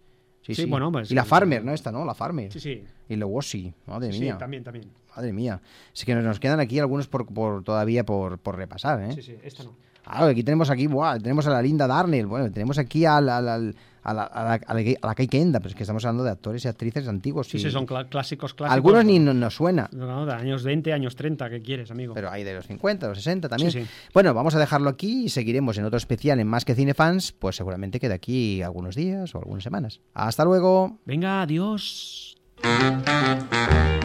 Sí, 0.47 0.55
Sí, 0.55 0.62
sí. 0.62 0.68
bueno, 0.70 0.92
pues- 0.92 1.11
y 1.11 1.14
la 1.14 1.24
Farmer, 1.24 1.64
¿no? 1.64 1.72
Esta, 1.72 1.90
¿no? 1.90 2.05
La 2.05 2.14
Farmer. 2.14 2.53
Sí, 2.53 2.61
sí. 2.61 2.84
Y 3.09 3.16
la 3.16 3.26
Wossi. 3.26 3.74
Madre 3.86 4.12
Sí, 4.12 4.20
mía. 4.20 4.38
también, 4.38 4.62
también. 4.62 4.88
Madre 5.16 5.32
mía. 5.32 5.61
Es 5.92 6.05
que 6.05 6.14
nos, 6.14 6.22
nos 6.22 6.38
quedan 6.38 6.61
aquí 6.61 6.78
algunos 6.78 7.09
por, 7.09 7.26
por 7.26 7.64
todavía 7.64 8.05
por, 8.07 8.38
por 8.38 8.57
repasar, 8.57 9.03
¿eh? 9.03 9.12
Sí, 9.14 9.22
sí, 9.22 9.36
esta 9.42 9.64
no. 9.64 9.74
Claro, 10.07 10.27
aquí 10.27 10.43
tenemos 10.45 10.71
aquí, 10.71 10.87
buah, 10.87 11.19
tenemos 11.19 11.47
a 11.47 11.51
la 11.51 11.61
Linda 11.61 11.87
Darnell, 11.87 12.27
bueno, 12.27 12.51
tenemos 12.53 12.79
aquí 12.79 13.05
a 13.05 13.21
la, 13.21 13.39
a 13.39 13.41
la, 13.43 13.55
a 13.55 13.59
la, 13.59 13.73
a 14.05 14.15
la, 14.15 14.23
a 14.23 14.45
la, 14.75 14.81
a 15.03 15.07
la 15.09 15.15
Kay 15.17 15.27
Kenda, 15.27 15.59
pero 15.59 15.71
es 15.71 15.75
que 15.75 15.83
estamos 15.83 16.05
hablando 16.05 16.23
de 16.23 16.31
actores 16.31 16.65
y 16.65 16.69
actrices 16.69 17.09
antiguos. 17.09 17.49
Sí, 17.49 17.57
y- 17.57 17.61
sí, 17.61 17.71
son 17.73 17.87
clásicos, 17.87 18.55
clásicos. 18.55 18.71
Algunos 18.71 19.05
ni 19.05 19.19
no- 19.19 19.35
nos 19.35 19.57
suena, 19.57 19.89
No, 19.93 20.07
no, 20.07 20.25
de 20.25 20.33
años 20.33 20.63
20, 20.63 20.93
años 20.93 21.17
30, 21.17 21.51
¿qué 21.51 21.61
quieres, 21.61 21.91
amigo? 21.91 22.15
pero 22.15 22.31
hay 22.31 22.45
de 22.45 22.55
los 22.55 22.67
50, 22.69 23.09
los 23.09 23.19
60 23.19 23.49
también. 23.49 23.73
Sí, 23.73 23.83
sí. 23.83 23.89
Bueno, 24.15 24.33
vamos 24.33 24.55
a 24.55 24.61
dejarlo 24.61 24.91
aquí 24.91 25.25
y 25.25 25.29
seguiremos 25.29 25.77
en 25.79 25.85
otro 25.87 25.97
especial 25.97 26.39
en 26.39 26.47
Más 26.47 26.65
que 26.65 26.77
Cinefans, 26.77 27.33
pues 27.33 27.57
seguramente 27.57 27.99
que 27.99 28.09
de 28.09 28.15
aquí 28.15 28.63
algunos 28.63 28.95
días 28.95 29.35
o 29.35 29.39
algunas 29.39 29.65
semanas. 29.65 30.01
Hasta 30.15 30.45
luego. 30.45 30.99
Venga, 31.05 31.43
adiós. 31.43 32.37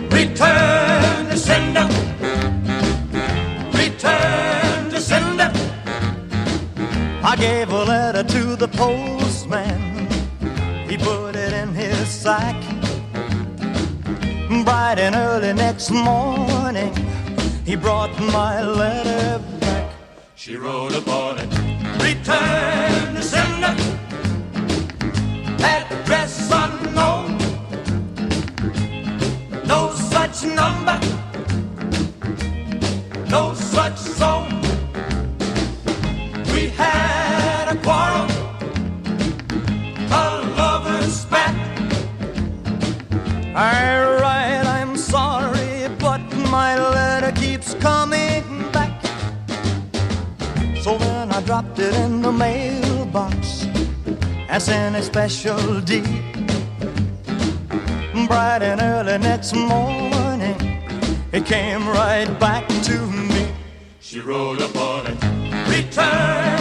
Return 0.10 1.30
to 1.30 1.38
sender. 1.38 1.88
I 7.32 7.38
gave 7.38 7.72
a 7.72 7.84
letter 7.86 8.24
to 8.24 8.58
the 8.58 8.68
postman. 8.68 9.80
He 10.90 10.98
put 10.98 11.38
it 11.38 11.54
in 11.54 11.74
his 11.74 12.10
sack. 12.10 12.62
Bright 14.66 15.00
and 15.00 15.16
early 15.16 15.54
next 15.54 15.92
morning, 15.92 16.94
he 17.66 17.78
brought 17.78 18.12
my 18.20 18.62
letter 18.62 19.42
back. 19.62 19.94
She 20.36 20.58
wrote 20.58 20.94
upon 20.94 21.38
it. 21.40 21.50
Return 22.04 23.16
to 23.16 23.24
sender. 23.24 23.78
Address 25.64 26.52
unknown. 26.52 27.38
No 29.66 29.94
such 29.94 30.44
number. 30.44 31.00
No 33.30 33.54
such 33.54 33.96
zone. 33.96 34.61
It 51.82 51.96
in 51.96 52.22
the 52.22 52.32
mailbox 52.32 53.66
and 54.50 54.62
sent 54.62 54.96
a 54.96 55.02
special 55.02 55.82
deed. 55.82 56.04
Bright 58.28 58.62
and 58.62 58.80
early 58.82 59.18
next 59.18 59.54
morning, 59.54 60.56
it 61.32 61.46
came 61.46 61.88
right 61.88 62.30
back 62.40 62.68
to 62.68 62.98
me. 63.08 63.48
She 64.00 64.20
wrote 64.20 64.62
upon 64.62 65.08
it, 65.08 65.18
return 65.70 66.61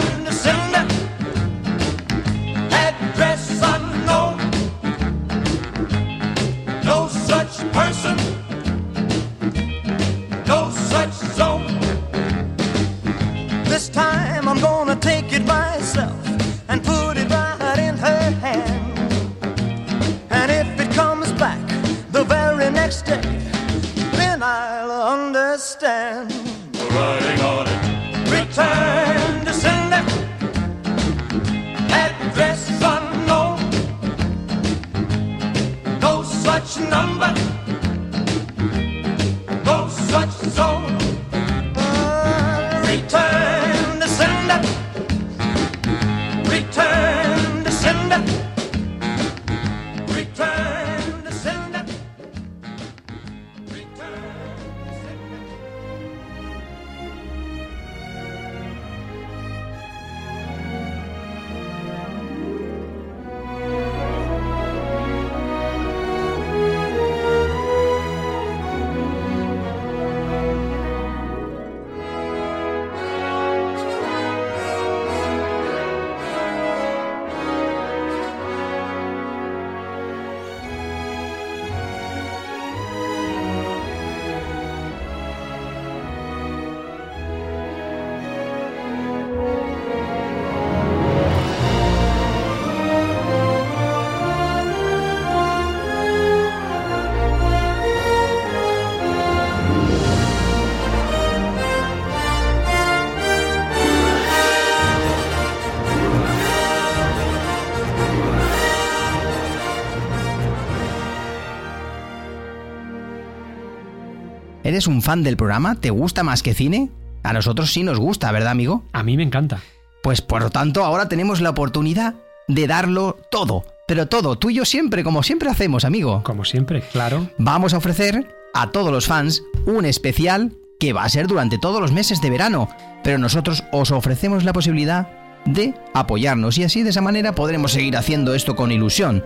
¿Eres 114.71 114.87
un 114.87 115.01
fan 115.01 115.21
del 115.21 115.35
programa? 115.35 115.75
¿Te 115.75 115.89
gusta 115.89 116.23
más 116.23 116.41
que 116.41 116.53
cine? 116.53 116.89
A 117.23 117.33
nosotros 117.33 117.73
sí 117.73 117.83
nos 117.83 117.99
gusta, 117.99 118.31
¿verdad, 118.31 118.51
amigo? 118.51 118.85
A 118.93 119.03
mí 119.03 119.17
me 119.17 119.23
encanta. 119.23 119.59
Pues 120.01 120.21
por 120.21 120.43
lo 120.43 120.49
tanto, 120.49 120.85
ahora 120.85 121.09
tenemos 121.09 121.41
la 121.41 121.49
oportunidad 121.49 122.15
de 122.47 122.67
darlo 122.67 123.17
todo. 123.29 123.65
Pero 123.85 124.07
todo, 124.07 124.37
tú 124.37 124.49
y 124.49 124.53
yo 124.53 124.63
siempre, 124.63 125.03
como 125.03 125.23
siempre 125.23 125.49
hacemos, 125.49 125.83
amigo. 125.83 126.23
Como 126.23 126.45
siempre, 126.45 126.83
claro. 126.93 127.29
Vamos 127.37 127.73
a 127.73 127.79
ofrecer 127.79 128.33
a 128.53 128.71
todos 128.71 128.93
los 128.93 129.07
fans 129.07 129.43
un 129.65 129.83
especial 129.83 130.53
que 130.79 130.93
va 130.93 131.03
a 131.03 131.09
ser 131.09 131.27
durante 131.27 131.57
todos 131.57 131.81
los 131.81 131.91
meses 131.91 132.21
de 132.21 132.29
verano. 132.29 132.69
Pero 133.03 133.17
nosotros 133.17 133.65
os 133.73 133.91
ofrecemos 133.91 134.45
la 134.45 134.53
posibilidad 134.53 135.09
de 135.43 135.73
apoyarnos 135.93 136.57
y 136.57 136.63
así 136.63 136.81
de 136.81 136.91
esa 136.91 137.01
manera 137.01 137.35
podremos 137.35 137.73
seguir 137.73 137.97
haciendo 137.97 138.33
esto 138.35 138.55
con 138.55 138.71
ilusión. 138.71 139.21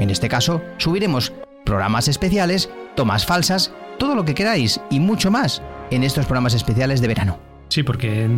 En 0.00 0.10
este 0.10 0.28
caso, 0.28 0.60
subiremos 0.78 1.32
programas 1.64 2.08
especiales, 2.08 2.68
tomas 2.96 3.26
falsas, 3.26 3.70
todo 3.98 4.14
lo 4.14 4.24
que 4.24 4.34
queráis 4.34 4.80
y 4.90 5.00
mucho 5.00 5.30
más 5.30 5.62
en 5.90 6.04
estos 6.04 6.26
programas 6.26 6.54
especiales 6.54 7.00
de 7.00 7.08
verano. 7.08 7.38
Sí, 7.68 7.82
porque 7.82 8.28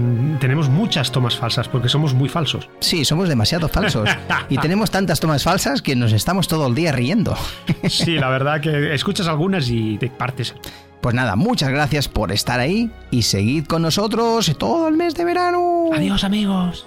tenemos 0.40 0.68
muchas 0.68 1.12
tomas 1.12 1.36
falsas, 1.36 1.68
porque 1.68 1.88
somos 1.88 2.14
muy 2.14 2.28
falsos. 2.28 2.68
Sí, 2.80 3.04
somos 3.04 3.28
demasiado 3.28 3.68
falsos. 3.68 4.08
y 4.48 4.58
tenemos 4.58 4.90
tantas 4.90 5.20
tomas 5.20 5.44
falsas 5.44 5.82
que 5.82 5.94
nos 5.94 6.12
estamos 6.12 6.48
todo 6.48 6.66
el 6.66 6.74
día 6.74 6.90
riendo. 6.90 7.36
sí, 7.88 8.16
la 8.16 8.28
verdad 8.28 8.60
que 8.60 8.92
escuchas 8.92 9.28
algunas 9.28 9.68
y 9.68 9.98
te 9.98 10.08
partes. 10.08 10.54
Pues 11.00 11.14
nada, 11.14 11.36
muchas 11.36 11.70
gracias 11.70 12.08
por 12.08 12.32
estar 12.32 12.60
ahí 12.60 12.90
y 13.10 13.22
seguid 13.22 13.66
con 13.66 13.82
nosotros 13.82 14.52
todo 14.58 14.88
el 14.88 14.96
mes 14.96 15.14
de 15.14 15.24
verano. 15.24 15.90
Adiós 15.94 16.24
amigos. 16.24 16.86